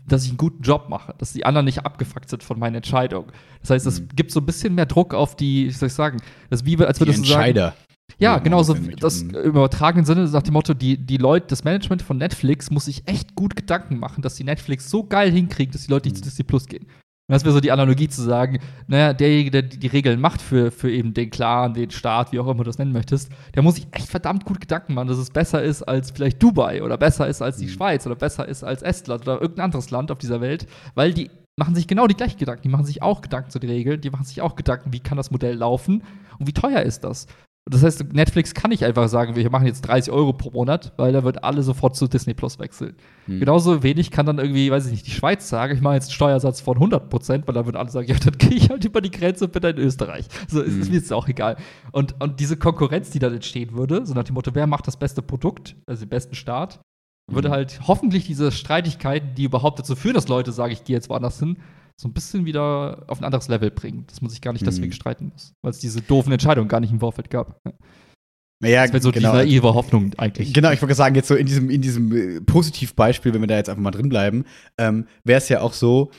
[0.07, 3.25] dass ich einen guten Job mache, dass die anderen nicht abgefuckt sind von meiner Entscheidung.
[3.61, 4.07] Das heißt, es Mhm.
[4.15, 6.17] gibt so ein bisschen mehr Druck auf die, wie soll ich sagen,
[6.49, 7.75] das wie, als würdest du sagen, Entscheider.
[8.17, 8.73] ja, Ja, genau so.
[8.99, 12.85] Das im übertragenen Sinne nach dem Motto, die, die Leute, das Management von Netflix muss
[12.85, 16.15] sich echt gut Gedanken machen, dass die Netflix so geil hinkriegen, dass die Leute nicht
[16.17, 16.23] Mhm.
[16.23, 16.87] zu Disney Plus gehen.
[17.29, 18.57] Und das wäre so die Analogie zu sagen,
[18.87, 22.39] naja, derjenige, der die, die Regeln macht für, für eben den Clan, den Staat, wie
[22.39, 25.19] auch immer du das nennen möchtest, der muss sich echt verdammt gut Gedanken machen, dass
[25.19, 27.69] es besser ist als vielleicht Dubai oder besser ist als die Mhm.
[27.69, 30.65] Schweiz oder besser ist als Estland oder irgendein anderes Land auf dieser Welt,
[30.95, 32.63] weil die machen sich genau die gleichen Gedanken.
[32.63, 35.17] Die machen sich auch Gedanken zu den Regeln, die machen sich auch Gedanken, wie kann
[35.17, 36.03] das Modell laufen
[36.39, 37.27] und wie teuer ist das.
[37.65, 41.13] Das heißt, Netflix kann nicht einfach sagen, wir machen jetzt 30 Euro pro Monat, weil
[41.13, 42.95] da wird alle sofort zu Disney Plus wechseln.
[43.27, 43.41] Mhm.
[43.41, 46.13] Genauso wenig kann dann irgendwie, weiß ich nicht, die Schweiz sagen, ich mache jetzt einen
[46.13, 49.01] Steuersatz von 100 Prozent, weil dann würden alle sagen, ja, dann gehe ich halt über
[49.01, 50.25] die Grenze und bin dann in Österreich.
[50.47, 51.57] So ist, ist mir jetzt auch egal.
[51.91, 54.97] Und, und diese Konkurrenz, die dann entstehen würde, so nach dem Motto, wer macht das
[54.97, 56.79] beste Produkt, also den besten Start,
[57.27, 57.53] würde Mhm.
[57.53, 61.37] halt hoffentlich diese Streitigkeiten, die überhaupt dazu führen, dass Leute sagen, ich gehe jetzt woanders
[61.37, 61.57] hin,
[61.99, 64.67] so ein bisschen wieder auf ein anderes Level bringen, dass man sich gar nicht Mhm.
[64.67, 67.59] deswegen streiten muss, weil es diese doofen Entscheidungen gar nicht im Vorfeld gab.
[68.63, 69.31] Ja, Das wäre so genau.
[69.31, 70.53] die naive Hoffnung eigentlich.
[70.53, 73.55] Genau, ich wollte sagen, jetzt so in diesem, in diesem äh, Positivbeispiel, wenn wir da
[73.57, 74.45] jetzt einfach mal drin bleiben,
[74.77, 76.11] ähm, wäre es ja auch so,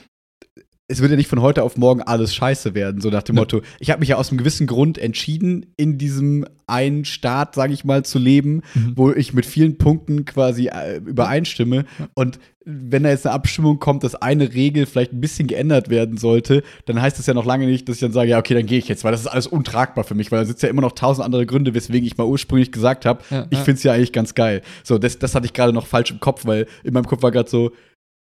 [0.90, 3.36] es würde ja nicht von heute auf morgen alles scheiße werden, so nach dem.
[3.36, 7.72] Motto, ich habe mich ja aus einem gewissen Grund entschieden, in diesem einen Staat, sage
[7.72, 8.92] ich mal, zu leben, Mhm.
[8.96, 11.84] wo ich mit vielen Punkten quasi äh, übereinstimme.
[12.14, 16.16] Und wenn da jetzt eine Abstimmung kommt, dass eine Regel vielleicht ein bisschen geändert werden
[16.18, 18.66] sollte, dann heißt das ja noch lange nicht, dass ich dann sage, ja, okay, dann
[18.66, 20.82] gehe ich jetzt, weil das ist alles untragbar für mich, weil da sitzt ja immer
[20.82, 23.64] noch tausend andere Gründe, weswegen ich mal ursprünglich gesagt habe, Ja, ich ja.
[23.64, 24.62] finde es ja eigentlich ganz geil.
[24.84, 27.30] So, das, das hatte ich gerade noch falsch im Kopf, weil in meinem Kopf war
[27.32, 27.72] gerade so,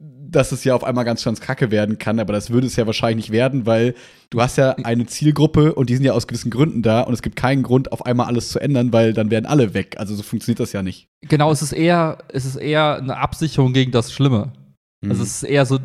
[0.01, 2.85] dass es ja auf einmal ganz, ganz kacke werden kann, aber das würde es ja
[2.85, 3.95] wahrscheinlich nicht werden, weil
[4.29, 7.21] du hast ja eine Zielgruppe und die sind ja aus gewissen Gründen da und es
[7.21, 9.95] gibt keinen Grund, auf einmal alles zu ändern, weil dann werden alle weg.
[9.99, 11.09] Also so funktioniert das ja nicht.
[11.27, 14.53] Genau, es ist eher, es ist eher eine Absicherung gegen das Schlimme.
[15.01, 15.11] Mhm.
[15.11, 15.79] Also es ist eher so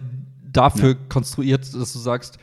[0.52, 2.38] dafür konstruiert, dass du sagst,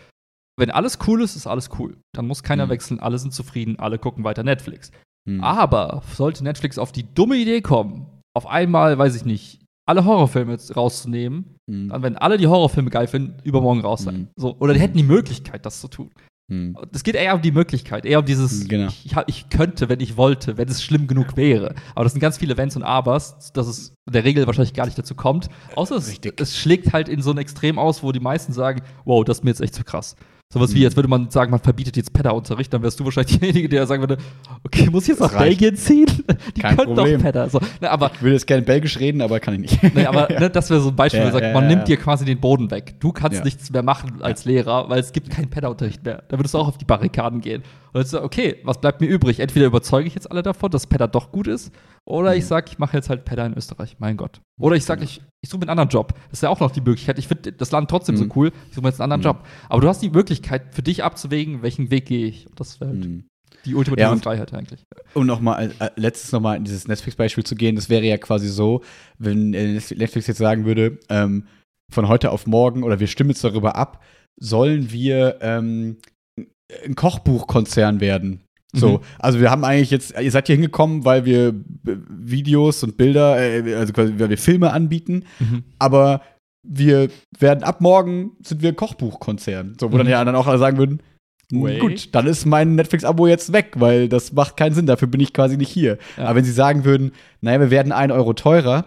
[0.57, 1.95] wenn alles cool ist, ist alles cool.
[2.13, 2.71] Dann muss keiner Mhm.
[2.71, 4.91] wechseln, alle sind zufrieden, alle gucken weiter Netflix.
[5.25, 5.41] Mhm.
[5.41, 9.60] Aber sollte Netflix auf die dumme Idee kommen, auf einmal, weiß ich nicht,
[9.91, 11.89] alle Horrorfilme rauszunehmen, Mhm.
[11.89, 14.15] dann werden alle, die Horrorfilme geil finden, übermorgen raus sein.
[14.15, 14.27] Mhm.
[14.35, 16.09] So, oder die hätten die Möglichkeit, das zu tun.
[16.49, 16.75] Mhm.
[16.91, 18.87] Es geht eher um die Möglichkeit, eher um dieses, Genau.
[19.05, 21.75] ich, ich könnte, wenn ich wollte, wenn es schlimm genug wäre.
[21.95, 24.85] Aber das sind ganz viele Wenns und Abers, dass es in der Regel wahrscheinlich gar
[24.85, 25.47] nicht dazu kommt.
[25.75, 29.23] Außer es, es schlägt halt in so ein Extrem aus, wo die meisten sagen, wow,
[29.23, 30.15] das ist mir jetzt echt zu krass.
[30.53, 30.85] Sowas wie, Mhm.
[30.85, 34.01] als würde man sagen, man verbietet jetzt Pedder-Unterricht, dann wärst du wahrscheinlich derjenige, der sagen
[34.01, 34.17] würde,
[34.65, 35.59] okay, muss ich jetzt Das nach reicht.
[35.59, 36.07] Belgien ziehen?
[36.57, 37.17] Die Kein können Problem.
[37.19, 37.49] doch Pedder.
[37.49, 39.95] So, ne, aber Ich will jetzt gerne Belgisch reden, aber kann ich nicht.
[39.95, 41.69] Nee, aber ne, das wäre so ein Beispiel, Ja, wo man sagt, ja, man ja,
[41.75, 42.95] nimmt dir quasi den Boden weg.
[42.99, 43.43] Du kannst Ja.
[43.45, 46.23] nichts mehr machen als Lehrer, weil es gibt keinen Pedderunterricht mehr.
[46.27, 47.61] Da würdest du auch auf die Barrikaden gehen.
[47.61, 49.39] Und dann sagst du, okay, was bleibt mir übrig?
[49.39, 51.71] Entweder überzeuge ich jetzt alle davon, dass Pedder doch gut ist,
[52.05, 52.47] oder ich Mhm.
[52.47, 53.95] sag, ich mache jetzt halt Pedder in Österreich.
[53.99, 54.41] Mein Gott.
[54.61, 56.13] Oder ich sag, ich, ich suche mir einen anderen Job.
[56.29, 57.17] Das ist ja auch noch die Möglichkeit.
[57.19, 58.31] Ich finde das Land trotzdem so Mhm.
[58.35, 58.51] cool.
[58.69, 59.39] Ich suche mir jetzt einen anderen Mhm.
[59.39, 59.47] Job.
[59.69, 62.47] Aber du hast die Möglichkeit, für dich abzuwägen, welchen Weg gehe ich.
[62.47, 63.23] Und das wäre halt Mhm.
[63.65, 64.83] die ultimative Ja, Freiheit eigentlich.
[65.13, 68.81] Um nochmal äh, letztes nochmal in dieses Netflix-Beispiel zu gehen, das wäre ja quasi so,
[69.17, 71.45] wenn äh, Netflix jetzt sagen würde, ähm,
[71.91, 74.01] von heute auf morgen oder wir stimmen jetzt darüber ab,
[74.39, 75.97] sollen wir ähm,
[76.85, 78.41] ein Kochbuchkonzern werden.
[78.73, 78.99] So, Mhm.
[79.19, 81.53] also wir haben eigentlich jetzt, ihr seid hier hingekommen, weil wir
[81.83, 85.63] Videos und Bilder, äh, also quasi, weil wir Filme anbieten, Mhm.
[85.79, 86.21] aber
[86.67, 87.09] wir
[87.39, 89.75] werden ab morgen sind wir ein Kochbuchkonzern.
[89.79, 90.11] So, wo dann Mhm.
[90.11, 91.01] ja dann auch alle sagen würden,
[91.51, 91.79] Wait.
[91.81, 95.33] gut, dann ist mein Netflix-Abo jetzt weg, weil das macht keinen Sinn, dafür bin ich
[95.33, 95.97] quasi nicht hier.
[96.17, 96.25] Ja.
[96.25, 97.11] Aber wenn sie sagen würden,
[97.41, 98.85] naja, wir werden einen Euro teurer,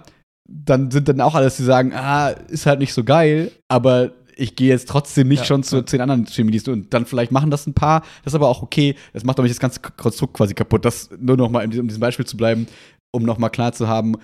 [0.48, 4.56] dann sind dann auch alles, die sagen, ah, ist halt nicht so geil, aber ich
[4.56, 7.66] gehe jetzt trotzdem nicht Ja, schon zu zehn anderen Streamingdiensten und dann vielleicht machen das
[7.66, 10.54] ein paar, das ist aber auch okay, das macht doch nicht das ganze Konstrukt quasi
[10.54, 10.84] kaputt.
[10.84, 12.66] Das nur noch mal, um diesem Beispiel zu bleiben,
[13.12, 14.16] um noch mal klar zu haben,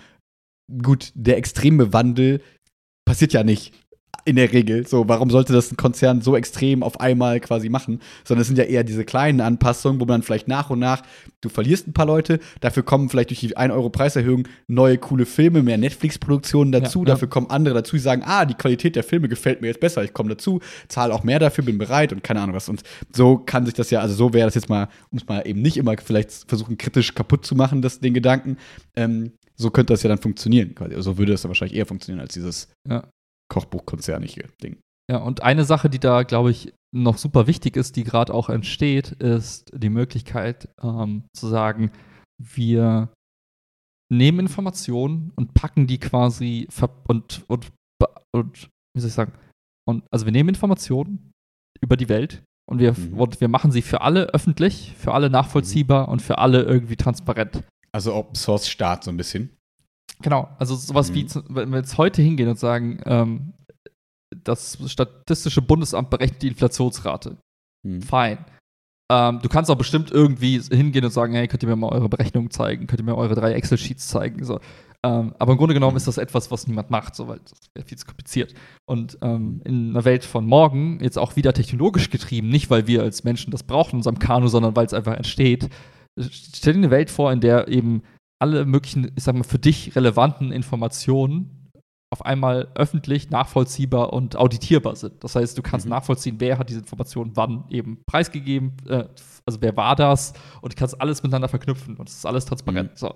[0.82, 2.40] gut, der extreme Wandel
[3.04, 3.74] passiert ja nicht
[4.24, 4.86] in der Regel.
[4.86, 8.00] So, warum sollte das ein Konzern so extrem auf einmal quasi machen?
[8.24, 11.02] Sondern es sind ja eher diese kleinen Anpassungen, wo man vielleicht nach und nach,
[11.40, 15.26] du verlierst ein paar Leute, dafür kommen vielleicht durch die 1 Euro Preiserhöhung neue coole
[15.26, 17.14] Filme, mehr Netflix-Produktionen dazu, Ja, ja.
[17.14, 20.04] dafür kommen andere dazu, die sagen, ah, die Qualität der Filme gefällt mir jetzt besser,
[20.04, 22.68] ich komme dazu, zahle auch mehr dafür, bin bereit und keine Ahnung was.
[22.68, 22.82] Und
[23.12, 25.62] so kann sich das ja, also so wäre das jetzt mal, um es mal eben
[25.62, 28.58] nicht immer vielleicht versuchen, kritisch kaputt zu machen, das, den Gedanken,
[28.96, 30.74] ähm, so könnte das ja dann funktionieren.
[30.74, 30.94] Quasi.
[30.94, 33.04] Also so würde das dann wahrscheinlich eher funktionieren als dieses Ja.
[33.50, 34.78] Kochbuchkonzernige Ding.
[35.10, 38.48] Ja, und eine Sache, die da, glaube ich, noch super wichtig ist, die gerade auch
[38.48, 41.90] entsteht, ist die Möglichkeit ähm, zu sagen,
[42.40, 43.12] wir
[44.12, 46.68] nehmen Informationen und packen die quasi
[47.06, 47.72] und, und,
[48.34, 49.32] und, wie soll ich sagen,
[49.88, 51.32] und, also wir nehmen Informationen
[51.80, 53.18] über die Welt und wir, Mhm.
[53.18, 57.62] und wir machen sie für alle öffentlich, für alle nachvollziehbar und für alle irgendwie transparent.
[57.92, 59.50] Also Open Source Staat so ein bisschen.
[60.22, 61.28] Genau, also sowas wie, Mhm.
[61.28, 63.52] zu- wenn wir jetzt heute hingehen und sagen, ähm,
[64.44, 67.36] das Statistische Bundesamt berechnet die Inflationsrate.
[67.86, 68.02] Hm.
[68.02, 68.38] Fein.
[69.10, 72.08] Ähm, du kannst auch bestimmt irgendwie hingehen und sagen, hey, könnt ihr mir mal eure
[72.08, 74.44] Berechnungen zeigen, könnt ihr mir eure drei Excel-Sheets zeigen.
[74.44, 74.60] So.
[75.04, 77.88] Ähm, aber im Grunde genommen ist das etwas, was niemand macht, so, weil das wäre
[77.88, 78.54] viel zu kompliziert.
[78.88, 83.02] Und ähm, in einer Welt von morgen, jetzt auch wieder technologisch getrieben, nicht weil wir
[83.02, 85.70] als Menschen das brauchen in unserem Kanu, sondern weil es einfach entsteht,
[86.20, 88.02] stell dir eine Welt vor, in der eben
[88.40, 91.56] alle möglichen, ich sag mal, für dich relevanten Informationen
[92.12, 95.22] auf einmal öffentlich, nachvollziehbar und auditierbar sind.
[95.22, 95.90] Das heißt, du kannst Mhm.
[95.90, 99.04] nachvollziehen, wer hat diese Informationen wann eben preisgegeben, äh,
[99.46, 102.90] also wer war das und du kannst alles miteinander verknüpfen und es ist alles transparent.
[102.92, 102.96] Mhm.
[102.96, 103.14] So.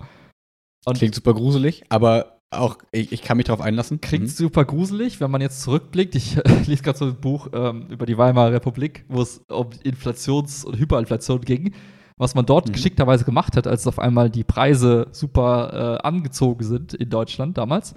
[0.86, 4.00] Und Klingt super gruselig, aber auch ich, ich kann mich darauf einlassen.
[4.00, 4.28] klingt Mhm.
[4.28, 6.14] super gruselig, wenn man jetzt zurückblickt.
[6.14, 6.36] Ich
[6.68, 10.78] lese gerade so ein Buch ähm, über die Weimarer Republik, wo es um Inflations- und
[10.78, 11.74] Hyperinflation ging.
[12.16, 12.72] Was man dort Mhm.
[12.72, 17.94] geschickterweise gemacht hat, als auf einmal die Preise super äh, angezogen sind in Deutschland damals,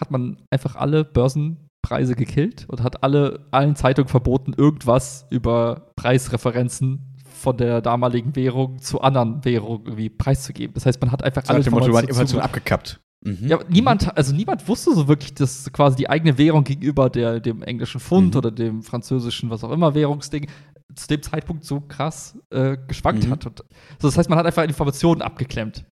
[0.00, 7.14] hat man einfach alle Börsenpreise gekillt und hat alle, allen Zeitungen verboten, irgendwas über Preisreferenzen
[7.26, 10.74] von der damaligen Währung zu anderen Währungen irgendwie preiszugeben.
[10.74, 13.00] Das heißt, man hat einfach So hat Informationen Informationen abgekappt.
[13.24, 13.46] Mhm.
[13.46, 17.62] ja, niemand, also niemand wusste so wirklich, dass quasi die eigene Währung gegenüber der, dem
[17.62, 18.38] englischen Pfund Mhm.
[18.38, 20.48] oder dem französischen, was auch immer, Währungsding
[20.94, 23.30] zu dem Zeitpunkt so krass äh, geschwankt Mhm.
[23.32, 23.46] hat.
[23.46, 23.58] Und,
[23.98, 25.84] so, das heißt, man hat einfach Informationen abgeklemmt.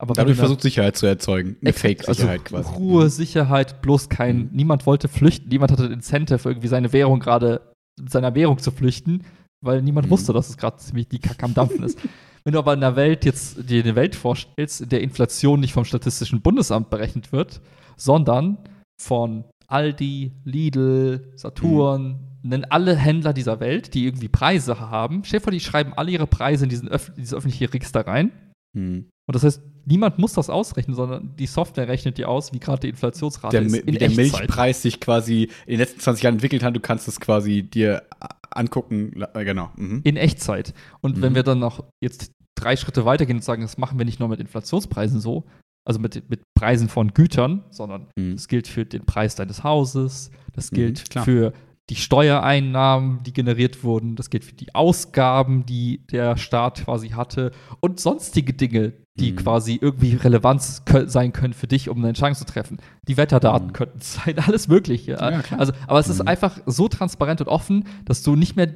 [0.00, 1.56] Aber Dadurch du da- versucht Sicherheit zu erzeugen.
[1.62, 2.74] Eine Fake-Sicherheit also quasi.
[2.76, 4.50] Ruhe, Sicherheit, bloß kein, Mhm.
[4.52, 7.60] niemand wollte flüchten, niemand hatte den Incentive, irgendwie seine Währung gerade,
[8.00, 9.22] mit seiner Währung zu flüchten,
[9.64, 10.10] weil niemand Mhm.
[10.10, 11.98] wusste, dass es gerade ziemlich die Kacke am Dampfen ist.
[12.44, 15.72] Wenn du aber in einer Welt jetzt dir eine Welt vorstellst, in der Inflation nicht
[15.72, 17.60] vom Statistischen Bundesamt berechnet wird,
[17.96, 18.58] sondern
[19.00, 25.24] von Aldi, Lidl, Saturn, nennen alle Händler dieser Welt, die irgendwie Preise haben.
[25.24, 28.30] Vor, die schreiben alle ihre Preise in diesen öff dieses öffentliche Register rein.
[28.76, 29.06] Hm.
[29.26, 32.80] Und das heißt, niemand muss das ausrechnen, sondern die Software rechnet dir aus, wie gerade
[32.80, 33.72] die Inflationsrate Der, ist.
[33.74, 37.08] Mi- wie der Milchpreis sich quasi in den letzten 20 Jahren entwickelt hat, du kannst
[37.08, 38.02] es quasi dir
[38.50, 39.22] angucken.
[39.34, 39.70] Äh, Genau.
[39.76, 40.00] Mhm.
[40.04, 40.74] In Echtzeit.
[41.00, 41.36] Und wenn Mhm.
[41.36, 44.40] wir dann noch jetzt drei Schritte weitergehen und sagen, das machen wir nicht nur mit
[44.40, 45.44] Inflationspreisen so,
[45.86, 48.34] also mit, mit Preisen von Gütern, sondern Mhm.
[48.34, 51.24] das gilt für den Preis deines Hauses, das Mhm, gilt klar.
[51.24, 51.52] für
[51.90, 57.50] die Steuereinnahmen, die generiert wurden, das gilt für die Ausgaben, die der Staat quasi hatte
[57.80, 59.36] und sonstige Dinge, die Mhm.
[59.36, 60.62] quasi irgendwie relevant
[61.06, 62.78] sein können für dich, um eine Entscheidung zu treffen.
[63.06, 63.72] Die Wetterdaten Mhm.
[63.74, 65.12] könnten es sein, alles Mögliche.
[65.12, 66.28] Ja, also, aber es ist Mhm.
[66.28, 68.72] einfach so transparent und offen, dass du nicht mehr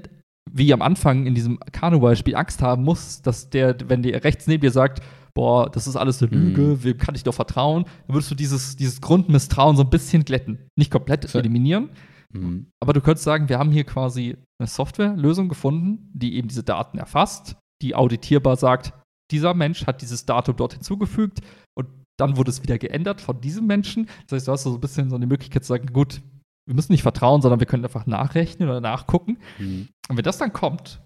[0.50, 4.62] wie am Anfang in diesem Kanu-Beispiel Angst haben musst, dass der, wenn der rechts neben
[4.62, 5.02] dir sagt,
[5.34, 6.84] boah, das ist alles eine Lüge, Mhm.
[6.84, 10.58] wem kann ich doch vertrauen, dann würdest du dieses, dieses Grundmisstrauen so ein bisschen glätten.
[10.76, 11.90] Nicht komplett eliminieren,
[12.34, 12.70] Mhm.
[12.80, 16.98] aber du könntest sagen, wir haben hier quasi eine Softwarelösung gefunden, die eben diese Daten
[16.98, 18.92] erfasst, die auditierbar sagt,
[19.30, 21.40] dieser Mensch hat dieses Datum dort hinzugefügt
[21.74, 24.08] und dann wurde es wieder geändert von diesem Menschen.
[24.26, 26.20] Das heißt, du hast so ein bisschen so eine Möglichkeit zu sagen, gut,
[26.66, 29.38] wir müssen nicht vertrauen, sondern wir können einfach nachrechnen oder nachgucken.
[29.58, 29.88] Mhm.
[30.08, 31.02] Und wenn das dann kommt,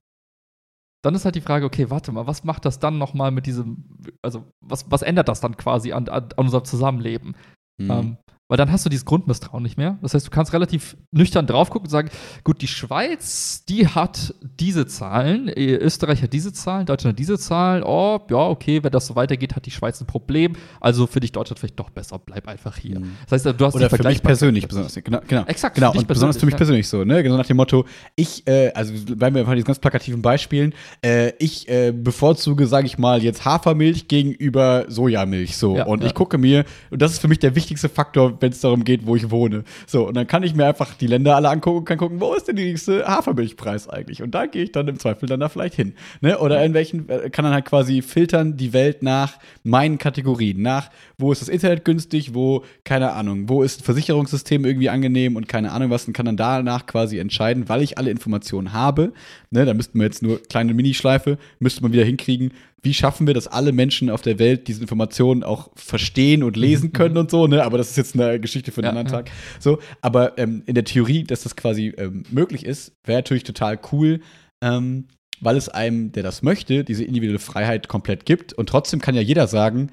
[1.05, 3.85] dann ist halt die Frage, okay, warte mal, was macht das dann nochmal mit diesem,
[4.23, 7.37] also was, was ändert das dann quasi an, an, an unserem Zusammenleben?
[7.81, 7.91] Mhm.
[7.91, 8.17] Ähm,
[8.53, 9.97] weil dann hast du dieses Grundmisstrauen nicht mehr.
[10.03, 12.11] Das heißt, du kannst relativ nüchtern drauf gucken und sagen,
[12.45, 17.39] gut, die Schweiz, die hat diese Zahlen, äh, Österreich hat diese Zahlen, Deutschland hat diese
[17.39, 17.83] Zahlen.
[17.83, 20.53] Oh, ja, okay, wenn das so weitergeht, hat die Schweiz ein Problem.
[20.83, 23.01] Also für dich Deutschland vielleicht doch besser, bleib einfach hier.
[23.01, 23.17] Mhm.
[23.27, 24.97] Das heißt, du hast Oder für mich persönlich besonders.
[24.97, 25.45] Genau, genau.
[25.47, 27.23] Exakt, Genau, und besonders für mich persönlich, persönlich so, ne?
[27.23, 27.87] Genau nach dem Motto,
[28.17, 32.85] ich, äh, also bleiben wir einfach diesen ganz plakativen Beispielen, äh, ich äh, bevorzuge, sage
[32.87, 35.79] ich mal, jetzt Hafermilch gegenüber Sojamilch so.
[35.79, 36.09] Ja, und ja.
[36.09, 39.07] ich gucke mir, und das ist für mich der wichtigste Faktor, wenn es darum geht,
[39.07, 39.65] wo ich wohne.
[39.87, 42.35] So, und dann kann ich mir einfach die Länder alle angucken und kann gucken, wo
[42.35, 44.23] ist denn der nächste Hafermilchpreis eigentlich?
[44.23, 45.95] Und da gehe ich dann im Zweifel dann da vielleicht hin.
[46.21, 46.39] Ne?
[46.39, 50.91] Oder in welchen, äh, kann dann halt quasi filtern die Welt nach meinen Kategorien, nach
[51.17, 55.49] wo ist das Internet günstig, wo, keine Ahnung, wo ist ein Versicherungssystem irgendwie angenehm und
[55.49, 59.13] keine Ahnung was und kann dann danach quasi entscheiden, weil ich alle Informationen habe.
[59.51, 62.53] Ne, da müssten wir jetzt nur kleine Minischleife, müsste man wieder hinkriegen.
[62.85, 66.93] Wie schaffen wir, dass alle Menschen auf der Welt diese Informationen auch verstehen und lesen
[66.93, 67.63] können und so, ne?
[67.63, 69.23] Aber das ist jetzt eine Geschichte für einen Ja, anderen ja.
[69.23, 69.31] Tag.
[69.61, 73.79] So, aber ähm, in der Theorie, dass das quasi ähm, möglich ist, wäre natürlich total
[73.93, 74.21] cool,
[74.65, 75.07] ähm,
[75.41, 78.53] weil es einem, der das möchte, diese individuelle Freiheit komplett gibt.
[78.53, 79.91] Und trotzdem kann ja jeder sagen,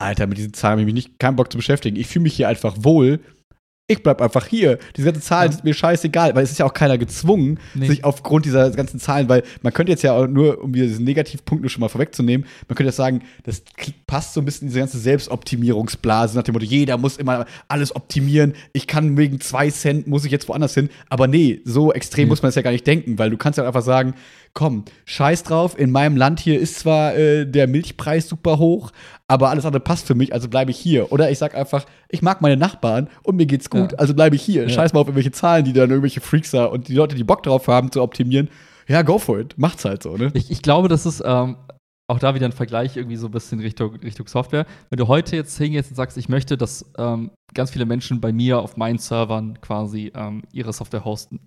[0.00, 1.96] Alter, mit diesen Zahlen habe ich mich nicht keinen Bock zu beschäftigen.
[1.96, 3.20] Ich fühle mich hier einfach wohl.
[3.86, 4.78] Ich bleib einfach hier.
[4.96, 5.56] Diese ganzen Zahlen Ja.
[5.56, 7.88] sind mir scheißegal, weil es ist ja auch keiner gezwungen, Nee.
[7.88, 11.62] sich aufgrund dieser ganzen Zahlen, weil man könnte jetzt ja auch nur, um diesen Negativpunkt
[11.62, 13.62] nur schon mal vorwegzunehmen, man könnte jetzt sagen, das
[14.06, 17.94] passt so ein bisschen in diese ganze Selbstoptimierungsblase nach dem Motto, jeder muss immer alles
[17.94, 18.54] optimieren.
[18.72, 20.88] Ich kann wegen zwei Cent muss ich jetzt woanders hin.
[21.10, 22.28] Aber nee, so extrem Nee.
[22.30, 24.14] muss man es ja gar nicht denken, weil du kannst ja einfach sagen,
[24.54, 28.92] komm, scheiß drauf, in meinem Land hier ist zwar äh, der Milchpreis super hoch,
[29.26, 31.10] aber alles andere passt für mich, also bleibe ich hier.
[31.12, 33.98] Oder ich sag einfach, ich mag meine Nachbarn und mir geht's gut, Ja.
[33.98, 34.62] also bleibe ich hier.
[34.62, 34.68] Ja.
[34.68, 37.42] Scheiß mal auf irgendwelche Zahlen, die dann irgendwelche Freaks da und die Leute, die Bock
[37.42, 38.48] drauf haben zu optimieren,
[38.86, 39.54] ja, go for it.
[39.56, 40.30] Macht's halt so, ne?
[40.34, 41.56] Ich, ich glaube, das ist ähm,
[42.06, 44.66] auch da wieder ein Vergleich irgendwie so ein bisschen Richtung, Richtung Software.
[44.90, 48.32] Wenn du heute jetzt hingehst und sagst, ich möchte, dass ähm, ganz viele Menschen bei
[48.32, 51.46] mir auf meinen Servern quasi ähm, ihre Software hosten.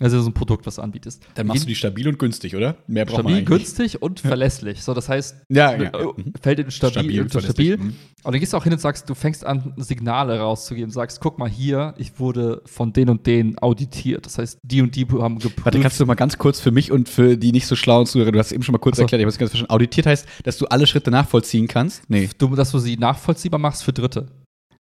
[0.00, 1.22] Also so ein Produkt, was du anbietest.
[1.34, 2.76] Dann machst du die stabil und günstig, oder?
[2.86, 4.82] Mehr braucht man stabil, günstig und verlässlich.
[4.82, 5.90] So, das heißt, Ja, äh, ja.
[6.16, 6.32] Mhm.
[6.40, 7.44] fällt in stabil, Stabil, verlässlich.
[7.44, 7.76] stabil.
[7.78, 7.94] Mhm.
[8.22, 11.38] Und dann gehst du auch hin und sagst, du fängst an, Signale rauszugeben, sagst, guck
[11.38, 14.26] mal hier, ich wurde von den und den auditiert.
[14.26, 15.64] Das heißt, die und die haben geprüft.
[15.64, 18.30] Warte, kannst du mal ganz kurz für mich und für die nicht so schlauen Zuhörer,
[18.32, 19.02] du hast eben schon mal kurz so.
[19.02, 19.72] erklärt, ich es ganz verstanden.
[19.72, 22.08] Auditiert heißt, dass du alle Schritte nachvollziehen kannst?
[22.08, 22.28] Nee.
[22.38, 24.26] du, dass du sie nachvollziehbar machst für Dritte.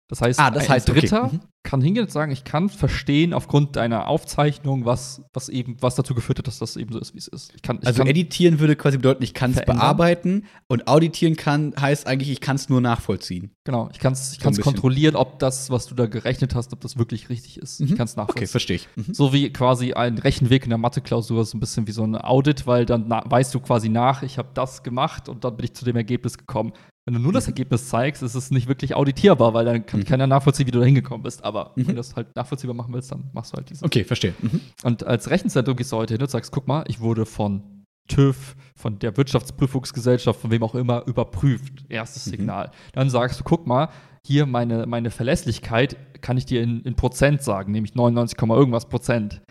[0.10, 1.02] Das heißt, Ah, das ein heißt, okay.
[1.02, 1.40] Dritter Mhm.
[1.64, 6.16] kann hingehen und sagen, ich kann verstehen aufgrund deiner Aufzeichnung, was, was eben, was dazu
[6.16, 7.54] geführt hat, dass das eben so ist, wie es ist.
[7.56, 11.36] Ich kann, ich Also kann, editieren würde quasi bedeuten, ich kann es bearbeiten und auditieren
[11.36, 13.52] kann heißt eigentlich, ich kann es nur nachvollziehen.
[13.66, 16.72] genau, ich kann es ich So kann's kontrollieren, ob das, was du da gerechnet hast,
[16.72, 17.82] ob das wirklich richtig ist.
[17.82, 17.98] Ich Mhm.
[17.98, 18.48] kann es Okay, nachvollziehen.
[18.48, 18.88] verstehe ich.
[18.96, 19.14] Mhm.
[19.14, 22.66] So wie quasi ein Rechenweg in der Mathe-Klausur, so ein bisschen wie so ein Audit,
[22.66, 25.84] weil dann weißt du quasi nach, ich habe das gemacht und dann bin ich zu
[25.84, 26.72] dem Ergebnis gekommen.
[27.08, 27.52] Wenn du nur das Mhm.
[27.52, 30.04] Ergebnis zeigst, ist es nicht wirklich auditierbar, weil dann kann Mhm.
[30.04, 31.42] keiner nachvollziehen, wie du da hingekommen bist.
[31.46, 31.88] Aber Mhm.
[31.88, 33.82] wenn du das halt nachvollziehbar machen willst, dann machst du halt dieses.
[33.82, 34.34] Okay, verstehe.
[34.42, 34.60] Mhm.
[34.84, 37.64] Und als Rechenzentrum gehst du heute hin und sagst, guck mal, ich wurde von
[38.10, 41.86] TÜV, von der Wirtschaftsprüfungsgesellschaft, von wem auch immer, überprüft.
[41.88, 42.32] Erstes Mhm.
[42.32, 42.72] Signal.
[42.92, 43.88] Dann sagst du, guck mal,
[44.26, 48.90] hier meine, meine Verlässlichkeit kann ich dir in, in Prozent sagen, nämlich 99, Komma irgendwas
[48.90, 49.42] Prozent.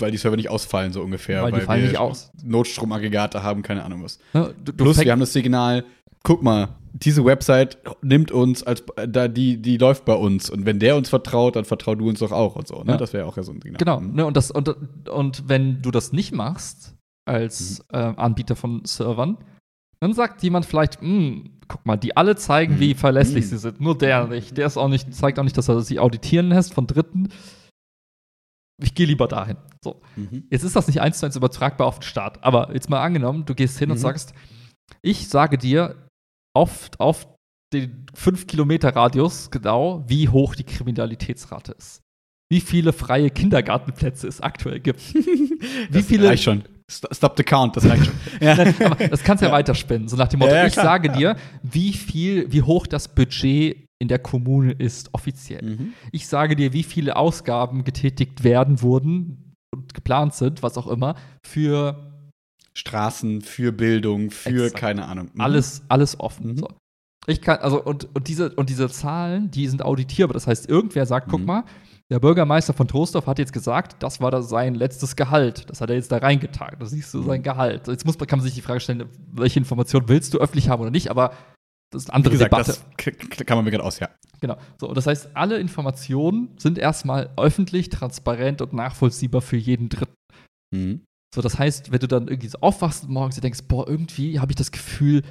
[0.00, 1.42] Weil die Server nicht ausfallen, so ungefähr.
[1.42, 2.30] Weil die fallen nicht aus.
[2.42, 4.18] Notstromaggregate haben, keine Ahnung was.
[4.32, 5.84] Ne, Du, du Plus, wir haben das Signal,
[6.22, 10.78] guck mal, diese Website nimmt uns als da die die läuft bei uns und wenn
[10.80, 12.82] der uns vertraut, dann vertrau du uns doch auch und so.
[12.82, 12.92] Ne?
[12.92, 12.96] Ja.
[12.96, 13.74] Das wäre auch ja so ein Ding.
[13.74, 14.14] Genau, Mhm.
[14.14, 14.68] ne, und, das, und,
[15.08, 16.94] und wenn du das nicht machst
[17.28, 17.96] als Mhm.
[17.98, 19.38] äh, Anbieter von Servern,
[20.00, 22.80] dann sagt jemand vielleicht, "Hm, guck mal, die alle zeigen, Mhm.
[22.80, 23.48] wie verlässlich Mhm.
[23.48, 23.80] sie sind.
[23.80, 24.56] Nur der nicht.
[24.56, 27.28] Der ist auch nicht, zeigt auch nicht, dass er sich auditieren lässt von Dritten.
[28.82, 29.58] Ich gehe lieber dahin.
[29.84, 30.00] So.
[30.16, 30.44] Mhm.
[30.50, 32.42] Jetzt ist das nicht eins zu eins übertragbar auf den Staat.
[32.42, 34.02] Aber jetzt mal angenommen, du gehst hin und Mhm.
[34.02, 34.32] sagst,
[35.02, 35.94] ich sage dir
[36.54, 37.26] auf, auf
[37.72, 42.00] den 5-Kilometer-Radius genau, wie hoch die Kriminalitätsrate ist.
[42.52, 45.14] Wie viele freie Kindergartenplätze es aktuell gibt.
[45.14, 45.58] wie
[45.92, 46.28] Das viele.
[46.28, 46.64] reicht schon.
[46.90, 48.14] St- Stop the count, das reicht schon.
[48.40, 48.56] ja.
[49.08, 50.08] Das kannst du ja, weiterspinnen.
[50.08, 51.18] So nach dem Motto, Ja, ja, ich klar, sage klar.
[51.34, 55.62] dir, wie viel, wie hoch das Budget in der Kommune ist, offiziell.
[55.62, 55.92] Mhm.
[56.10, 61.14] Ich sage dir, wie viele Ausgaben getätigt werden wurden und geplant sind, was auch immer,
[61.46, 62.09] für
[62.80, 64.76] Straßen, für Bildung, für Exakt.
[64.76, 65.30] keine Ahnung.
[65.34, 65.40] Mhm.
[65.40, 66.52] alles, alles offen.
[66.52, 66.58] Mhm.
[66.58, 66.68] So.
[67.26, 70.32] Ich kann, also, und, und, diese, und diese Zahlen, die sind auditierbar.
[70.34, 71.46] Das heißt, irgendwer sagt, guck Mhm.
[71.46, 71.64] mal,
[72.10, 75.68] der Bürgermeister von Trostorf hat jetzt gesagt, das war das sein letztes Gehalt.
[75.70, 76.74] Das hat er jetzt da reingetan.
[76.80, 77.26] Da siehst du Mhm.
[77.26, 77.86] sein Gehalt.
[77.86, 80.80] Jetzt muss man, kann man sich die Frage stellen, welche Informationen willst du öffentlich haben
[80.82, 81.34] oder nicht, aber
[81.92, 82.78] das ist eine Wie andere gesagt, Debatte.
[83.36, 84.08] das kann man mir gerade aus, ja.
[84.40, 84.56] Genau.
[84.80, 90.14] So, und das heißt, alle Informationen sind erstmal öffentlich, transparent und nachvollziehbar für jeden Dritten.
[90.74, 91.02] Mhm.
[91.34, 94.40] So, das heißt, wenn du dann irgendwie so aufwachst und morgens und denkst, boah, irgendwie
[94.40, 95.22] habe ich das Gefühl,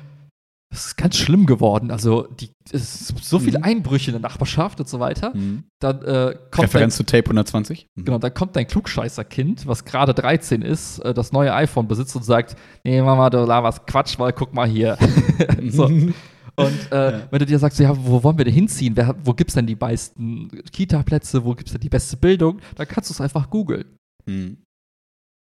[0.72, 1.90] es ist ganz schlimm geworden.
[1.90, 3.64] Also, die, es ist so viele Mhm.
[3.66, 5.36] Einbrüche in der Nachbarschaft und so weiter.
[5.36, 5.64] Mhm.
[5.82, 7.80] Dann äh, kommt Referenz zu Tape 120.
[7.80, 7.86] Mhm.
[7.96, 12.16] dein, genau, dann kommt dein Klugscheißer-Kind, was gerade 13 ist, äh, das neue iPhone besitzt
[12.16, 14.96] und sagt, nee, Mama, du laberst Quatsch, weil guck mal hier.
[15.70, 15.86] so.
[15.86, 17.28] Und äh, Ja.
[17.32, 18.96] wenn du dir sagst, ja, wo wollen wir denn hinziehen?
[18.96, 21.44] Wer, wo gibt's denn die meisten Kita-Plätze?
[21.44, 22.60] Wo gibt's denn die beste Bildung?
[22.76, 23.86] Dann kannst du es einfach googeln.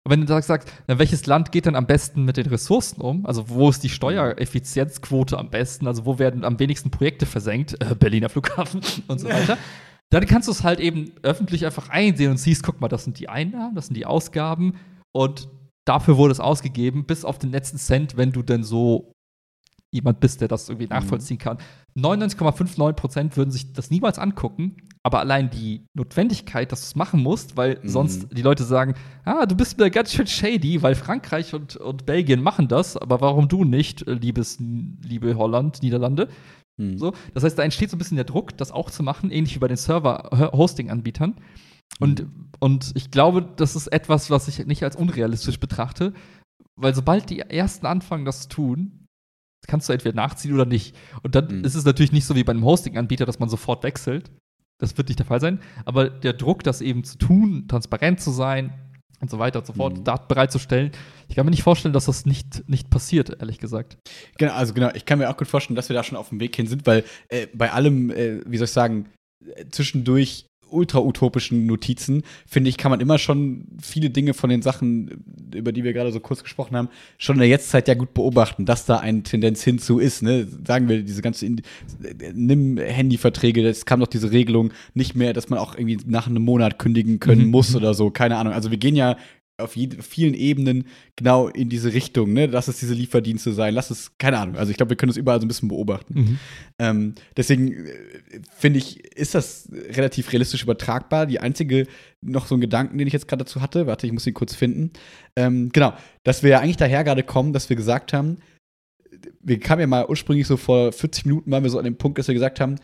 [0.05, 3.01] Und wenn du sagst, sagst na, welches Land geht denn am besten mit den Ressourcen
[3.01, 3.25] um?
[3.25, 5.87] Also wo ist die Steuereffizienzquote am besten?
[5.87, 7.81] Also wo werden am wenigsten Projekte versenkt?
[7.81, 9.57] Äh, Berliner Flughafen und so weiter.
[10.09, 13.19] Dann kannst du es halt eben öffentlich einfach einsehen und siehst, guck mal, das sind
[13.19, 14.73] die Einnahmen, das sind die Ausgaben
[15.11, 15.49] und
[15.85, 19.11] dafür wurde es ausgegeben, bis auf den letzten Cent, wenn du denn so
[19.91, 21.57] jemand bist, der das irgendwie nachvollziehen kann.
[21.97, 27.57] 99,59% würden sich das niemals angucken, aber allein die Notwendigkeit, dass du es machen musst,
[27.57, 27.89] weil Mhm.
[27.89, 28.93] sonst die Leute sagen,
[29.25, 33.21] ah, du bist mir ganz schön shady, weil Frankreich und, und Belgien machen das, aber
[33.21, 36.29] warum du nicht, äh, liebes, liebe Holland, Niederlande?
[36.77, 36.97] Mhm.
[36.97, 39.55] So, das heißt, da entsteht so ein bisschen der Druck, das auch zu machen, ähnlich
[39.55, 41.35] wie bei den Server-Hosting-Anbietern.
[41.99, 42.27] Und,
[42.59, 46.13] und ich glaube, das ist etwas, was ich nicht als unrealistisch betrachte,
[46.75, 48.98] weil sobald die ersten anfangen, das zu tun,
[49.67, 50.95] kannst du entweder nachziehen oder nicht.
[51.23, 51.63] Und dann Mhm.
[51.65, 54.31] ist es natürlich nicht so wie bei einem Hosting-Anbieter, dass man sofort wechselt.
[54.79, 55.59] Das wird nicht der Fall sein.
[55.85, 58.73] Aber der Druck, das eben zu tun, transparent zu sein
[59.19, 60.03] und so weiter und so fort, Mhm.
[60.05, 60.91] Daten bereitzustellen,
[61.27, 63.97] ich kann mir nicht vorstellen, dass das nicht, nicht passiert, ehrlich gesagt.
[64.37, 66.39] Genau, also genau, ich kann mir auch gut vorstellen, dass wir da schon auf dem
[66.39, 69.09] Weg hin sind, weil äh, bei allem, äh, wie soll ich sagen,
[69.55, 75.23] äh, zwischendurch ultra-utopischen Notizen, finde ich, kann man immer schon viele Dinge von den Sachen,
[75.53, 78.65] über die wir gerade so kurz gesprochen haben, schon in der Jetztzeit ja gut beobachten,
[78.65, 80.21] dass da eine Tendenz hinzu ist.
[80.21, 80.47] Ne?
[80.65, 81.61] Sagen wir, diese ganze In
[82.33, 86.43] nimm Handyverträge, es kam doch diese Regelung nicht mehr, dass man auch irgendwie nach einem
[86.43, 87.51] Monat kündigen können Mhm.
[87.51, 88.53] muss oder so, keine Ahnung.
[88.53, 89.17] Also wir gehen ja
[89.59, 92.45] auf vielen Ebenen genau in diese Richtung, ne?
[92.45, 94.55] Lass es diese Lieferdienste sein, lass es, keine Ahnung.
[94.55, 96.13] Also ich glaube, wir können es überall so ein bisschen beobachten.
[96.79, 97.93] Ähm, deswegen äh,
[98.57, 101.25] finde ich, ist das relativ realistisch übertragbar.
[101.25, 101.87] Die einzige,
[102.21, 104.55] noch so ein Gedanken, den ich jetzt gerade dazu hatte, warte, ich muss ihn kurz
[104.55, 104.91] finden.
[105.35, 108.37] Ähm, genau, dass wir ja eigentlich daher gerade kommen, dass wir gesagt haben,
[109.41, 112.17] wir kamen ja mal ursprünglich so vor 40 Minuten waren wir so an dem Punkt,
[112.17, 112.75] dass wir gesagt haben,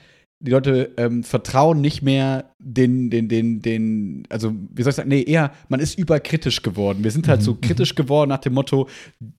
[0.46, 5.10] die Leute ähm, vertrauen nicht mehr den, den, den, den, also wie soll ich sagen,
[5.10, 7.04] nee, eher, man ist überkritisch geworden.
[7.04, 7.62] Wir sind halt so Mhm.
[7.62, 8.88] kritisch geworden nach dem Motto,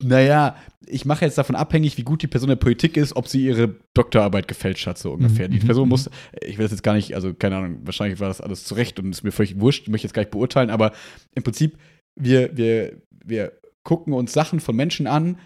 [0.03, 0.57] naja,
[0.87, 3.45] ich mache jetzt davon abhängig, wie gut die Person in der Politik ist, ob sie
[3.47, 5.49] ihre Doktorarbeit gefälscht hat, so ungefähr.
[5.49, 5.91] Mhm, Die mhm, Person mhm.
[5.91, 6.11] muss,
[6.45, 9.11] ich will das jetzt gar nicht, also keine Ahnung, wahrscheinlich war das alles zurecht und
[9.11, 10.93] ist mir völlig wurscht, möchte ich jetzt gar nicht beurteilen, aber
[11.35, 11.79] im Prinzip,
[12.19, 13.53] wir, wir, wir
[13.85, 15.39] gucken uns Sachen von Menschen an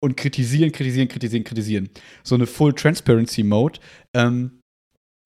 [0.00, 1.88] und kritisieren, kritisieren, kritisieren, kritisieren.
[2.22, 3.80] So eine Full Transparency Mode,
[4.14, 4.60] ähm,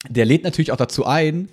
[0.08, 1.48] der lädt natürlich auch dazu ein,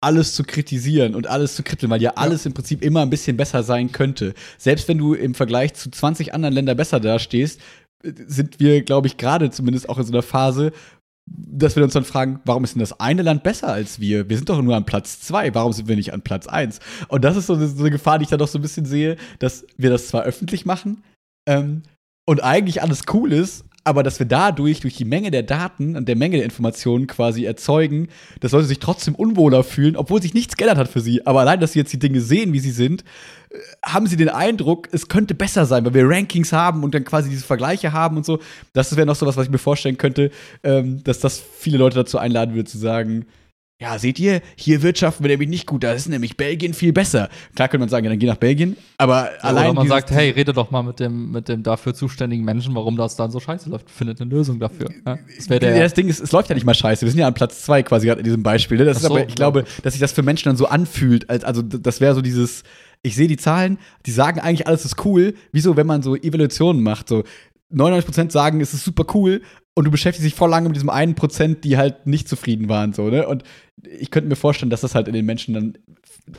[0.00, 3.36] alles zu kritisieren und alles zu kribbeln, weil ja alles im Prinzip immer ein bisschen
[3.36, 4.34] besser sein könnte.
[4.58, 7.60] Selbst wenn du im Vergleich zu 20 anderen Ländern besser dastehst,
[8.02, 10.72] sind wir, glaube ich, gerade zumindest auch in so einer Phase,
[11.26, 14.28] dass wir uns dann fragen, warum ist denn das eine Land besser als wir?
[14.28, 16.80] Wir sind doch nur an Platz zwei, warum sind wir nicht an Platz eins?
[17.08, 18.84] Und das ist so eine, so eine Gefahr, die ich da doch so ein bisschen
[18.84, 21.02] sehe, dass wir das zwar öffentlich machen
[21.48, 21.82] ähm,
[22.26, 26.08] und eigentlich alles cool ist, aber dass wir dadurch, durch die Menge der Daten und
[26.08, 28.08] der Menge der Informationen quasi erzeugen,
[28.40, 31.26] dass Leute sich trotzdem unwohler fühlen, obwohl sich nichts geändert hat für sie.
[31.26, 33.04] Aber allein, dass sie jetzt die Dinge sehen, wie sie sind,
[33.50, 37.04] äh, haben sie den Eindruck, es könnte besser sein, weil wir Rankings haben und dann
[37.04, 38.40] quasi diese Vergleiche haben und so.
[38.72, 40.30] Das wäre noch so was, was ich mir vorstellen könnte,
[40.62, 43.26] ähm, dass das viele Leute dazu einladen würde, zu sagen,
[43.80, 47.28] ja, seht ihr, hier wirtschaften wir nämlich nicht gut, da ist nämlich Belgien viel besser.
[47.56, 49.64] Klar könnte man sagen, ja, dann geh nach Belgien, aber Ja, allein.
[49.64, 52.96] Oder man sagt, hey, rede doch mal mit dem, mit dem dafür zuständigen Menschen, warum
[52.96, 53.90] das dann so scheiße läuft.
[53.90, 54.90] Findet eine Lösung dafür.
[55.04, 57.04] Ja, das das Ding ist, es läuft ja nicht mal scheiße.
[57.04, 58.78] Wir sind ja an Platz zwei quasi gerade in diesem Beispiel.
[58.78, 58.84] Ne?
[58.84, 61.28] Das Ach ist so, aber, ich glaube, dass sich das für Menschen dann so anfühlt.
[61.28, 62.62] Als, also, das wäre so dieses,
[63.02, 65.34] ich sehe die Zahlen, die sagen eigentlich, alles ist cool.
[65.50, 67.24] Wieso, wenn man so Evaluationen macht, so
[67.72, 69.42] 99% sagen, es ist super cool
[69.76, 72.92] und du beschäftigst dich voll lange mit diesem einen Prozent, die halt nicht zufrieden waren,
[72.92, 73.26] so, ne?
[73.26, 73.42] Und
[73.82, 75.78] ich könnte mir vorstellen, dass das halt in den Menschen dann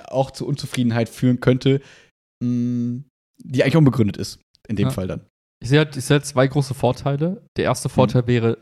[0.05, 1.81] auch zu Unzufriedenheit führen könnte,
[2.43, 3.01] mh,
[3.43, 4.39] die eigentlich unbegründet ist.
[4.67, 4.91] In dem Ja.
[4.91, 5.21] Fall dann.
[5.61, 7.45] Ich sehe halt, ich sehe halt zwei große Vorteile.
[7.57, 8.61] Der erste Vorteil wäre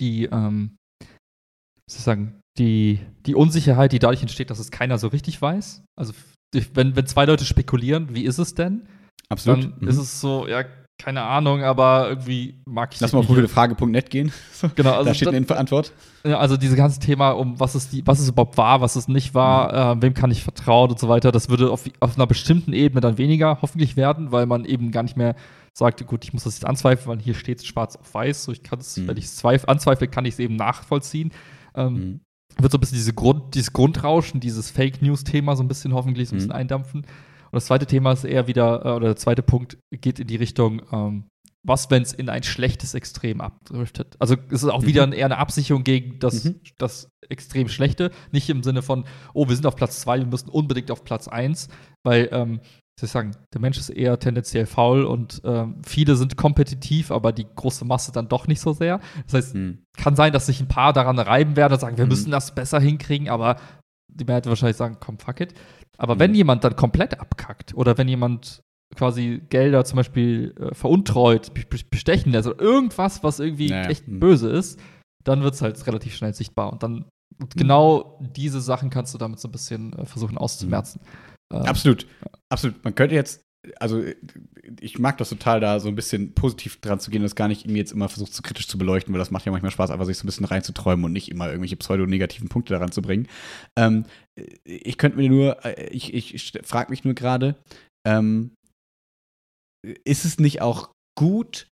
[0.00, 4.98] die, ähm, was soll ich sagen, die, die Unsicherheit, die dadurch entsteht, dass es keiner
[4.98, 5.82] so richtig weiß.
[5.98, 6.12] Also
[6.74, 8.86] wenn, wenn zwei Leute spekulieren, wie ist es denn?
[9.28, 9.64] Absolut.
[9.64, 9.88] Dann Mhm.
[9.88, 10.64] ist es so, ja,
[11.02, 13.50] keine Ahnung, aber irgendwie mag ich Lass mal auf nicht.
[13.50, 14.32] Frage.net gehen.
[14.76, 15.92] Genau, also da steht eine Antwort.
[16.22, 19.34] Also dieses ganze Thema um was ist die, was ist überhaupt wahr, was ist nicht
[19.34, 19.98] wahr, Mhm.
[20.00, 23.00] äh, wem kann ich vertrauen und so weiter, das würde auf, auf einer bestimmten Ebene
[23.00, 25.34] dann weniger hoffentlich werden, weil man eben gar nicht mehr
[25.72, 28.52] sagt, gut, ich muss das jetzt anzweifeln, weil hier steht es schwarz auf weiß, so
[28.52, 29.08] ich kann es, Mhm.
[29.08, 31.32] wenn ich es zweif- anzweifle, kann ich es eben nachvollziehen.
[31.74, 32.20] Ähm, Mhm.
[32.58, 36.28] Wird so ein bisschen diese Grund, dieses Grundrauschen, dieses Fake News-Thema so ein bisschen hoffentlich
[36.28, 36.38] so ein Mhm.
[36.40, 37.06] bisschen eindampfen.
[37.52, 40.36] Und das zweite Thema ist eher wieder, äh, oder der zweite Punkt geht in die
[40.36, 41.24] Richtung, ähm,
[41.62, 44.16] was, wenn es in ein schlechtes Extrem abdriftet?
[44.18, 44.86] Also es ist auch Mhm.
[44.86, 46.60] wieder eher eine Absicherung gegen das, Mhm.
[46.78, 48.10] das extrem Schlechte.
[48.32, 49.04] Nicht im Sinne von,
[49.34, 51.68] oh, wir sind auf Platz zwei, wir müssen unbedingt auf Platz eins,
[52.02, 52.60] weil, ähm,
[52.98, 57.32] soll ich sagen, der Mensch ist eher tendenziell faul und ähm, viele sind kompetitiv, aber
[57.32, 59.00] die große Masse dann doch nicht so sehr.
[59.26, 59.84] Das heißt, Mhm.
[59.96, 62.10] kann sein, dass sich ein paar daran reiben werden und sagen, wir Mhm.
[62.10, 63.56] müssen das besser hinkriegen, aber
[64.14, 65.54] die Mehrheit wahrscheinlich sagen, komm, fuck it.
[65.98, 66.18] Aber Mhm.
[66.20, 68.62] wenn jemand dann komplett abkackt oder wenn jemand
[68.96, 73.88] quasi Gelder zum Beispiel äh, veruntreut, be- be- bestechen lässt oder irgendwas, was irgendwie Naja,
[73.88, 74.18] echt mhm.
[74.20, 74.80] böse ist,
[75.24, 76.72] dann wird es halt relativ schnell sichtbar.
[76.72, 77.04] Und dann
[77.40, 81.00] und genau diese Sachen kannst du damit so ein bisschen äh, versuchen auszumerzen.
[81.52, 82.06] Ähm, Absolut.
[82.50, 82.82] Absolut.
[82.84, 83.42] Man könnte jetzt,
[83.78, 84.02] also
[84.80, 87.48] ich mag das total, da so ein bisschen positiv dran zu gehen und das gar
[87.48, 89.90] nicht irgendwie jetzt immer versucht, zu kritisch zu beleuchten, weil das macht ja manchmal Spaß,
[89.90, 93.28] einfach sich so ein bisschen reinzuträumen und nicht immer irgendwelche pseudo-negativen Punkte daran zu bringen.
[93.76, 94.04] Ähm,
[94.64, 97.56] ich könnte mir nur, äh, ich, ich frage mich nur gerade,
[98.06, 98.52] ähm,
[100.04, 101.66] ist es nicht auch gut,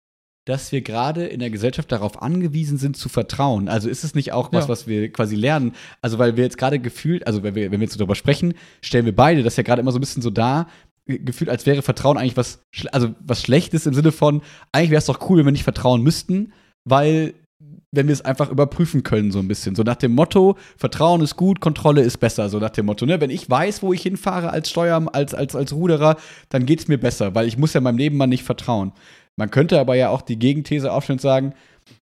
[0.47, 3.67] dass wir gerade in der Gesellschaft darauf angewiesen sind, zu vertrauen.
[3.67, 4.69] Also ist es nicht auch was, Ja.
[4.69, 5.73] was wir quasi lernen?
[6.01, 8.53] Also, weil wir jetzt gerade gefühlt, also wenn wir, wenn wir jetzt so darüber sprechen,
[8.81, 11.65] stellen wir beide das ja gerade immer so ein bisschen so dar, äh, gefühlt, als
[11.65, 15.39] wäre Vertrauen eigentlich was, also was Schlechtes im Sinne von, eigentlich wäre es doch cool,
[15.39, 16.53] wenn wir nicht vertrauen müssten,
[16.83, 17.33] weil
[17.91, 19.75] wenn wir es einfach überprüfen können, so ein bisschen.
[19.75, 23.05] So nach dem Motto, Vertrauen ist gut, Kontrolle ist besser, so nach dem Motto.
[23.05, 23.21] Ne?
[23.21, 26.17] Wenn ich weiß, wo ich hinfahre als Steuer, als, als, als Ruderer,
[26.49, 28.91] dann geht es mir besser, weil ich muss ja meinem Nebenmann nicht vertrauen.
[29.37, 31.53] Man könnte aber ja auch die Gegenthese aufstellen und sagen,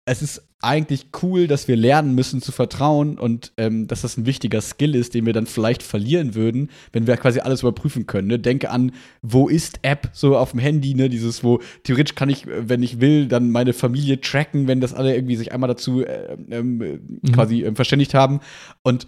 [0.09, 4.25] es ist eigentlich cool, dass wir lernen müssen zu vertrauen und ähm, dass das ein
[4.25, 8.29] wichtiger Skill ist, den wir dann vielleicht verlieren würden, wenn wir quasi alles überprüfen können.
[8.29, 8.39] Ne?
[8.39, 11.09] Denke an, wo ist App so auf dem Handy, ne?
[11.09, 14.95] Dieses, wo theoretisch kann ich, äh, wenn ich will, dann meine Familie tracken, wenn das
[14.95, 17.21] alle irgendwie sich einmal dazu äh, äh, Mhm.
[17.33, 18.41] quasi ähm, verständigt haben.
[18.83, 19.07] Und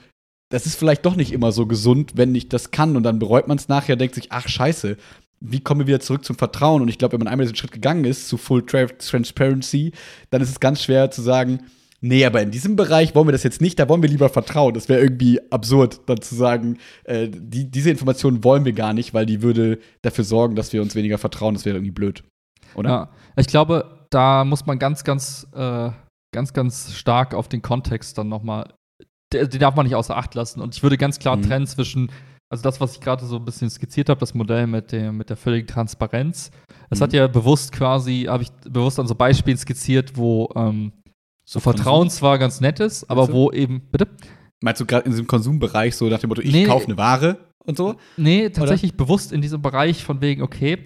[0.50, 3.48] das ist vielleicht doch nicht immer so gesund, wenn ich das kann und dann bereut
[3.48, 4.96] man es nachher, denkt sich, ach scheiße,
[5.40, 6.82] wie kommen wir wieder zurück zum Vertrauen?
[6.82, 9.93] Und ich glaube, wenn man einmal diesen Schritt gegangen ist zu Full Tra Transparency,
[10.31, 11.60] dann ist es ganz schwer zu sagen,
[12.01, 14.74] nee, aber in diesem Bereich wollen wir das jetzt nicht, da wollen wir lieber vertrauen.
[14.74, 19.15] Das wäre irgendwie absurd, dann zu sagen, äh, die, diese Information wollen wir gar nicht,
[19.15, 21.55] weil die würde dafür sorgen, dass wir uns weniger vertrauen.
[21.55, 22.24] Das wäre irgendwie blöd.
[22.74, 22.90] Oder?
[22.90, 25.90] Ja, ich glaube, da muss man ganz, ganz, äh,
[26.35, 28.73] ganz, ganz stark auf den Kontext dann nochmal,
[29.32, 30.60] den darf man nicht außer Acht lassen.
[30.60, 31.43] Und ich würde ganz klar Mhm.
[31.43, 32.10] trennen zwischen,
[32.50, 35.28] also das, was ich gerade so ein bisschen skizziert habe, das Modell mit, dem, mit
[35.30, 36.50] der völligen Transparenz.
[36.90, 37.02] Es Mhm.
[37.04, 40.92] hat ja bewusst quasi, habe ich bewusst an so Beispielen skizziert, wo ähm,
[41.48, 44.08] so Vertrauen zwar ganz nett ist, aber wo eben, bitte?
[44.62, 46.64] Meinst du gerade in diesem Konsumbereich so nach dem Motto, ich Nee.
[46.64, 47.94] kaufe eine Ware und so?
[48.16, 50.84] Nee, tatsächlich bewusst in diesem Bereich von wegen, okay,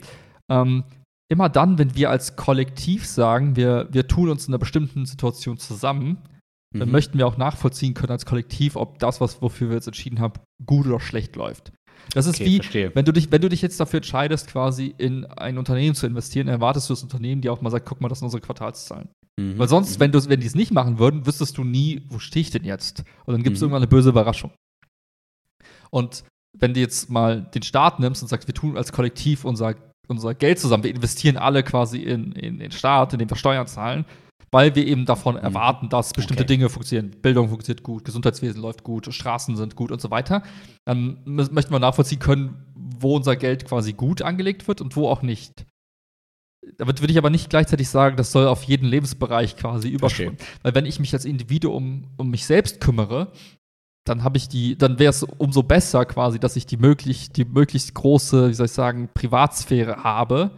[0.51, 0.85] ähm,
[1.31, 5.57] immer dann, wenn wir als Kollektiv sagen, wir, wir tun uns in einer bestimmten Situation
[5.59, 6.19] zusammen,
[6.75, 6.93] dann Mhm.
[6.93, 10.35] möchten wir auch nachvollziehen können als Kollektiv, ob das, was, wofür wir jetzt entschieden haben,
[10.67, 11.73] gut oder schlecht läuft.
[12.15, 12.91] Das ist Okay, wie, verstehe.
[12.95, 16.49] wenn du, dich, wenn du dich jetzt dafür entscheidest, quasi in ein Unternehmen zu investieren,
[16.49, 19.09] erwartest du das Unternehmen, die auch mal sagt, guck mal, das sind unsere Quartalszahlen.
[19.41, 19.59] Mhm.
[19.59, 22.41] Weil sonst, wenn, du, wenn die es nicht machen würden, wüsstest du nie, wo stehe
[22.43, 23.05] ich denn jetzt?
[23.25, 23.67] Und dann gibt es Mhm.
[23.67, 24.51] irgendwann eine böse Überraschung.
[25.91, 26.25] Und
[26.59, 29.75] wenn du jetzt mal den Staat nimmst und sagst, wir tun als Kollektiv unser,
[30.09, 34.05] unser Geld zusammen, wir investieren alle quasi in, in den Staat, indem wir Steuern zahlen,
[34.53, 36.55] weil wir eben davon erwarten, dass bestimmte Okay.
[36.55, 37.11] Dinge funktionieren.
[37.23, 40.43] Bildung funktioniert gut, Gesundheitswesen läuft gut, Straßen sind gut und so weiter.
[40.85, 45.23] Dann möchten wir nachvollziehen können, wo unser Geld quasi gut angelegt wird und wo auch
[45.23, 45.65] nicht.
[46.77, 50.37] Damit würde ich aber nicht gleichzeitig sagen, das soll auf jeden Lebensbereich quasi überschwimmen.
[50.63, 53.33] Weil wenn ich mich als Individuum um mich selbst kümmere,
[54.05, 57.45] dann habe ich die, dann wäre es umso besser quasi, dass ich die möglich, die
[57.45, 60.51] möglichst große, wie soll ich sagen, Privatsphäre habe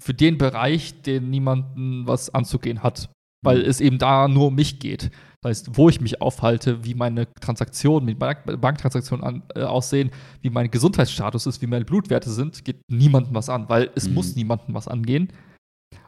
[0.00, 3.08] für den Bereich, den niemanden was anzugehen hat.
[3.42, 5.10] Weil es eben da nur um mich geht.
[5.42, 10.10] Das heißt, wo ich mich aufhalte, wie meine Transaktionen, wie Bank Banktransaktionen an, äh, aussehen,
[10.42, 14.14] wie mein Gesundheitsstatus ist, wie meine Blutwerte sind, geht niemandem was an, weil es Mhm.
[14.14, 15.32] muss niemandem was angehen.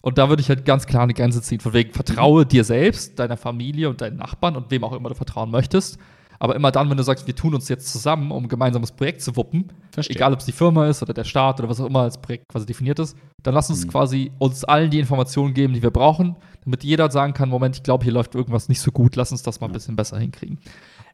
[0.03, 1.61] Und da würde ich halt ganz klar eine Grenze ziehen.
[1.61, 5.15] Von wegen, vertraue dir selbst, deiner Familie und deinen Nachbarn und wem auch immer du
[5.15, 5.99] vertrauen möchtest.
[6.43, 9.21] Aber immer dann, wenn du sagst, wir tun uns jetzt zusammen, um ein gemeinsames Projekt
[9.23, 10.17] zu wuppen, Verstehe.
[10.17, 12.49] egal ob es die Firma ist oder der Staat oder was auch immer als Projekt
[12.49, 13.91] quasi definiert ist, dann lass uns Mhm.
[13.91, 17.85] quasi uns allen die Informationen geben, die wir brauchen, damit jeder sagen kann, Moment, ich
[17.85, 20.59] glaube, hier läuft irgendwas nicht so gut, lass uns das mal ein bisschen besser hinkriegen.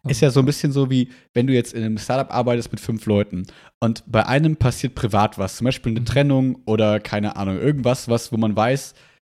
[0.07, 2.81] Ist ja so ein bisschen so wie, wenn du jetzt in einem Startup arbeitest mit
[2.81, 3.47] fünf Leuten
[3.81, 6.05] und bei einem passiert privat was, zum Beispiel eine Mhm.
[6.07, 8.95] Trennung oder keine Ahnung, irgendwas, was, wo man weiß,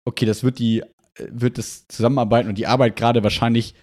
[0.05, 0.85] okay, das wird die, äh,
[1.31, 3.75] wird das Zusammenarbeiten und die Arbeit gerade wahrscheinlich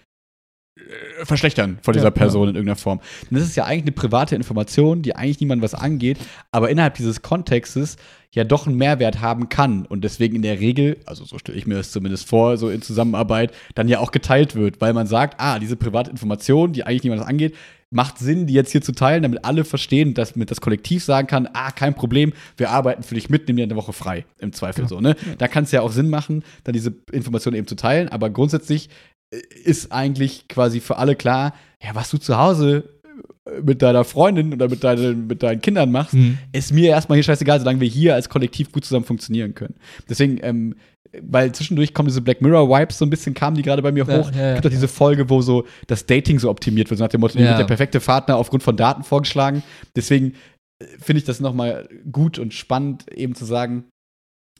[1.24, 3.00] verschlechtern von dieser Ja, Person in irgendeiner Form.
[3.00, 6.18] Und das ist ja eigentlich eine private Information, die eigentlich niemandem was angeht,
[6.52, 7.96] aber innerhalb dieses Kontextes
[8.32, 11.66] ja doch einen Mehrwert haben kann und deswegen in der Regel, also so stelle ich
[11.66, 15.40] mir das zumindest vor, so in Zusammenarbeit, dann ja auch geteilt wird, weil man sagt,
[15.40, 17.56] ah, diese private Information, die eigentlich niemandem was angeht,
[17.92, 21.28] macht Sinn, die jetzt hier zu teilen, damit alle verstehen, dass mit das Kollektiv sagen
[21.28, 24.52] kann, ah, kein Problem, wir arbeiten für dich mit, nimm dir eine Woche frei, im
[24.52, 24.96] Zweifel Genau.
[24.96, 25.16] so, ne?
[25.38, 28.88] Da kann es ja auch Sinn machen, dann diese Information eben zu teilen, aber grundsätzlich
[28.88, 28.90] äh,
[29.32, 31.54] ist eigentlich quasi für alle klar,
[31.84, 33.02] ja, was du zu Hause
[33.46, 36.38] äh, mit deiner Freundin oder mit deinen, mit deinen Kindern machst, Mhm.
[36.52, 39.76] ist mir erstmal hier scheißegal, solange wir hier als Kollektiv gut zusammen funktionieren können.
[40.10, 40.76] Deswegen, ähm,
[41.22, 44.18] weil zwischendurch kommen diese Black Mirror-Vibes, so ein bisschen kamen die gerade bei mir Ja,
[44.20, 44.32] hoch.
[44.32, 44.48] ja, ja.
[44.50, 47.22] Es gibt doch diese Folge, wo so das Dating so optimiert wird, so nach dem
[47.22, 47.58] Motto, Ja.
[47.58, 49.64] der perfekte Partner aufgrund von Daten vorgeschlagen.
[49.96, 50.34] Deswegen
[50.82, 53.86] äh, finde ich das nochmal gut und spannend, eben zu sagen,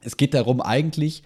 [0.02, 1.24] es geht darum, eigentlich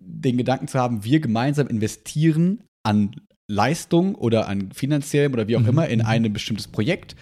[0.00, 3.16] den Gedanken zu haben, wir gemeinsam investieren an
[3.50, 6.06] Leistung oder an finanziellem oder wie auch Mhm, immer in mhm.
[6.06, 7.16] ein bestimmtes Projekt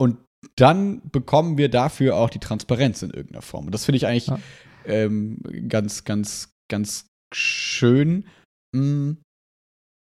[0.00, 0.18] und
[0.56, 3.66] dann bekommen wir dafür auch die Transparenz in irgendeiner Form.
[3.66, 4.38] Und das finde ich eigentlich Ja.
[4.84, 5.38] ähm,
[5.68, 8.26] ganz, ganz, ganz schön.
[8.74, 9.12] Mm,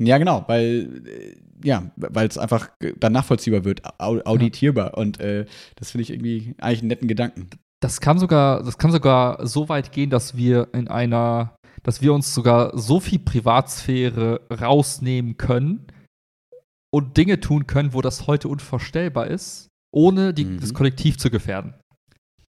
[0.03, 4.97] Ja, genau, weil äh, ja, weil es einfach dann nachvollziehbar wird, au auditierbar.
[4.97, 5.45] Und äh,
[5.77, 7.51] das finde ich irgendwie eigentlich einen netten Gedanken.
[7.83, 12.13] Das kann sogar, das kann sogar so weit gehen, dass wir in einer, dass wir
[12.13, 15.87] uns sogar so viel Privatsphäre rausnehmen können
[16.93, 20.61] und Dinge tun können, wo das heute unvorstellbar ist, ohne die, Mhm.
[20.61, 21.75] das Kollektiv zu gefährden.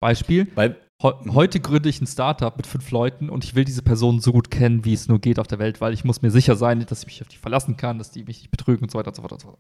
[0.02, 1.34] Beispiel, Weil, Heu Mhm.
[1.34, 4.52] heute gründe ich ein Startup mit fünf Leuten und ich will diese Personen so gut
[4.52, 7.00] kennen, wie es nur geht auf der Welt, weil ich muss mir sicher sein, dass
[7.02, 9.16] ich mich auf die verlassen kann, dass die mich nicht betrügen und so weiter und
[9.16, 9.60] so fort und so fort.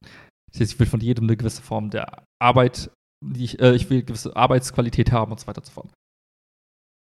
[0.51, 2.91] Das heißt, ich will von jedem eine gewisse Form der Arbeit,
[3.23, 5.93] die ich, äh, ich will gewisse Arbeitsqualität haben und so weiter und so fort.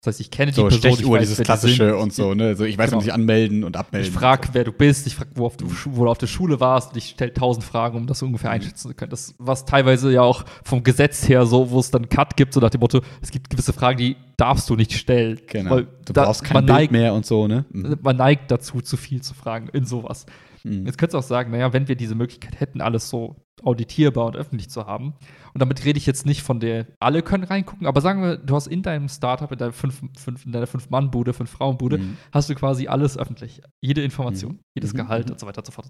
[0.06, 2.54] Das heißt, ich kenne die so Person, ich Stechuhr, weiß, dieses klassische und so, ne?
[2.54, 2.98] So, ich weiß, Genau.
[2.98, 4.08] man sich anmelden und abmelden.
[4.08, 6.92] Ich frage, wer du bist, ich frage, wo, du, wo du auf der Schule warst
[6.92, 8.54] und ich stelle tausend Fragen, um das ungefähr Mhm.
[8.54, 9.10] einschätzen zu können.
[9.10, 12.54] Das was teilweise ja auch vom Gesetz her so, wo es dann einen Cut gibt,
[12.54, 15.40] so nach dem Motto, es gibt gewisse Fragen, die darfst du nicht stellen.
[15.48, 15.70] Genau.
[15.72, 17.64] Weil du da- brauchst kein man Bild neigt, mehr und so, ne?
[17.70, 17.96] Mhm.
[18.02, 20.26] Man neigt dazu, zu viel zu fragen in sowas.
[20.62, 20.86] Mhm.
[20.86, 24.36] Jetzt könntest du auch sagen, naja, wenn wir diese Möglichkeit hätten, alles so auditierbar und
[24.36, 25.14] öffentlich zu haben,
[25.56, 28.54] und damit rede ich jetzt nicht von der, alle können reingucken, aber sagen wir, du
[28.54, 32.18] hast in deinem Startup, in deiner fünf, fünf, in deiner Fünf-Mann-Bude, Fünf-Frauen-Bude, Mhm.
[32.30, 33.62] hast du quasi alles öffentlich.
[33.80, 34.60] Jede Information, Mhm.
[34.76, 35.32] jedes Mhm, Gehalt mhm.
[35.32, 35.88] und so weiter und so fort.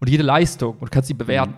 [0.00, 1.52] Und jede Leistung und kannst sie bewerten.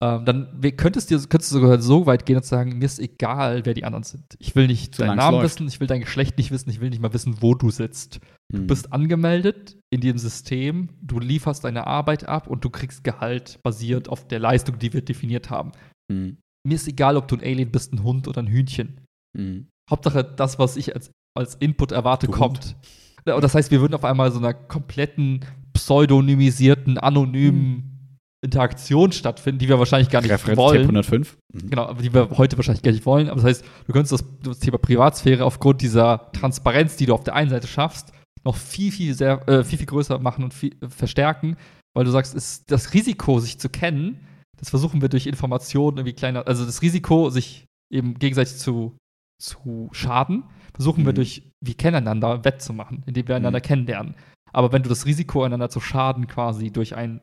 [0.00, 3.66] Ähm, dann könntest, dir, könntest du sogar so weit gehen und sagen, mir ist egal,
[3.66, 4.22] wer die anderen sind.
[4.38, 6.90] Ich will nicht deinen Solang's Namen wissen, ich will dein Geschlecht nicht wissen, ich will
[6.90, 8.20] nicht mal wissen, wo du sitzt.
[8.52, 8.56] Mhm.
[8.58, 13.58] Du bist angemeldet in dem System, du lieferst deine Arbeit ab und du kriegst Gehalt
[13.64, 15.72] basiert auf der Leistung, die wir definiert haben.
[16.10, 16.38] Mhm.
[16.66, 19.00] Mir ist egal, ob du ein Alien bist, ein Hund oder ein Hühnchen.
[19.36, 19.68] Mhm.
[19.90, 22.76] Hauptsache, das, was ich als, als Input erwarte, Du kommt.
[23.24, 25.44] Und das heißt, wir würden auf einmal so einer kompletten,
[25.74, 27.98] pseudonymisierten, anonymen
[28.40, 30.76] Interaktion stattfinden, die wir wahrscheinlich gar nicht Referenz wollen.
[30.76, 31.36] Tape 105.
[31.52, 31.70] Mhm.
[31.70, 33.28] Genau, aber die wir heute wahrscheinlich gar nicht wollen.
[33.28, 37.24] Aber das heißt, du könntest das, das Thema Privatsphäre aufgrund dieser Transparenz, die du auf
[37.24, 38.12] der einen Seite schaffst,
[38.44, 41.56] noch viel, viel, sehr, äh, viel, viel größer machen und viel, äh, verstärken,
[41.94, 44.20] weil du sagst, ist das Risiko, sich zu kennen,
[44.58, 48.96] das versuchen wir durch Informationen irgendwie kleiner, also das Risiko, sich eben gegenseitig zu,
[49.40, 50.44] zu schaden,
[50.74, 51.16] versuchen wir Mhm.
[51.16, 53.62] durch, wir kennen einander, wettzumachen, indem wir einander Mhm.
[53.62, 54.14] kennenlernen.
[54.52, 57.20] Aber wenn du das Risiko, einander zu schaden, quasi durch ein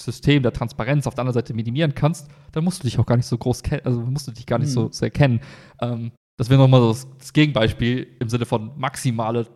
[0.00, 3.16] System der Transparenz auf der anderen Seite minimieren kannst, dann musst du dich auch gar
[3.16, 4.74] nicht so groß kennen, also musst du dich gar nicht Mhm.
[4.74, 5.40] so sehr kennen.
[5.82, 9.46] Ähm, das wäre nochmal so das, das Gegenbeispiel im Sinne von maximale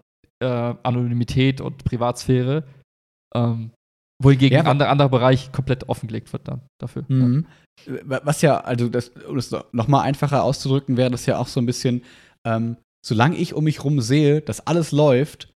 [0.43, 2.65] äh, Anonymität und Privatsphäre
[3.36, 3.70] Ähm,
[4.25, 7.05] wohingegen Ja, ein anderer, Bereich komplett offengelegt wird dann dafür.
[7.09, 7.47] Mhm.
[8.05, 11.61] Was ja, also das, um das noch mal einfacher auszudrücken, wäre das ja auch so
[11.61, 12.03] ein bisschen,
[12.47, 15.55] ähm, solange ich um mich rum sehe, dass alles läuft,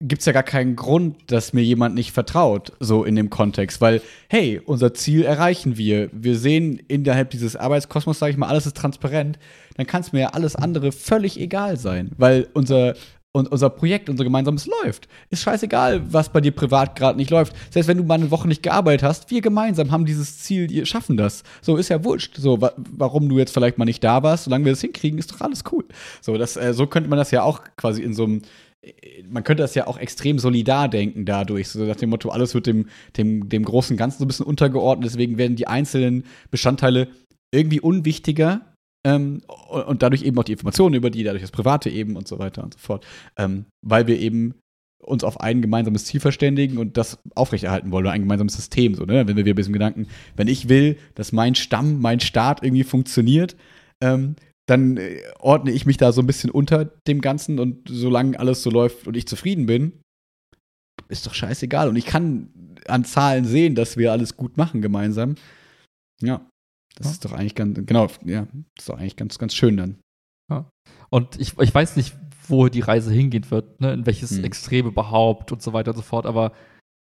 [0.00, 3.80] gibt es ja gar keinen Grund, dass mir jemand nicht vertraut, so in dem Kontext.
[3.80, 6.08] Weil, hey, unser Ziel erreichen wir.
[6.12, 9.38] Wir sehen innerhalb dieses Arbeitskosmos, sage ich mal, alles ist transparent.
[9.76, 12.12] Dann kann es mir ja alles andere völlig egal sein.
[12.16, 12.94] Weil unser,
[13.38, 15.08] und unser Projekt, unser gemeinsames läuft.
[15.30, 17.54] Ist scheißegal, was bei dir privat gerade nicht läuft.
[17.70, 20.86] Selbst wenn du mal eine Woche nicht gearbeitet hast, wir gemeinsam haben dieses Ziel, wir
[20.86, 21.42] schaffen das.
[21.62, 22.36] So ist ja wurscht.
[22.36, 25.32] So, wa warum du jetzt vielleicht mal nicht da warst, solange wir das hinkriegen, ist
[25.32, 25.84] doch alles cool.
[26.20, 28.42] So, das, äh, so könnte man das ja auch quasi in so einem
[28.82, 28.92] äh,
[29.28, 32.66] man könnte das ja auch extrem solidar denken dadurch, so nach dem Motto, alles wird
[32.66, 37.08] dem, dem, dem großen Ganzen so ein bisschen untergeordnet, deswegen werden die einzelnen Bestandteile
[37.50, 38.60] irgendwie unwichtiger
[39.08, 39.40] ähm,
[39.70, 42.62] und dadurch eben auch die Informationen über die, dadurch das Private eben und so weiter
[42.62, 43.06] und so fort,
[43.36, 44.54] ähm, weil wir eben
[45.02, 49.26] uns auf ein gemeinsames Ziel verständigen und das aufrechterhalten wollen, ein gemeinsames System, so, ne?
[49.26, 52.84] Wenn wir wieder bei diesem Gedanken, wenn ich will, dass mein Stamm, mein Staat irgendwie
[52.84, 53.56] funktioniert,
[54.02, 54.36] ähm,
[54.66, 58.62] dann äh, ordne ich mich da so ein bisschen unter dem Ganzen und solange alles
[58.62, 59.92] so läuft und ich zufrieden bin,
[61.08, 61.88] ist doch scheißegal.
[61.88, 62.50] Und ich kann
[62.86, 65.36] an Zahlen sehen, dass wir alles gut machen gemeinsam.
[66.20, 66.46] Ja,
[66.98, 67.12] das Ja.
[67.12, 69.98] ist doch eigentlich ganz, genau, ja, das ist doch eigentlich ganz, ganz schön dann.
[71.10, 72.14] Und ich, ich weiß nicht,
[72.48, 73.92] wo die Reise hingehen wird, ne?
[73.92, 74.44] in welches Hm.
[74.44, 76.26] Extrem überhaupt und so weiter und so fort.
[76.26, 76.52] Aber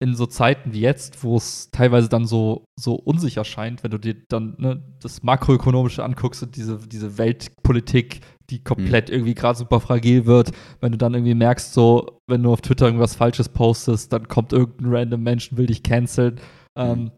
[0.02, 3.98] in so Zeiten wie jetzt, wo es teilweise dann so, so unsicher scheint, wenn du
[3.98, 9.78] dir dann ne, das Makroökonomische anguckst und diese, diese Weltpolitik, die komplett irgendwie gerade super
[9.81, 14.12] fragil wird, wenn du dann irgendwie merkst, so, wenn du auf Twitter irgendwas Falsches postest,
[14.12, 16.40] dann kommt irgendein random Mensch, will dich canceln.
[16.77, 17.11] Ähm,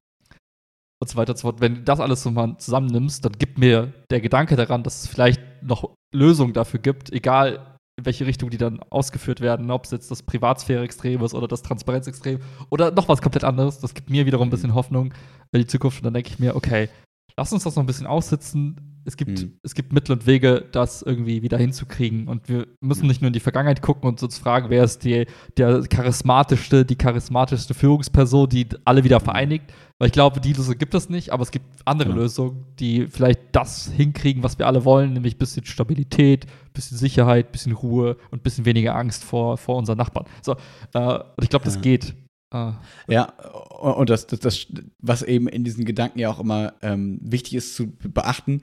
[1.03, 1.61] und so weiter und so fort.
[1.61, 5.09] Wenn du das alles so mal zusammennimmst, dann gibt mir der Gedanke daran, dass es
[5.09, 9.91] vielleicht noch Lösungen dafür gibt, egal in welche Richtung die dann ausgeführt werden, ob es
[9.91, 12.39] jetzt das Privatsphäre-Extrem ist oder das Transparenzextrem
[12.70, 13.81] oder noch was komplett anderes.
[13.81, 15.12] Das gibt mir wiederum ein bisschen Hoffnung
[15.51, 16.89] in die Zukunft und dann denke ich mir, okay,
[17.37, 18.91] lass uns das noch ein bisschen aussitzen.
[19.05, 19.59] Es gibt, Mhm.
[19.62, 22.29] es gibt Mittel und Wege, das irgendwie wieder hinzukriegen.
[22.29, 25.27] Und wir müssen nicht nur in die Vergangenheit gucken und uns fragen, wer ist die,
[25.57, 29.73] der charismatischste, die charismatischste Führungsperson, die alle wieder vereinigt.
[29.99, 32.15] Weil ich glaube, die Lösung gibt es nicht, aber es gibt andere Ja.
[32.16, 36.97] Lösungen, die vielleicht das hinkriegen, was wir alle wollen, nämlich ein bisschen Stabilität, ein bisschen
[36.99, 40.27] Sicherheit, ein bisschen Ruhe und ein bisschen weniger Angst vor, vor unseren Nachbarn.
[40.43, 40.53] So,
[40.95, 41.81] äh, und ich glaube, das Ja.
[41.81, 42.15] geht.
[42.55, 42.73] Äh,
[43.09, 43.33] Ja,
[43.81, 44.66] und das, das, das,
[45.01, 48.61] was eben in diesen Gedanken ja auch immer ähm, wichtig ist zu beachten,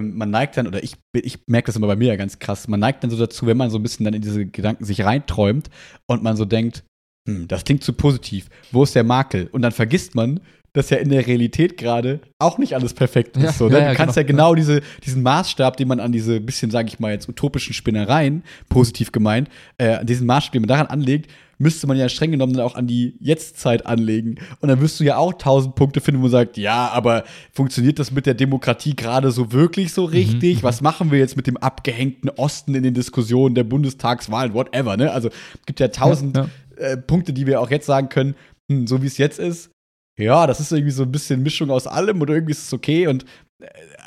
[0.00, 2.80] man neigt dann, oder ich, ich merke das immer bei mir ja ganz krass, man
[2.80, 5.68] neigt dann so dazu, wenn man so ein bisschen dann in diese Gedanken sich reinträumt
[6.06, 6.84] und man so denkt,
[7.28, 9.48] hm, das klingt zu positiv, wo ist der Makel?
[9.52, 10.40] Und dann vergisst man,
[10.72, 13.42] dass ja in der Realität gerade auch nicht alles perfekt ist.
[13.42, 13.74] Ja, so, ne?
[13.74, 14.20] ja, du ja, kannst genau.
[14.20, 17.74] ja genau diese, diesen Maßstab, den man an diese bisschen, sage ich mal jetzt, utopischen
[17.74, 22.54] Spinnereien, positiv gemeint, äh, diesen Maßstab, den man daran anlegt, müsste man ja streng genommen
[22.54, 24.36] dann auch an die Jetztzeit anlegen.
[24.60, 27.22] Und dann wirst du ja auch tausend Punkte finden, wo man sagt, ja, aber
[27.52, 30.58] funktioniert das mit der Demokratie gerade so wirklich so richtig?
[30.58, 30.62] mhm.
[30.62, 35.12] Was machen wir jetzt mit dem abgehängten Osten in den Diskussionen der Bundestagswahlen, whatever, ne?
[35.12, 35.28] Also
[35.66, 38.34] gibt ja tausend Ja, Äh, Punkte, die wir auch jetzt sagen können,
[38.68, 39.70] hm, so wie es jetzt ist,
[40.18, 43.06] ja, das ist irgendwie so ein bisschen Mischung aus allem oder irgendwie ist es okay.
[43.06, 43.24] Und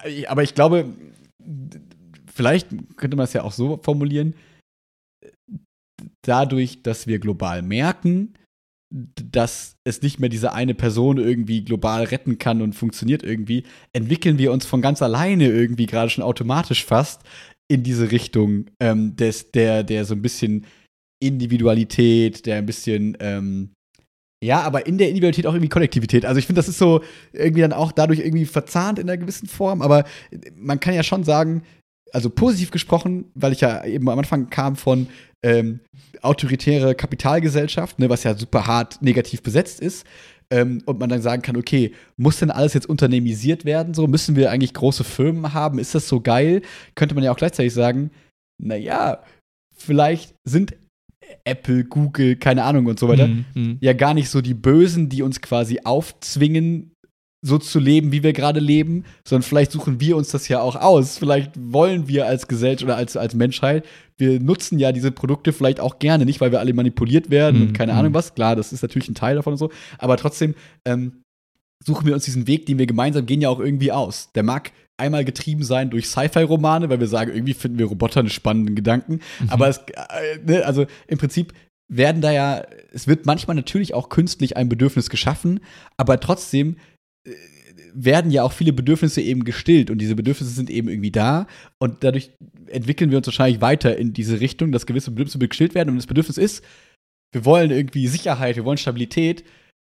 [0.03, 0.85] äh, aber ich glaube,
[2.33, 4.35] vielleicht könnte man es ja auch so formulieren,
[6.21, 8.33] dadurch, dass wir global merken,
[8.93, 13.63] dass es nicht mehr diese eine Person irgendwie global retten kann und funktioniert irgendwie,
[13.93, 17.21] entwickeln wir uns von ganz alleine irgendwie gerade schon automatisch fast
[17.67, 20.65] in diese Richtung ähm, des, der, der so ein bisschen
[21.21, 23.71] Individualität, der ein bisschen, ähm,
[24.43, 26.25] ja, aber in der Individualität auch irgendwie Kollektivität.
[26.25, 27.01] Also ich finde, das ist so
[27.33, 30.03] irgendwie dann auch dadurch irgendwie verzahnt in einer gewissen Form, aber
[30.55, 31.63] man kann ja schon sagen,
[32.11, 35.07] also positiv gesprochen, weil ich ja eben am Anfang kam von
[35.43, 35.79] ähm,
[36.21, 40.05] autoritäre Kapitalgesellschaft, ne, was ja super hart negativ besetzt ist.
[40.51, 43.95] Ähm, und man dann sagen kann, okay, muss denn alles jetzt unternehmisiert werden?
[43.95, 45.79] So, müssen wir eigentlich große Firmen haben?
[45.79, 46.61] Ist das so geil?
[46.93, 48.11] Könnte man ja auch gleichzeitig sagen,
[48.61, 49.23] naja,
[49.75, 50.75] vielleicht sind
[51.43, 53.77] Apple, Google, keine Ahnung und so weiter, Mhm, mhm.
[53.81, 56.91] ja gar nicht so die Bösen, die uns quasi aufzwingen,
[57.45, 60.75] so zu leben, wie wir gerade leben, sondern vielleicht suchen wir uns das ja auch
[60.75, 61.19] aus.
[61.19, 63.85] Vielleicht wollen wir als Gesellschaft oder als, als Menschheit,
[64.17, 67.67] wir nutzen ja diese Produkte vielleicht auch gerne, nicht weil wir alle manipuliert werden Mhm,
[67.67, 67.99] und keine mhm.
[67.99, 68.33] Ahnung was.
[68.33, 69.69] Klar, das ist natürlich ein Teil davon und so,
[69.99, 71.21] aber trotzdem ähm,
[71.85, 74.31] suchen wir uns diesen Weg, den wir gemeinsam gehen, ja auch irgendwie aus.
[74.33, 78.29] Der mag einmal getrieben sein durch Sci-Fi-Romane, weil wir sagen, irgendwie finden wir Roboter einen
[78.29, 79.19] spannenden Gedanken.
[79.39, 79.49] Mhm.
[79.49, 81.53] Aber es, äh, ne, also im Prinzip
[81.87, 85.59] werden da ja, es wird manchmal natürlich auch künstlich ein Bedürfnis geschaffen,
[85.97, 86.77] aber trotzdem
[87.27, 87.31] äh,
[87.93, 91.47] werden ja auch viele Bedürfnisse eben gestillt und diese Bedürfnisse sind eben irgendwie da
[91.79, 92.31] und dadurch
[92.67, 96.07] entwickeln wir uns wahrscheinlich weiter in diese Richtung, dass gewisse Bedürfnisse gestillt werden und das
[96.07, 96.63] Bedürfnis ist,
[97.31, 99.43] wir wollen irgendwie Sicherheit, wir wollen Stabilität,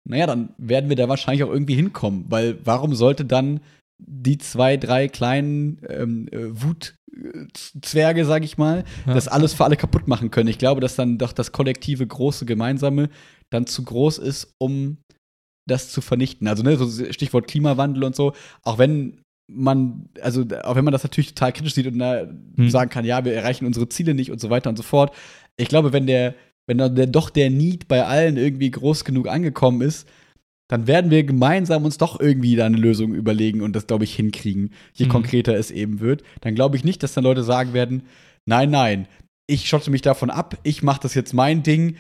[0.08, 2.26] naja, dann werden wir da wahrscheinlich auch irgendwie hinkommen.
[2.28, 3.60] Weil warum sollte dann
[4.06, 9.14] die zwei, drei kleinen ähm, äh, Wutzwerge, sag ich mal, ja.
[9.14, 10.48] das alles für alle kaputt machen können?
[10.48, 13.10] Ich glaube, dass dann doch das kollektive, große, gemeinsame
[13.50, 14.98] dann zu groß ist, um
[15.68, 16.48] das zu vernichten.
[16.48, 21.02] Also, ne, so Stichwort Klimawandel und so, auch wenn man, also auch wenn man das
[21.02, 22.26] natürlich total kritisch sieht und da
[22.56, 22.70] hm.
[22.70, 25.14] sagen kann, ja, wir erreichen unsere Ziele nicht und so weiter und so fort.
[25.56, 26.34] Ich glaube, wenn der,
[26.66, 30.08] wenn dann der, doch der Need bei allen irgendwie groß genug angekommen ist,
[30.72, 34.16] dann werden wir gemeinsam uns doch irgendwie da eine Lösung überlegen und das, glaube ich,
[34.16, 35.10] hinkriegen, je mhm.
[35.10, 36.22] konkreter es eben wird.
[36.40, 38.04] Dann glaube ich nicht, dass dann Leute sagen werden,
[38.46, 39.06] nein, nein,
[39.46, 41.96] ich schotte mich davon ab, ich mache das jetzt mein Ding,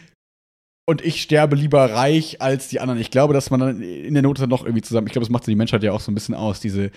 [0.84, 3.00] und ich sterbe lieber reich als die anderen.
[3.00, 5.30] Ich glaube, dass man dann in der Not dann noch irgendwie zusammen, ich glaube, das
[5.30, 6.90] macht die Menschheit ja auch so ein bisschen aus, diese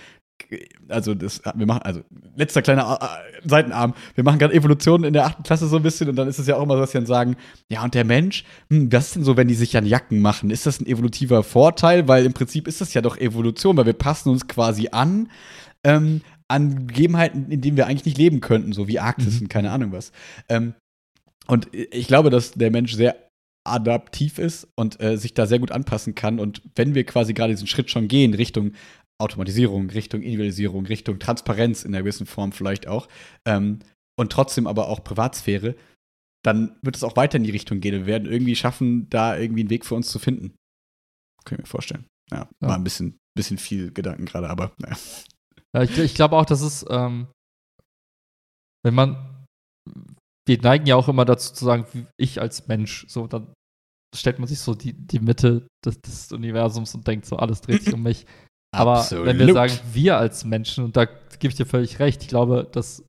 [0.88, 2.02] also das, wir machen, also
[2.36, 6.10] letzter kleiner äh, Seitenarm, wir machen gerade Evolution in der achten Klasse so ein bisschen
[6.10, 7.36] und dann ist es ja auch immer so, dass sie dann sagen,
[7.70, 10.52] ja und der Mensch, hm, was ist denn so, wenn die sich an Jacken machen?
[10.52, 12.07] Ist das ein evolutiver Vorteil?
[12.07, 15.30] Weil im Prinzip ist das ja doch Evolution, weil wir passen uns quasi an,
[15.84, 19.44] ähm, an Gegebenheiten, in denen wir eigentlich nicht leben könnten, so wie Arktis mhm.
[19.44, 20.12] und keine Ahnung was.
[20.49, 20.76] Ähm,
[21.48, 23.16] und ich glaube, dass der Mensch sehr
[23.66, 26.40] adaptiv ist und äh, sich da sehr gut anpassen kann.
[26.40, 28.74] Und wenn wir quasi gerade diesen Schritt schon gehen Richtung
[29.18, 33.08] Automatisierung, Richtung Individualisierung, Richtung Transparenz in einer gewissen Form vielleicht auch
[33.46, 33.80] ähm,
[34.18, 35.76] und trotzdem aber auch Privatsphäre,
[36.44, 37.94] dann wird es auch weiter in die Richtung gehen.
[37.94, 40.56] Wir werden irgendwie schaffen, da irgendwie einen Weg für uns zu finden.
[41.44, 42.06] Können wir mir vorstellen.
[42.32, 42.68] Ja, ja.
[42.68, 44.98] war ein bisschen, bisschen viel Gedanken gerade, aber naja.
[45.76, 47.28] Ja, ich, ich glaube auch, dass es, ähm,
[48.84, 49.46] wenn man,
[50.48, 53.54] wir neigen ja auch immer dazu zu sagen, ich als Mensch, so, dann
[54.16, 57.84] stellt man sich so die, die Mitte des, des Universums und denkt so, alles dreht
[57.84, 58.26] sich um mich.
[58.76, 59.26] Aber Absolut.
[59.26, 62.68] wenn wir sagen, wir als Menschen, und da gebe ich dir völlig recht, ich glaube,
[62.72, 63.03] dass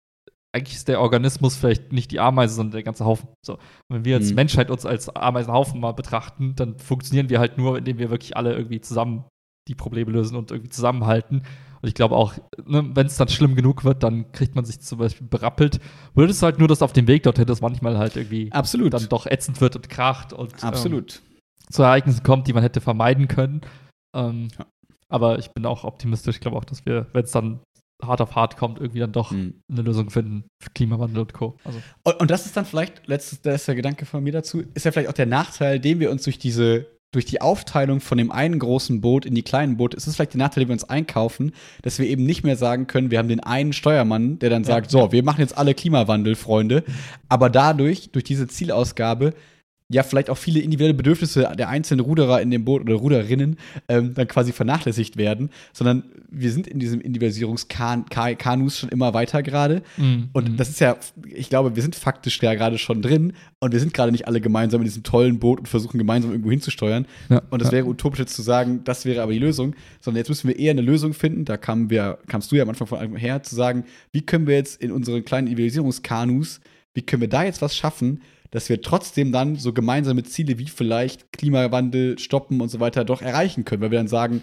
[0.57, 3.29] eigentlich ist der Organismus vielleicht nicht die Ameise, sondern der ganze Haufen.
[3.45, 3.59] So.
[3.91, 4.37] wenn wir als mhm.
[4.37, 8.55] Menschheit uns als Ameisenhaufen mal betrachten, dann funktionieren wir halt nur, indem wir wirklich alle
[8.55, 9.25] irgendwie zusammen
[9.69, 11.43] die Probleme lösen und irgendwie zusammenhalten.
[11.83, 12.35] Und ich glaube auch,
[12.65, 15.79] ne, wenn es dann schlimm genug wird, dann kriegt man sich zum Beispiel berappelt.
[16.15, 18.95] Würde es halt nur, dass auf dem Weg dorthin das manchmal halt irgendwie Absolut.
[18.95, 21.17] dann doch ätzend wird und kracht und Absolut.
[21.17, 21.37] Ähm,
[21.71, 23.61] zu Ereignissen kommt, die man hätte vermeiden können.
[24.15, 24.67] Ähm, ja.
[25.09, 26.37] Aber ich bin auch optimistisch.
[26.37, 27.61] Ich glaube auch, dass wir, wenn es dann
[28.03, 29.63] hart auf hart kommt, irgendwie dann doch mhm.
[29.71, 31.57] eine Lösung finden für Klimawandel und Co.
[31.65, 31.81] Also.
[32.03, 34.85] Und, und, das ist dann vielleicht, letztes, das ist der Gedanke von mir dazu, ist
[34.85, 38.31] ja vielleicht auch der Nachteil, den wir uns durch diese, durch die Aufteilung von dem
[38.31, 40.85] einen großen Boot in die kleinen Boote, ist es vielleicht der Nachteil, den wir uns
[40.85, 41.53] einkaufen,
[41.83, 44.69] dass wir eben nicht mehr sagen können, wir haben den einen Steuermann, der dann ja,
[44.69, 46.85] sagt, so, wir machen jetzt alle Klimawandel, Freunde.
[47.29, 49.33] Aber dadurch, durch diese Zielausgabe,
[49.89, 53.57] ja vielleicht auch viele individuelle Bedürfnisse der einzelnen Ruderer in dem Boot oder Ruderinnen
[53.89, 59.83] ähm, dann quasi vernachlässigt werden, sondern wir sind in diesem Individualisierungskanus schon immer weiter gerade.
[59.97, 60.97] Mm, und das ist ja,
[61.33, 64.41] ich glaube, wir sind faktisch ja gerade schon drin und wir sind gerade nicht alle
[64.41, 67.07] gemeinsam in diesem tollen Boot und versuchen gemeinsam irgendwo hinzusteuern.
[67.29, 67.73] Ja, und es ja.
[67.73, 70.73] wäre utopisch jetzt zu sagen, das wäre aber die Lösung, sondern jetzt müssen wir eher
[70.73, 71.45] eine Lösung finden.
[71.45, 74.49] Da kam wir, kamst du ja am Anfang von einem her, zu sagen, wie können
[74.49, 76.61] wir jetzt in unseren kleinen Individualisierungskanus,
[76.95, 80.67] wie können wir da jetzt was schaffen, dass wir trotzdem dann so gemeinsame Ziele wie
[80.67, 84.43] vielleicht Klimawandel stoppen und so weiter doch erreichen können, weil wir dann sagen,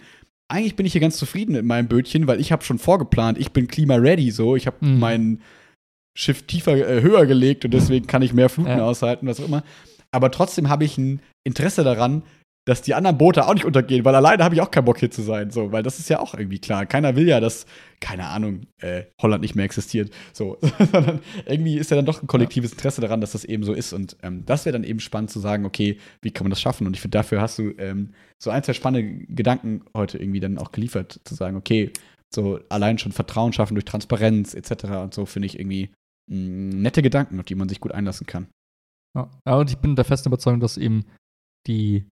[0.50, 3.52] eigentlich bin ich hier ganz zufrieden mit meinem Bötchen, weil ich habe schon vorgeplant, ich
[3.52, 5.00] bin klima-ready so, ich habe mhm.
[5.00, 5.42] mein
[6.16, 8.86] Schiff tiefer, äh, höher gelegt und deswegen kann ich mehr Fluten ja.
[8.86, 9.64] aushalten, was auch immer.
[10.12, 12.24] Aber trotzdem habe ich ein Interesse daran,
[12.66, 15.12] dass die anderen Boote auch nicht untergehen, weil alleine habe ich auch keinen Bock hier
[15.12, 16.86] zu sein, so, weil das ist ja auch irgendwie klar.
[16.86, 17.66] Keiner will ja, dass,
[18.00, 20.58] keine Ahnung, äh, Holland nicht mehr existiert, so,
[20.92, 23.92] sondern irgendwie ist ja dann doch ein kollektives Interesse daran, dass das eben so ist
[23.92, 26.88] und ähm, das wäre dann eben spannend zu sagen, okay, wie kann man das schaffen?
[26.88, 30.58] Und ich finde, dafür hast du ähm, so ein, zwei spannende Gedanken heute irgendwie dann
[30.58, 31.92] auch geliefert, zu sagen, okay,
[32.34, 34.86] so allein schon Vertrauen schaffen durch Transparenz etc.
[35.04, 35.94] und so finde ich irgendwie
[36.32, 38.48] mh, mm, nette Gedanken, auf die man sich gut einlassen kann.
[39.16, 41.06] Ja, und ich bin der festen Überzeugung, dass eben
[41.68, 42.08] die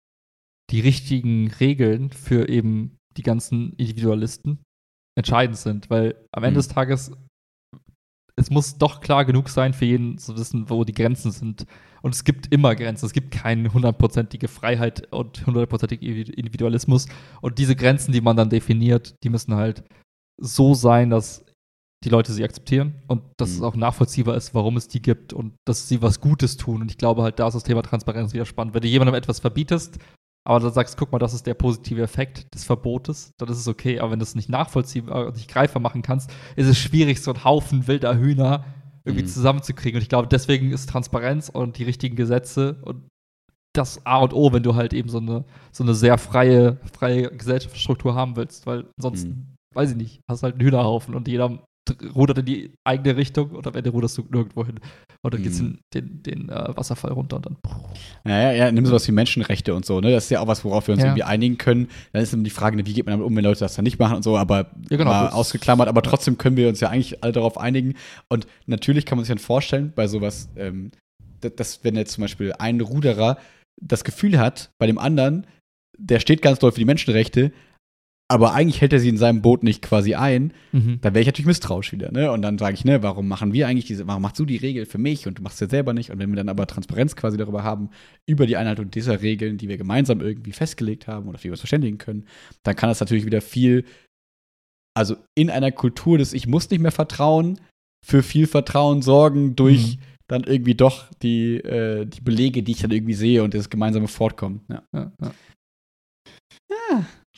[0.72, 4.64] die richtigen Regeln für eben die ganzen Individualisten
[5.18, 6.62] entscheidend sind, weil am Ende mhm.
[6.62, 7.12] des Tages
[8.40, 11.66] es muss doch klar genug sein für jeden zu wissen, wo die Grenzen sind.
[12.02, 13.06] Und es gibt immer Grenzen.
[13.06, 17.08] Es gibt keine hundertprozentige Freiheit und hundertprozentige Individualismus.
[17.42, 19.84] Und diese Grenzen, die man dann definiert, die müssen halt
[20.40, 21.44] so sein, dass
[22.06, 23.56] die Leute sie akzeptieren und dass mhm.
[23.56, 26.82] es auch nachvollziehbar ist, warum es die gibt und dass sie was Gutes tun.
[26.82, 28.74] Und ich glaube halt, da ist das Thema Transparenz wieder spannend.
[28.74, 30.00] Wenn du jemandem etwas verbietest,
[30.50, 33.68] aber dann sagst, guck mal, das ist der positive Effekt des Verbotes, dann ist es
[33.68, 34.00] okay.
[34.00, 37.32] Aber wenn du es nicht nachvollziehbar und nicht greifbar machen kannst, ist es schwierig, so
[37.32, 38.66] einen Haufen wilder Hühner
[39.06, 39.30] irgendwie mhm.
[39.30, 39.98] zusammenzukriegen.
[39.98, 43.08] Und ich glaube, deswegen ist Transparenz und die richtigen Gesetze und
[43.76, 47.30] das A und O, wenn du halt eben so eine, so eine sehr freie, freie
[47.30, 49.54] Gesellschaftsstruktur haben willst, weil sonst, mhm.
[49.76, 51.64] weiß ich nicht, hast halt einen Hühnerhaufen und jeder
[52.16, 54.80] rudert in die eigene Richtung und am Ende ruderst du nirgendwo hin.
[55.22, 55.80] Und dann geht's Mhm.
[55.94, 57.58] den, den, äh, Wasserfall runter und dann.
[58.24, 60.12] Naja, ja, nimm sowas wie Menschenrechte und so, ne?
[60.12, 61.10] Das ist ja auch was, worauf wir uns Ja.
[61.10, 61.88] irgendwie einigen können.
[62.14, 63.84] Dann ist immer die Frage, ne, wie geht man damit um, wenn Leute das dann
[63.84, 67.24] nicht machen und so, aber Ja, genau, ausgeklammert, aber trotzdem können wir uns ja eigentlich
[67.24, 67.96] alle darauf einigen.
[68.30, 70.92] Und natürlich kann man sich dann vorstellen, bei sowas, ähm,
[71.42, 73.38] dass, dass wenn jetzt zum Beispiel ein Ruderer
[73.82, 75.48] das Gefühl hat, bei dem anderen,
[75.98, 77.52] der steht ganz doll für die Menschenrechte,
[78.32, 81.00] aber eigentlich hält er sie in seinem Boot nicht quasi ein, Mhm.
[81.02, 82.32] dann wäre ich natürlich misstrauisch wieder, ne?
[82.32, 84.86] Und dann sage ich, ne, warum machen wir eigentlich diese, warum machst du die Regel
[84.86, 86.12] für mich und du machst es ja selber nicht?
[86.12, 87.90] Und wenn wir dann aber Transparenz quasi darüber haben,
[88.28, 91.54] über die Einhaltung dieser Regeln, die wir gemeinsam irgendwie festgelegt haben oder auf die wir
[91.54, 92.26] uns verständigen können,
[92.64, 93.84] dann kann das natürlich wieder viel,
[94.96, 97.60] also in einer Kultur des Ich muss nicht mehr vertrauen,
[98.06, 100.02] für viel Vertrauen sorgen durch Mhm.
[100.28, 104.08] dann irgendwie doch die, äh, die Belege, die ich dann irgendwie sehe und das gemeinsame
[104.08, 104.62] Fortkommen.
[104.70, 104.84] Ja.
[104.94, 105.32] Ja, ja.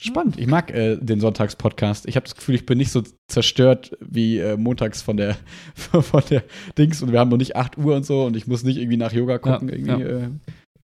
[0.02, 0.40] Spannend.
[0.40, 2.07] Ich mag äh, den Sonntagspodcast.
[2.07, 5.38] Ich habe das Gefühl, ich bin nicht so zerstört wie äh, montags von der,
[5.76, 6.44] von der
[6.78, 8.98] Dings und wir haben noch nicht 8 Uhr und so und ich muss nicht irgendwie
[8.98, 9.69] nach Yoga gucken.
[9.69, 10.19] Ja, irgendwie ja.
[10.26, 10.30] Äh,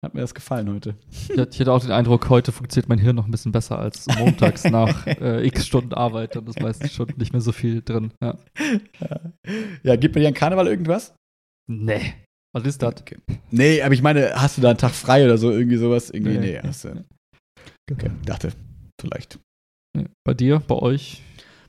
[0.02, 0.94] hat mir das gefallen heute.
[1.10, 1.30] Ich
[1.60, 5.06] hatte- auch den Eindruck, heute funktioniert mein Hirn noch ein bisschen besser als montags nach
[5.06, 6.36] äh, x Stunden Arbeit.
[6.36, 8.12] Dann ist meistens schon nicht mehr so viel drin.
[8.22, 8.36] Ja.
[9.82, 11.14] Ja, gibt bei dir an Karneval irgendwas?
[11.68, 12.14] Nee.
[12.54, 13.00] Was ist das?
[13.00, 13.16] Okay.
[13.50, 16.10] Nee, aber ich meine, hast du da einen Tag frei oder so, irgendwie sowas?
[16.10, 16.60] Irgendwie, nee, Nee.
[16.62, 17.04] hast du.
[17.90, 18.50] Okay, dachte,
[19.00, 19.38] vielleicht.
[20.24, 21.22] Bei dir, bei euch?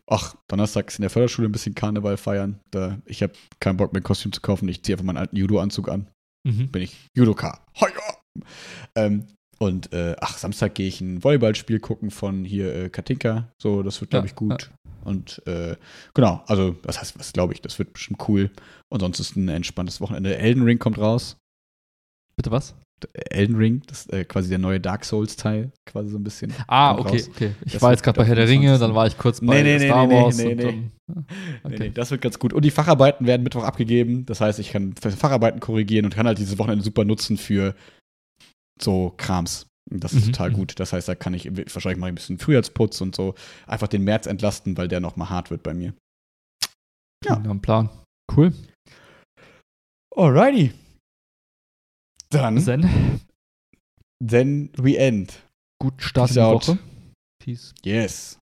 [0.09, 2.59] Ach, donnerstags in der Förderschule ein bisschen Karneval feiern.
[2.71, 4.67] Da, ich habe keinen Bock mehr, ein Kostüm zu kaufen.
[4.69, 6.09] Ich ziehe einfach meinen alten Judo-Anzug an.
[6.45, 6.71] Mhm.
[6.71, 7.65] bin ich Judoka.
[8.95, 9.27] Ähm,
[9.59, 13.51] und äh, ach, Samstag gehe ich ein Volleyballspiel gucken von hier äh, Katinka.
[13.61, 14.71] So, das wird, glaube Ja, ich, gut.
[15.03, 15.75] Und äh,
[16.13, 18.51] genau, also, das heißt, was glaube ich, das wird bestimmt cool.
[18.89, 20.37] Und sonst ist ein entspanntes Wochenende.
[20.37, 21.37] Elden Ring kommt raus.
[22.35, 22.75] Bitte was?
[23.29, 26.51] Elden Ring, das ist äh, quasi der neue Dark Souls-Teil, quasi so ein bisschen.
[26.67, 27.29] Ah, okay, raus.
[27.29, 27.51] okay.
[27.65, 28.79] Ich Das war jetzt gerade bei Herr der Ringe, 25..
[28.79, 30.63] dann war ich kurz Nee, bei nee, nee, Star nee, nee, Wars nee, und nee.
[30.63, 30.75] dann.
[30.79, 31.23] Nee,
[31.63, 31.75] Okay.
[31.79, 32.51] nee, das wird ganz gut.
[32.53, 34.25] Und die Facharbeiten werden Mittwoch abgegeben.
[34.25, 37.75] Das heißt, ich kann Facharbeiten korrigieren und kann halt dieses Wochenende super nutzen für
[38.81, 39.67] so Krams.
[39.89, 40.53] Das ist Mhm, total mhm.
[40.55, 40.79] gut.
[40.79, 43.35] Das heißt, da kann ich wahrscheinlich mal ein bisschen Frühjahrsputz und so
[43.67, 45.93] einfach den März entlasten, weil der noch mal hart wird bei mir.
[47.25, 47.41] Ja.
[47.43, 47.49] Ja.
[47.51, 47.89] Ein Plan.
[48.35, 48.53] Cool.
[50.15, 50.73] Alrighty.
[52.37, 53.21] Dann, Zen.
[54.19, 55.43] then we end.
[55.79, 56.67] Guten Start Peace in die out.
[56.67, 56.79] Woche.
[57.39, 57.73] Peace.
[57.83, 58.39] Yes.